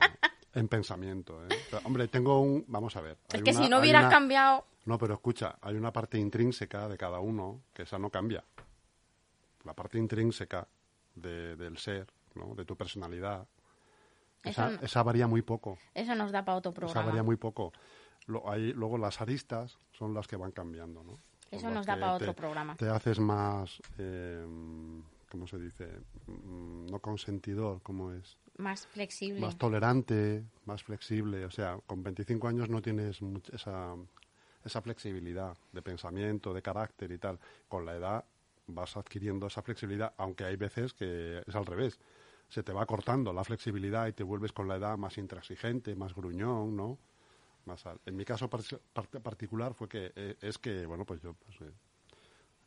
En 0.54 0.68
pensamiento, 0.68 1.42
¿eh? 1.46 1.48
Hombre, 1.84 2.08
tengo 2.08 2.40
un... 2.40 2.62
Vamos 2.68 2.94
a 2.96 3.00
ver. 3.00 3.16
Es 3.32 3.42
que 3.42 3.50
una- 3.52 3.62
si 3.62 3.68
no 3.70 3.80
hubieras 3.80 4.02
una- 4.02 4.10
cambiado... 4.10 4.66
No, 4.84 4.98
pero 4.98 5.14
escucha, 5.14 5.56
hay 5.60 5.76
una 5.76 5.92
parte 5.92 6.18
intrínseca 6.18 6.88
de 6.88 6.96
cada 6.98 7.20
uno 7.20 7.60
que 7.72 7.82
esa 7.82 7.98
no 7.98 8.10
cambia. 8.10 8.44
La 9.64 9.74
parte 9.74 9.98
intrínseca 9.98 10.66
de- 11.14 11.54
del 11.56 11.78
ser, 11.78 12.08
¿no? 12.34 12.54
De 12.54 12.64
tu 12.64 12.76
personalidad. 12.76 13.46
Esa, 14.42 14.70
no- 14.70 14.80
esa 14.82 15.02
varía 15.04 15.28
muy 15.28 15.42
poco. 15.42 15.78
Eso 15.94 16.14
nos 16.16 16.32
da 16.32 16.44
para 16.44 16.58
otro 16.58 16.70
Esa 16.72 16.78
programa. 16.80 17.06
varía 17.06 17.22
muy 17.22 17.36
poco. 17.36 17.72
Lo- 18.26 18.48
hay- 18.50 18.72
luego 18.72 18.98
las 18.98 19.20
aristas 19.20 19.78
son 19.92 20.14
las 20.14 20.26
que 20.26 20.36
van 20.36 20.50
cambiando, 20.50 21.04
¿no? 21.04 21.12
Son 21.12 21.20
Eso 21.58 21.70
nos 21.70 21.86
da 21.86 21.94
para 21.98 22.18
te- 22.18 22.24
otro 22.24 22.34
programa. 22.34 22.76
Te 22.76 22.88
haces 22.88 23.20
más, 23.20 23.80
eh, 23.98 24.44
¿cómo 25.30 25.46
se 25.46 25.58
dice? 25.58 25.86
Mm, 26.26 26.86
No 26.86 26.98
consentidor, 26.98 27.80
¿cómo 27.82 28.12
es? 28.12 28.36
Más 28.58 28.86
flexible. 28.86 29.40
Más 29.40 29.56
tolerante, 29.56 30.44
más 30.66 30.82
flexible. 30.82 31.44
O 31.44 31.50
sea, 31.50 31.78
con 31.86 32.02
25 32.02 32.48
años 32.48 32.68
no 32.68 32.82
tienes 32.82 33.22
much- 33.22 33.52
esa, 33.54 33.94
esa 34.64 34.80
flexibilidad 34.82 35.56
de 35.72 35.82
pensamiento, 35.82 36.52
de 36.54 36.62
carácter 36.62 37.10
y 37.12 37.18
tal. 37.18 37.38
Con 37.68 37.84
la 37.84 37.94
edad 37.96 38.24
vas 38.66 38.96
adquiriendo 38.96 39.46
esa 39.46 39.62
flexibilidad, 39.62 40.14
aunque 40.16 40.44
hay 40.44 40.56
veces 40.56 40.92
que 40.94 41.42
es 41.46 41.54
al 41.54 41.66
revés. 41.66 41.98
Se 42.48 42.62
te 42.62 42.72
va 42.72 42.84
cortando 42.86 43.32
la 43.32 43.44
flexibilidad 43.44 44.06
y 44.06 44.12
te 44.12 44.22
vuelves 44.22 44.52
con 44.52 44.68
la 44.68 44.76
edad 44.76 44.96
más 44.98 45.18
intransigente, 45.18 45.94
más 45.96 46.14
gruñón, 46.14 46.76
¿no? 46.76 46.98
Más 47.64 47.86
al- 47.86 48.00
En 48.06 48.16
mi 48.16 48.24
caso 48.24 48.48
par- 48.50 48.60
part- 48.94 49.20
particular 49.22 49.74
fue 49.74 49.88
que 49.88 50.12
eh, 50.14 50.36
es 50.40 50.58
que, 50.58 50.84
bueno, 50.86 51.04
pues 51.04 51.20
yo 51.22 51.34
pues, 51.34 51.60
eh, 51.62 51.72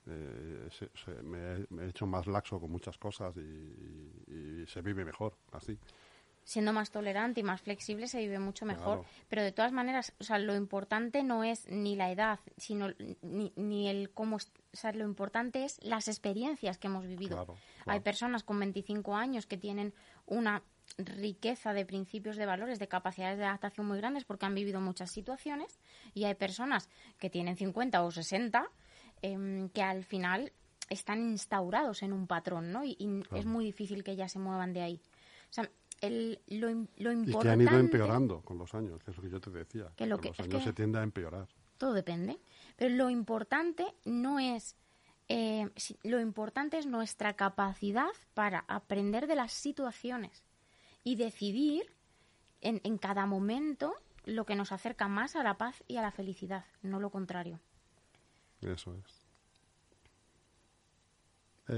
eh, 0.08 0.70
se- 0.72 0.92
se- 0.96 1.22
me, 1.24 1.66
he- 1.84 1.90
hecho 1.90 2.06
más 2.08 2.28
laxo 2.28 2.60
con 2.60 2.72
muchas 2.72 2.98
cosas 2.98 3.36
y 3.38 4.64
se 4.68 4.82
vive 4.82 5.04
mejor 5.06 5.36
así. 5.52 5.78
Siendo 6.46 6.72
más 6.74 6.92
tolerante 6.92 7.42
y 7.42 7.44
más 7.44 7.62
flexible 7.62 8.08
se 8.08 8.20
vive 8.20 8.40
mucho 8.40 8.66
mejor. 8.66 9.00
Claro. 9.00 9.06
Pero 9.28 9.44
de 9.44 9.52
todas 9.52 9.72
maneras, 9.72 10.14
o 10.20 10.24
sea, 10.24 10.38
lo 10.38 10.56
importante 10.56 11.24
no 11.24 11.44
es 11.44 11.68
ni 11.68 11.96
la 11.96 12.12
edad, 12.12 12.40
sino 12.56 12.90
ni, 13.22 13.52
ni 13.56 13.90
el 13.90 14.12
cómo... 14.12 14.38
O 14.38 14.78
sea, 14.78 14.92
lo 14.94 15.06
importante 15.06 15.66
es 15.66 15.84
las 15.84 16.08
experiencias 16.08 16.78
que 16.78 16.88
hemos 16.88 17.06
vivido. 17.08 17.36
Claro, 17.36 17.58
Hay 17.88 18.00
personas 18.02 18.44
con 18.44 18.60
25 18.60 19.16
años 19.16 19.48
que 19.48 19.58
tienen 19.58 19.94
una 20.28 20.62
riqueza 20.98 21.74
de 21.74 21.86
principios, 21.86 22.38
de 22.38 22.46
valores, 22.46 22.80
de 22.80 22.88
capacidades 22.88 23.38
de 23.38 23.46
adaptación 23.46 23.88
muy 23.88 23.98
grandes 23.98 24.24
porque 24.24 24.46
han 24.46 24.56
vivido 24.56 24.80
muchas 24.80 25.12
situaciones 25.12 25.80
y 26.14 26.26
hay 26.26 26.36
personas 26.36 26.90
que 27.20 27.30
tienen 27.30 27.58
50 27.58 28.04
o 28.04 28.12
60 28.12 28.70
em, 29.22 29.70
que 29.70 29.82
al 29.82 30.04
final 30.04 30.54
están 30.90 31.22
instaurados 31.22 32.04
en 32.04 32.14
un 32.14 32.28
patrón, 32.28 32.72
¿no? 32.72 32.84
Y, 32.84 32.96
y 33.00 33.24
es 33.36 33.46
muy 33.46 33.66
difícil 33.66 34.04
que 34.04 34.16
ya 34.16 34.30
se 34.30 34.40
muevan 34.40 34.74
de 34.74 34.82
ahí. 34.82 35.02
O 35.50 35.54
sea, 35.56 35.70
el- 36.08 36.40
lo, 36.48 36.68
lo 36.70 37.12
Y 37.12 37.16
importante... 37.16 37.40
que 37.48 37.50
han 37.50 37.62
ido 37.62 37.78
empeorando 37.80 38.42
con 38.42 38.58
los 38.58 38.74
años, 38.74 39.02
que 39.04 39.12
es 39.12 39.18
lo 39.18 39.24
que 39.24 39.30
yo 39.30 39.40
te 39.42 39.50
decía. 39.50 39.92
Que 39.96 40.06
lo 40.06 40.16
Con 40.18 40.24
que- 40.24 40.30
los 40.30 40.40
años 40.40 40.60
que- 40.60 40.70
se 40.70 40.74
tiende 40.74 41.00
a 41.00 41.04
empeorar. 41.04 41.48
todo 41.78 41.94
depende. 41.94 42.40
Pero 42.78 42.96
lo 42.96 43.10
importante 43.10 43.86
no 44.06 44.40
es. 44.40 44.76
eh, 45.28 45.70
lo 46.04 46.20
importante 46.20 46.78
es 46.78 46.86
nuestra 46.86 47.34
capacidad 47.36 48.10
para 48.36 48.64
aprender 48.68 49.26
de 49.28 49.36
las 49.36 49.52
situaciones 49.54 50.44
y 51.04 51.16
decidir 51.16 51.92
en, 52.62 52.80
en 52.84 52.98
cada 53.00 53.26
momento 53.26 53.94
lo 54.26 54.46
que 54.46 54.56
nos 54.56 54.72
acerca 54.72 55.08
más 55.08 55.36
a 55.36 55.42
la 55.44 55.58
paz 55.58 55.84
y 55.88 55.98
a 55.98 56.02
la 56.04 56.12
felicidad, 56.12 56.66
no 56.84 57.00
lo 57.00 57.10
contrario. 57.10 57.60
Eso 58.62 58.94
es. 58.96 59.26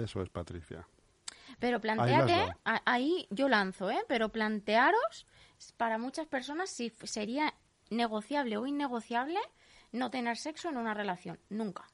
Eso 0.02 0.22
es, 0.22 0.30
Patricia. 0.30 0.86
Pero 1.60 1.78
Ahí 1.78 1.82
planteate, 1.82 2.36
las 2.36 2.50
va. 2.50 2.58
a- 2.66 2.82
ahí 2.86 3.28
yo 3.32 3.50
lanzo, 3.50 3.90
¿eh? 3.90 4.00
Pero 4.08 4.30
plantearos, 4.30 5.26
para 5.78 5.98
muchas 5.98 6.28
personas, 6.28 6.70
si 6.70 6.92
sería 7.04 7.54
negociable 7.90 8.58
o 8.58 8.68
innegociable 8.68 9.40
no 9.92 10.12
tener 10.12 10.38
sexo 10.38 10.70
en 10.70 10.78
una 10.78 10.94
relación. 10.94 11.40
Nunca. 11.50 11.86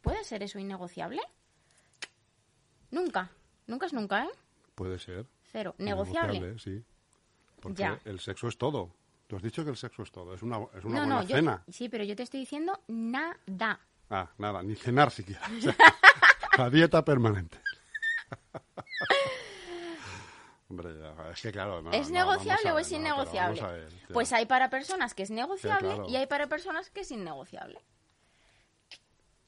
¿Puede 0.00 0.24
ser 0.24 0.42
eso 0.42 0.58
innegociable? 0.58 1.20
Nunca. 2.90 3.30
Nunca 3.66 3.86
es 3.86 3.92
nunca, 3.92 4.24
¿eh? 4.24 4.30
Puede 4.74 4.98
ser. 4.98 5.26
Cero. 5.52 5.74
Negociable. 5.78 6.58
sí. 6.58 6.82
Porque 7.60 7.82
Ya. 7.82 8.00
el 8.04 8.18
sexo 8.20 8.48
es 8.48 8.56
todo. 8.56 8.90
Tú 9.26 9.36
has 9.36 9.42
dicho 9.42 9.62
que 9.62 9.70
el 9.70 9.76
sexo 9.76 10.02
es 10.02 10.10
todo. 10.10 10.34
Es 10.34 10.42
una, 10.42 10.56
es 10.74 10.84
una 10.84 10.94
No, 10.96 11.00
buena 11.02 11.06
no, 11.16 11.22
yo, 11.22 11.36
cena. 11.36 11.62
sí, 11.68 11.88
pero 11.88 12.02
yo 12.02 12.16
te 12.16 12.22
estoy 12.24 12.40
diciendo 12.40 12.80
nada. 12.88 13.78
Ah, 14.08 14.28
nada, 14.38 14.62
ni 14.62 14.74
cenar 14.74 15.10
siquiera. 15.10 15.42
O 15.58 15.60
sea, 15.60 15.76
la 16.58 16.70
dieta 16.70 17.04
permanente. 17.04 17.60
Hombre, 20.70 20.90
es 21.32 21.42
que 21.42 21.50
claro. 21.50 21.82
no, 21.82 21.90
¿Es 21.90 22.10
no, 22.10 22.20
negociable 22.20 22.70
o 22.70 22.78
es 22.78 22.92
no, 22.92 22.98
innegociable? 22.98 23.60
a 23.60 23.72
ver, 23.72 23.88
pues 24.12 24.32
hay 24.32 24.46
para 24.46 24.70
personas 24.70 25.14
que 25.14 25.24
es 25.24 25.30
negociable 25.30 25.88
claro. 25.88 26.08
y 26.08 26.14
hay 26.14 26.28
para 26.28 26.46
personas 26.46 26.90
que 26.90 27.00
es 27.00 27.10
innegociable. 27.10 27.80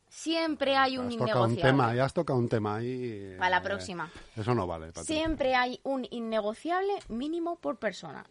Siempre 0.08 0.76
hay 0.76 0.98
un 0.98 1.06
Has 1.06 1.16
tocado 1.16 1.44
un 1.44 1.50
innegociable. 1.52 1.62
tema, 1.62 1.94
ya 1.94 2.04
has 2.04 2.12
tocado 2.12 2.38
un 2.38 2.48
tema 2.48 2.76
ahí. 2.76 3.34
Para 3.38 3.50
la 3.50 3.58
eh, 3.58 3.62
próxima. 3.62 4.10
Eso 4.36 4.54
no 4.54 4.66
vale. 4.66 4.92
Siempre 5.04 5.54
hay 5.54 5.80
un 5.84 6.06
innegociable 6.10 6.92
mínimo 7.08 7.56
por 7.56 7.78
persona. 7.78 8.26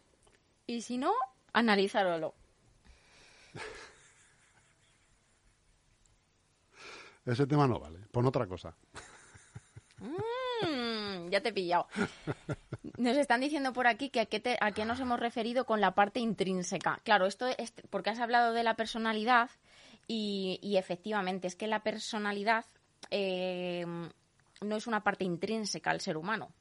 Y 0.67 0.81
si 0.81 0.97
no, 0.97 1.13
analízalo. 1.53 2.35
Ese 7.25 7.47
tema 7.47 7.67
no 7.67 7.79
vale. 7.79 7.99
Pon 8.11 8.25
otra 8.25 8.47
cosa. 8.47 8.75
Ya 11.31 11.41
te 11.41 11.49
he 11.49 11.53
pillado. 11.53 11.87
Nos 12.97 13.17
están 13.17 13.41
diciendo 13.41 13.73
por 13.73 13.87
aquí 13.87 14.09
que 14.09 14.19
a 14.19 14.25
qué, 14.25 14.39
te- 14.39 14.57
a 14.59 14.71
qué 14.71 14.85
nos 14.85 14.99
hemos 14.99 15.19
referido 15.19 15.65
con 15.65 15.81
la 15.81 15.95
parte 15.95 16.19
intrínseca. 16.19 16.99
Claro, 17.03 17.25
esto 17.25 17.47
es 17.47 17.73
porque 17.89 18.09
has 18.11 18.19
hablado 18.19 18.53
de 18.53 18.63
la 18.63 18.75
personalidad 18.75 19.49
y, 20.07 20.59
y 20.61 20.77
efectivamente 20.77 21.47
es 21.47 21.55
que 21.55 21.67
la 21.67 21.81
personalidad 21.83 22.65
eh, 23.09 23.85
no 24.61 24.75
es 24.75 24.87
una 24.87 25.03
parte 25.03 25.23
intrínseca 25.23 25.89
al 25.91 26.01
ser 26.01 26.17
humano. 26.17 26.51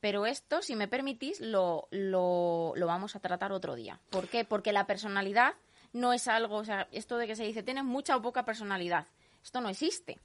Pero 0.00 0.24
esto, 0.26 0.62
si 0.62 0.74
me 0.76 0.88
permitís, 0.88 1.40
lo, 1.40 1.86
lo, 1.90 2.72
lo 2.74 2.86
vamos 2.86 3.14
a 3.16 3.20
tratar 3.20 3.52
otro 3.52 3.74
día. 3.74 4.00
¿Por 4.10 4.28
qué? 4.28 4.44
Porque 4.44 4.72
la 4.72 4.86
personalidad 4.86 5.54
no 5.92 6.12
es 6.14 6.26
algo, 6.28 6.56
o 6.56 6.64
sea, 6.64 6.88
esto 6.92 7.18
de 7.18 7.26
que 7.26 7.36
se 7.36 7.44
dice 7.44 7.62
tienes 7.62 7.84
mucha 7.84 8.16
o 8.16 8.22
poca 8.22 8.44
personalidad, 8.44 9.06
esto 9.42 9.60
no 9.60 9.68
existe 9.68 10.18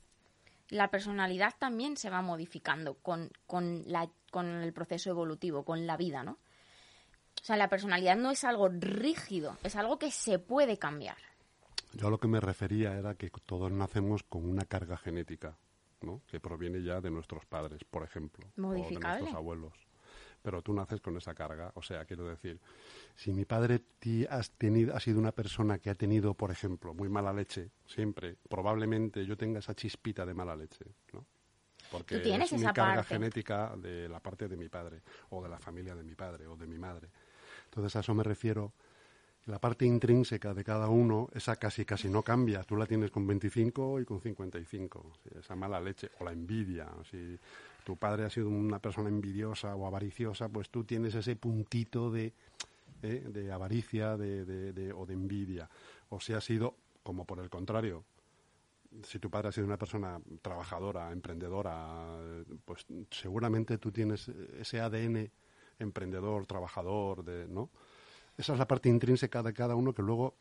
la 0.70 0.90
personalidad 0.90 1.54
también 1.58 1.98
se 1.98 2.10
va 2.10 2.22
modificando 2.22 2.96
con, 2.96 3.32
con, 3.46 3.84
la, 3.88 4.10
con 4.32 4.48
el 4.48 4.74
proceso 4.74 5.10
evolutivo, 5.10 5.64
con 5.64 5.86
la 5.86 5.98
vida, 5.98 6.24
¿no? 6.24 6.38
O 7.42 7.46
sea, 7.46 7.58
la 7.58 7.70
personalidad 7.70 8.16
no 8.16 8.32
es 8.32 8.44
algo 8.44 8.70
rígido, 8.70 9.58
es 9.64 9.76
algo 9.76 10.00
que 10.00 10.10
se 10.10 10.40
puede 10.40 10.78
cambiar. 10.78 11.18
Yo 11.94 12.08
a 12.08 12.10
lo 12.10 12.20
que 12.20 12.28
me 12.28 12.40
refería 12.40 12.98
era 12.98 13.16
que 13.16 13.30
todos 13.46 13.72
nacemos 13.72 14.24
con 14.24 14.50
una 14.50 14.66
carga 14.66 14.98
genética, 14.98 15.58
¿no? 16.02 16.22
Que 16.28 16.40
proviene 16.40 16.82
ya 16.82 17.02
de 17.02 17.12
nuestros 17.12 17.46
padres, 17.46 17.84
por 17.84 18.04
ejemplo, 18.04 18.48
o 18.58 18.72
de 18.72 18.92
nuestros 18.92 19.34
abuelos. 19.34 19.74
Pero 20.46 20.62
tú 20.62 20.74
naces 20.74 21.02
con 21.02 21.18
esa 21.18 21.34
carga, 21.34 21.72
o 21.74 21.82
sea, 21.82 22.06
quiero 22.06 22.28
decir, 22.30 22.60
si 23.16 23.34
mi 23.34 23.46
padre 23.46 23.80
ti- 23.98 24.28
has 24.30 24.52
tenido, 24.52 24.96
ha 24.96 25.00
sido 25.00 25.18
una 25.18 25.32
persona 25.32 25.80
que 25.80 25.90
ha 25.90 25.96
tenido, 25.96 26.36
por 26.36 26.52
ejemplo, 26.52 26.94
muy 26.94 27.10
mala 27.10 27.34
leche, 27.34 27.72
siempre, 27.88 28.36
probablemente 28.48 29.26
yo 29.26 29.36
tenga 29.36 29.58
esa 29.58 29.74
chispita 29.74 30.24
de 30.24 30.36
mala 30.36 30.56
leche, 30.56 30.86
¿no? 31.14 31.26
Porque 31.90 32.18
Tú 32.18 32.22
tienes 32.22 32.52
es 32.54 32.60
mi 32.60 32.66
carga 32.68 32.98
parte. 32.98 33.16
genética 33.16 33.76
de 33.76 34.08
la 34.08 34.20
parte 34.20 34.48
de 34.48 34.56
mi 34.56 34.70
padre, 34.70 35.02
o 35.32 35.42
de 35.42 35.50
la 35.50 35.58
familia 35.58 35.96
de 35.96 36.04
mi 36.04 36.14
padre, 36.14 36.46
o 36.46 36.56
de 36.56 36.68
mi 36.68 36.78
madre. 36.78 37.10
Entonces 37.66 37.96
a 37.96 38.02
eso 38.02 38.14
me 38.14 38.24
refiero. 38.24 38.72
La 39.48 39.58
parte 39.60 39.86
intrínseca 39.86 40.54
de 40.54 40.64
cada 40.64 40.90
uno, 40.90 41.30
esa 41.34 41.56
casi 41.56 41.86
casi 41.86 42.08
no 42.10 42.22
cambia. 42.22 42.64
Tú 42.64 42.76
la 42.76 42.86
tienes 42.86 43.10
con 43.10 43.26
25 43.26 44.00
y 44.00 44.06
con 44.06 44.20
55. 44.22 45.14
Sí, 45.24 45.30
Esa 45.40 45.56
mala 45.56 45.80
leche 45.80 46.10
o 46.20 46.24
la 46.26 46.32
envidia. 46.32 46.88
Si 47.10 47.40
tu 47.86 47.96
padre 47.98 48.26
ha 48.26 48.30
sido 48.32 48.50
una 48.50 48.80
persona 48.80 49.10
envidiosa 49.10 49.76
o 49.76 49.86
avariciosa, 49.86 50.50
pues 50.50 50.70
tú 50.72 50.84
tienes 50.84 51.14
ese 51.14 51.36
puntito 51.36 52.10
de, 52.10 52.34
¿eh? 53.04 53.24
de 53.30 53.52
avaricia 53.52 54.18
de, 54.18 54.44
de- 54.44 54.74
de- 54.74 54.92
o 54.92 55.06
de 55.06 55.14
envidia. 55.14 55.70
O 56.10 56.20
si 56.20 56.34
ha 56.34 56.42
sido, 56.42 56.76
como 57.04 57.26
por 57.26 57.40
el 57.40 57.50
contrario, 57.50 58.04
si 59.04 59.20
tu 59.20 59.30
padre 59.30 59.50
ha 59.50 59.52
sido 59.52 59.68
una 59.68 59.78
persona 59.78 60.20
trabajadora, 60.42 61.12
emprendedora, 61.12 62.18
pues 62.66 62.86
seguramente 63.12 63.78
tú 63.78 63.92
tienes 63.92 64.30
ese 64.60 64.82
ADN 64.82 65.30
emprendedor, 65.78 66.48
trabajador, 66.48 67.24
de, 67.24 67.48
¿no? 67.48 67.70
Esa 68.38 68.54
es 68.54 68.60
la 68.60 68.68
parte 68.68 68.90
intrínseca 68.90 69.44
de 69.44 69.54
cada 69.54 69.76
uno 69.76 69.94
que 69.94 70.02
luego 70.02 70.36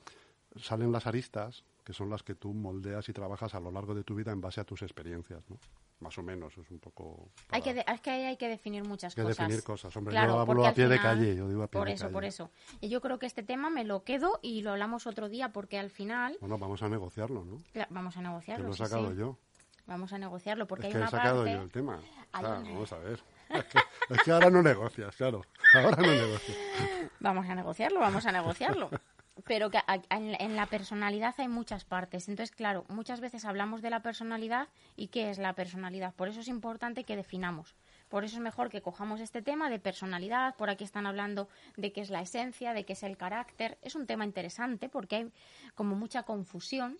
salen 0.56 0.92
las 0.92 1.06
aristas, 1.06 1.64
que 1.84 1.92
son 1.92 2.08
las 2.08 2.22
que 2.22 2.34
tú 2.36 2.54
moldeas 2.54 3.08
y 3.08 3.12
trabajas 3.12 3.54
a 3.54 3.60
lo 3.60 3.70
largo 3.70 3.94
de 3.94 4.02
tu 4.04 4.14
vida 4.14 4.32
en 4.32 4.40
base 4.40 4.60
a 4.60 4.64
tus 4.64 4.80
experiencias, 4.82 5.42
¿no? 5.50 5.58
Más 6.04 6.18
o 6.18 6.22
menos, 6.22 6.52
es 6.58 6.70
un 6.70 6.78
poco... 6.80 7.30
Hay 7.48 7.62
que, 7.62 7.72
de- 7.72 7.84
es 7.88 8.00
que 8.02 8.10
ahí 8.10 8.24
hay 8.24 8.36
que 8.36 8.46
definir 8.46 8.84
muchas 8.86 9.14
que 9.14 9.22
cosas. 9.22 9.38
definir 9.38 9.64
cosas. 9.64 9.96
Hombre, 9.96 10.12
Claro, 10.12 10.34
yo 10.34 10.40
hablo 10.40 10.66
a 10.66 10.74
pie 10.74 10.86
de 10.86 10.98
calle, 11.00 11.34
yo 11.34 11.48
digo 11.48 11.62
a 11.62 11.66
pie 11.66 11.78
Por 11.80 11.88
de 11.88 11.94
eso, 11.94 12.02
calle. 12.04 12.12
por 12.12 12.24
eso. 12.26 12.50
Y 12.82 12.90
yo 12.90 13.00
creo 13.00 13.18
que 13.18 13.24
este 13.24 13.42
tema 13.42 13.70
me 13.70 13.84
lo 13.84 14.04
quedo 14.04 14.38
y 14.42 14.60
lo 14.60 14.72
hablamos 14.72 15.06
otro 15.06 15.30
día 15.30 15.48
porque 15.50 15.78
al 15.78 15.88
final 15.88 16.36
Bueno, 16.40 16.58
vamos 16.58 16.82
a 16.82 16.90
negociarlo, 16.90 17.42
¿no? 17.46 17.62
Vamos 17.88 18.16
a 18.16 18.20
Que 18.20 18.24
negociarlo. 18.26 18.66
lo 18.68 18.74
he 18.74 18.76
sacado 18.76 19.10
sí. 19.12 19.16
yo. 19.16 19.38
Vamos 19.86 20.12
a 20.12 20.18
negociarlo 20.18 20.66
porque 20.66 20.88
es 20.88 20.88
hay 20.88 20.92
que 20.92 20.98
he 20.98 21.00
una 21.00 21.10
sacado 21.10 21.36
parte... 21.44 21.52
yo 21.56 21.62
el 21.62 21.70
tema. 21.70 21.98
Hay 22.32 22.40
Claro, 22.44 22.60
una- 22.60 22.68
vamos 22.70 22.92
a 22.92 22.98
ver. 22.98 23.20
Es 23.48 23.64
que, 23.64 23.78
es 24.10 24.22
que 24.22 24.30
ahora 24.32 24.50
no 24.50 24.62
negocias, 24.62 25.16
claro. 25.16 25.42
Ahora 25.74 25.96
no 26.02 26.06
negocias. 26.06 26.56
Vamos 27.20 27.48
a 27.48 27.54
negociarlo, 27.54 28.00
vamos 28.00 28.26
a 28.26 28.32
negociarlo. 28.32 28.90
Pero 29.46 29.68
que 29.68 29.80
en, 30.10 30.40
en 30.40 30.54
la 30.54 30.66
personalidad 30.66 31.34
hay 31.38 31.48
muchas 31.48 31.84
partes. 31.84 32.28
Entonces, 32.28 32.54
claro, 32.54 32.84
muchas 32.88 33.20
veces 33.20 33.44
hablamos 33.44 33.82
de 33.82 33.90
la 33.90 34.00
personalidad 34.00 34.68
y 34.96 35.08
qué 35.08 35.28
es 35.28 35.38
la 35.38 35.54
personalidad. 35.54 36.14
Por 36.14 36.28
eso 36.28 36.38
es 36.40 36.46
importante 36.48 37.02
que 37.02 37.16
definamos. 37.16 37.74
Por 38.08 38.22
eso 38.24 38.36
es 38.36 38.40
mejor 38.42 38.68
que 38.70 38.80
cojamos 38.80 39.20
este 39.20 39.42
tema 39.42 39.68
de 39.70 39.80
personalidad. 39.80 40.54
Por 40.54 40.70
aquí 40.70 40.84
están 40.84 41.04
hablando 41.06 41.48
de 41.76 41.90
qué 41.92 42.00
es 42.00 42.10
la 42.10 42.20
esencia, 42.20 42.74
de 42.74 42.84
qué 42.84 42.92
es 42.92 43.02
el 43.02 43.16
carácter. 43.16 43.76
Es 43.82 43.96
un 43.96 44.06
tema 44.06 44.24
interesante 44.24 44.88
porque 44.88 45.16
hay 45.16 45.32
como 45.74 45.96
mucha 45.96 46.22
confusión. 46.22 46.96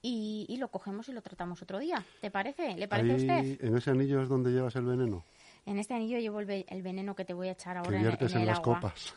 Y, 0.00 0.46
y 0.48 0.56
lo 0.56 0.68
cogemos 0.68 1.08
y 1.08 1.12
lo 1.12 1.22
tratamos 1.22 1.62
otro 1.62 1.78
día. 1.78 2.04
¿Te 2.20 2.30
parece? 2.30 2.74
¿Le 2.76 2.88
parece 2.88 3.12
a 3.12 3.16
usted? 3.16 3.64
en 3.64 3.76
ese 3.76 3.90
anillo 3.90 4.22
es 4.22 4.28
donde 4.28 4.50
llevas 4.50 4.74
el 4.76 4.84
veneno. 4.84 5.24
En 5.66 5.78
este 5.78 5.94
anillo 5.94 6.18
llevo 6.18 6.40
el, 6.40 6.46
ve- 6.46 6.66
el 6.68 6.82
veneno 6.82 7.14
que 7.14 7.24
te 7.24 7.34
voy 7.34 7.48
a 7.48 7.52
echar 7.52 7.74
Que 7.74 7.78
ahora 7.86 7.96
en, 7.98 8.02
viertes 8.02 8.32
en 8.32 8.38
en, 8.38 8.42
el 8.42 8.48
las 8.48 8.58
agua. 8.58 8.76
copas. 8.80 9.14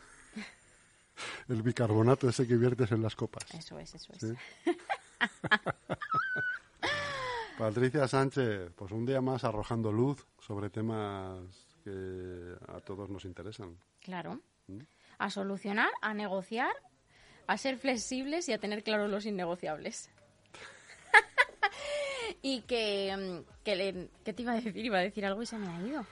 El 1.50 1.62
bicarbonato 1.62 2.30
ese 2.30 2.48
que 2.48 2.56
viertes 2.56 2.92
en 2.92 3.02
las 3.02 3.16
copas. 3.16 3.44
Eso 3.54 3.78
es, 3.80 3.94
eso 3.96 4.14
es. 4.14 4.20
Sí. 4.20 4.34
Patricia 7.58 8.08
Sánchez, 8.08 8.72
pues 8.76 8.92
un 8.92 9.06
día 9.06 9.22
más 9.22 9.44
arrojando 9.46 9.92
luz 9.92 10.26
sobre 10.40 10.70
temas 10.70 11.40
que 11.84 12.56
a 12.68 12.80
todos 12.82 13.10
nos 13.10 13.26
interesan. 13.26 13.78
Claro. 14.02 14.40
¿Mm? 14.68 14.80
A 15.20 15.30
solucionar, 15.30 15.90
a 16.02 16.14
negociar, 16.14 16.74
a 17.48 17.58
ser 17.58 17.78
flexibles 17.78 18.50
y 18.50 18.54
a 18.54 18.60
tener 18.60 18.84
claros 18.84 19.10
los 19.10 19.26
innegociables. 19.26 20.10
y 22.42 22.62
que, 22.64 23.16
mm, 23.16 23.64
que 23.64 23.76
le- 23.78 24.10
¿qué 24.26 24.34
te 24.34 24.42
iba 24.42 24.52
a 24.52 24.56
decir? 24.56 24.76
Iba 24.78 24.98
a 24.98 25.02
decir 25.02 25.26
algo 25.26 25.42
y 25.42 25.46
se 25.46 25.58
me 25.58 25.68
ha 25.70 25.80
ido. 25.88 26.06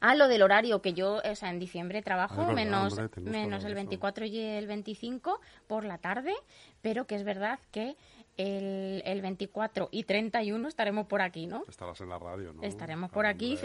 Ah, 0.00 0.14
lo 0.14 0.28
del 0.28 0.42
horario, 0.42 0.80
que 0.82 0.92
yo, 0.94 1.20
o 1.24 1.34
sea, 1.34 1.50
en 1.50 1.58
diciembre 1.58 2.02
trabajo 2.02 2.38
verdad, 2.38 2.54
menos, 2.54 2.98
hombre, 2.98 3.20
menos 3.22 3.64
el 3.64 3.74
de 3.74 3.80
eso. 3.80 3.88
24 3.88 4.24
y 4.26 4.38
el 4.40 4.66
25 4.66 5.40
por 5.66 5.84
la 5.84 5.98
tarde, 5.98 6.34
pero 6.82 7.06
que 7.06 7.14
es 7.16 7.24
verdad 7.24 7.58
que 7.72 7.96
el, 8.36 9.02
el 9.04 9.20
24 9.20 9.88
y 9.90 10.04
31 10.04 10.68
estaremos 10.68 11.06
por 11.06 11.20
aquí, 11.22 11.46
¿no? 11.46 11.64
Estarás 11.68 12.00
en 12.00 12.08
la 12.10 12.18
radio, 12.18 12.52
¿no? 12.52 12.62
Estaremos 12.62 13.10
por 13.10 13.26
aquí. 13.26 13.58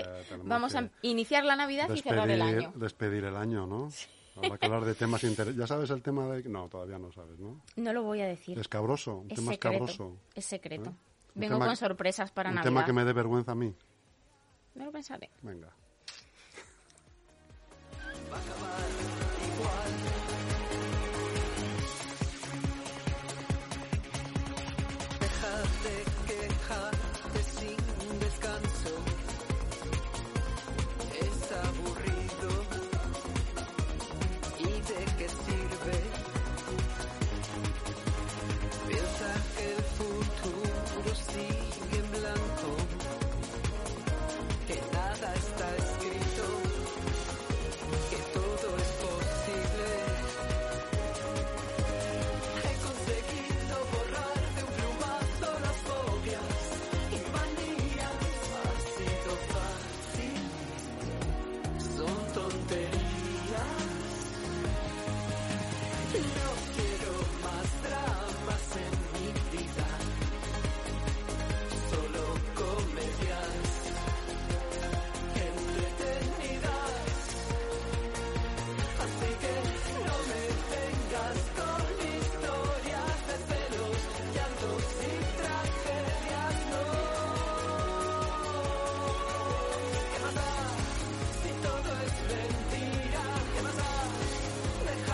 Vamos 0.43 0.75
a 0.75 0.89
iniciar 1.03 1.45
la 1.45 1.55
Navidad 1.55 1.89
y 1.93 2.01
cerrar 2.01 2.29
el 2.29 2.41
año. 2.41 2.71
Despedir 2.75 3.23
el 3.25 3.35
año, 3.35 3.67
¿no? 3.67 3.89
Habrá 4.35 4.57
que 4.57 4.65
hablar 4.65 4.83
de 4.85 4.95
temas 4.95 5.23
interesantes. 5.23 5.55
¿Ya 5.59 5.67
sabes 5.67 5.91
el 5.91 6.01
tema 6.01 6.25
de...? 6.25 6.49
No, 6.49 6.67
todavía 6.67 6.97
no 6.97 7.11
sabes, 7.11 7.37
¿no? 7.39 7.61
No 7.75 7.93
lo 7.93 8.01
voy 8.01 8.21
a 8.21 8.25
decir. 8.25 8.57
Escabroso, 8.57 9.17
un 9.17 9.29
Es 9.29 9.35
tema 9.35 9.51
secreto. 9.51 9.85
escabroso. 9.85 10.17
Es 10.33 10.45
secreto. 10.45 10.89
¿Eh? 10.89 10.93
Un 11.35 11.39
Vengo 11.41 11.55
tema- 11.57 11.67
con 11.67 11.75
sorpresas 11.77 12.31
para 12.31 12.49
un 12.49 12.55
Navidad. 12.55 12.71
tema 12.71 12.83
que 12.85 12.93
me 12.93 13.05
dé 13.05 13.13
vergüenza 13.13 13.51
a 13.51 13.55
mí. 13.55 13.71
Me 14.73 14.85
lo 14.85 14.91
pensaré. 14.91 15.29
Venga. 15.43 15.69
va 18.33 18.39
a 18.39 18.41
acabar. 18.41 19.12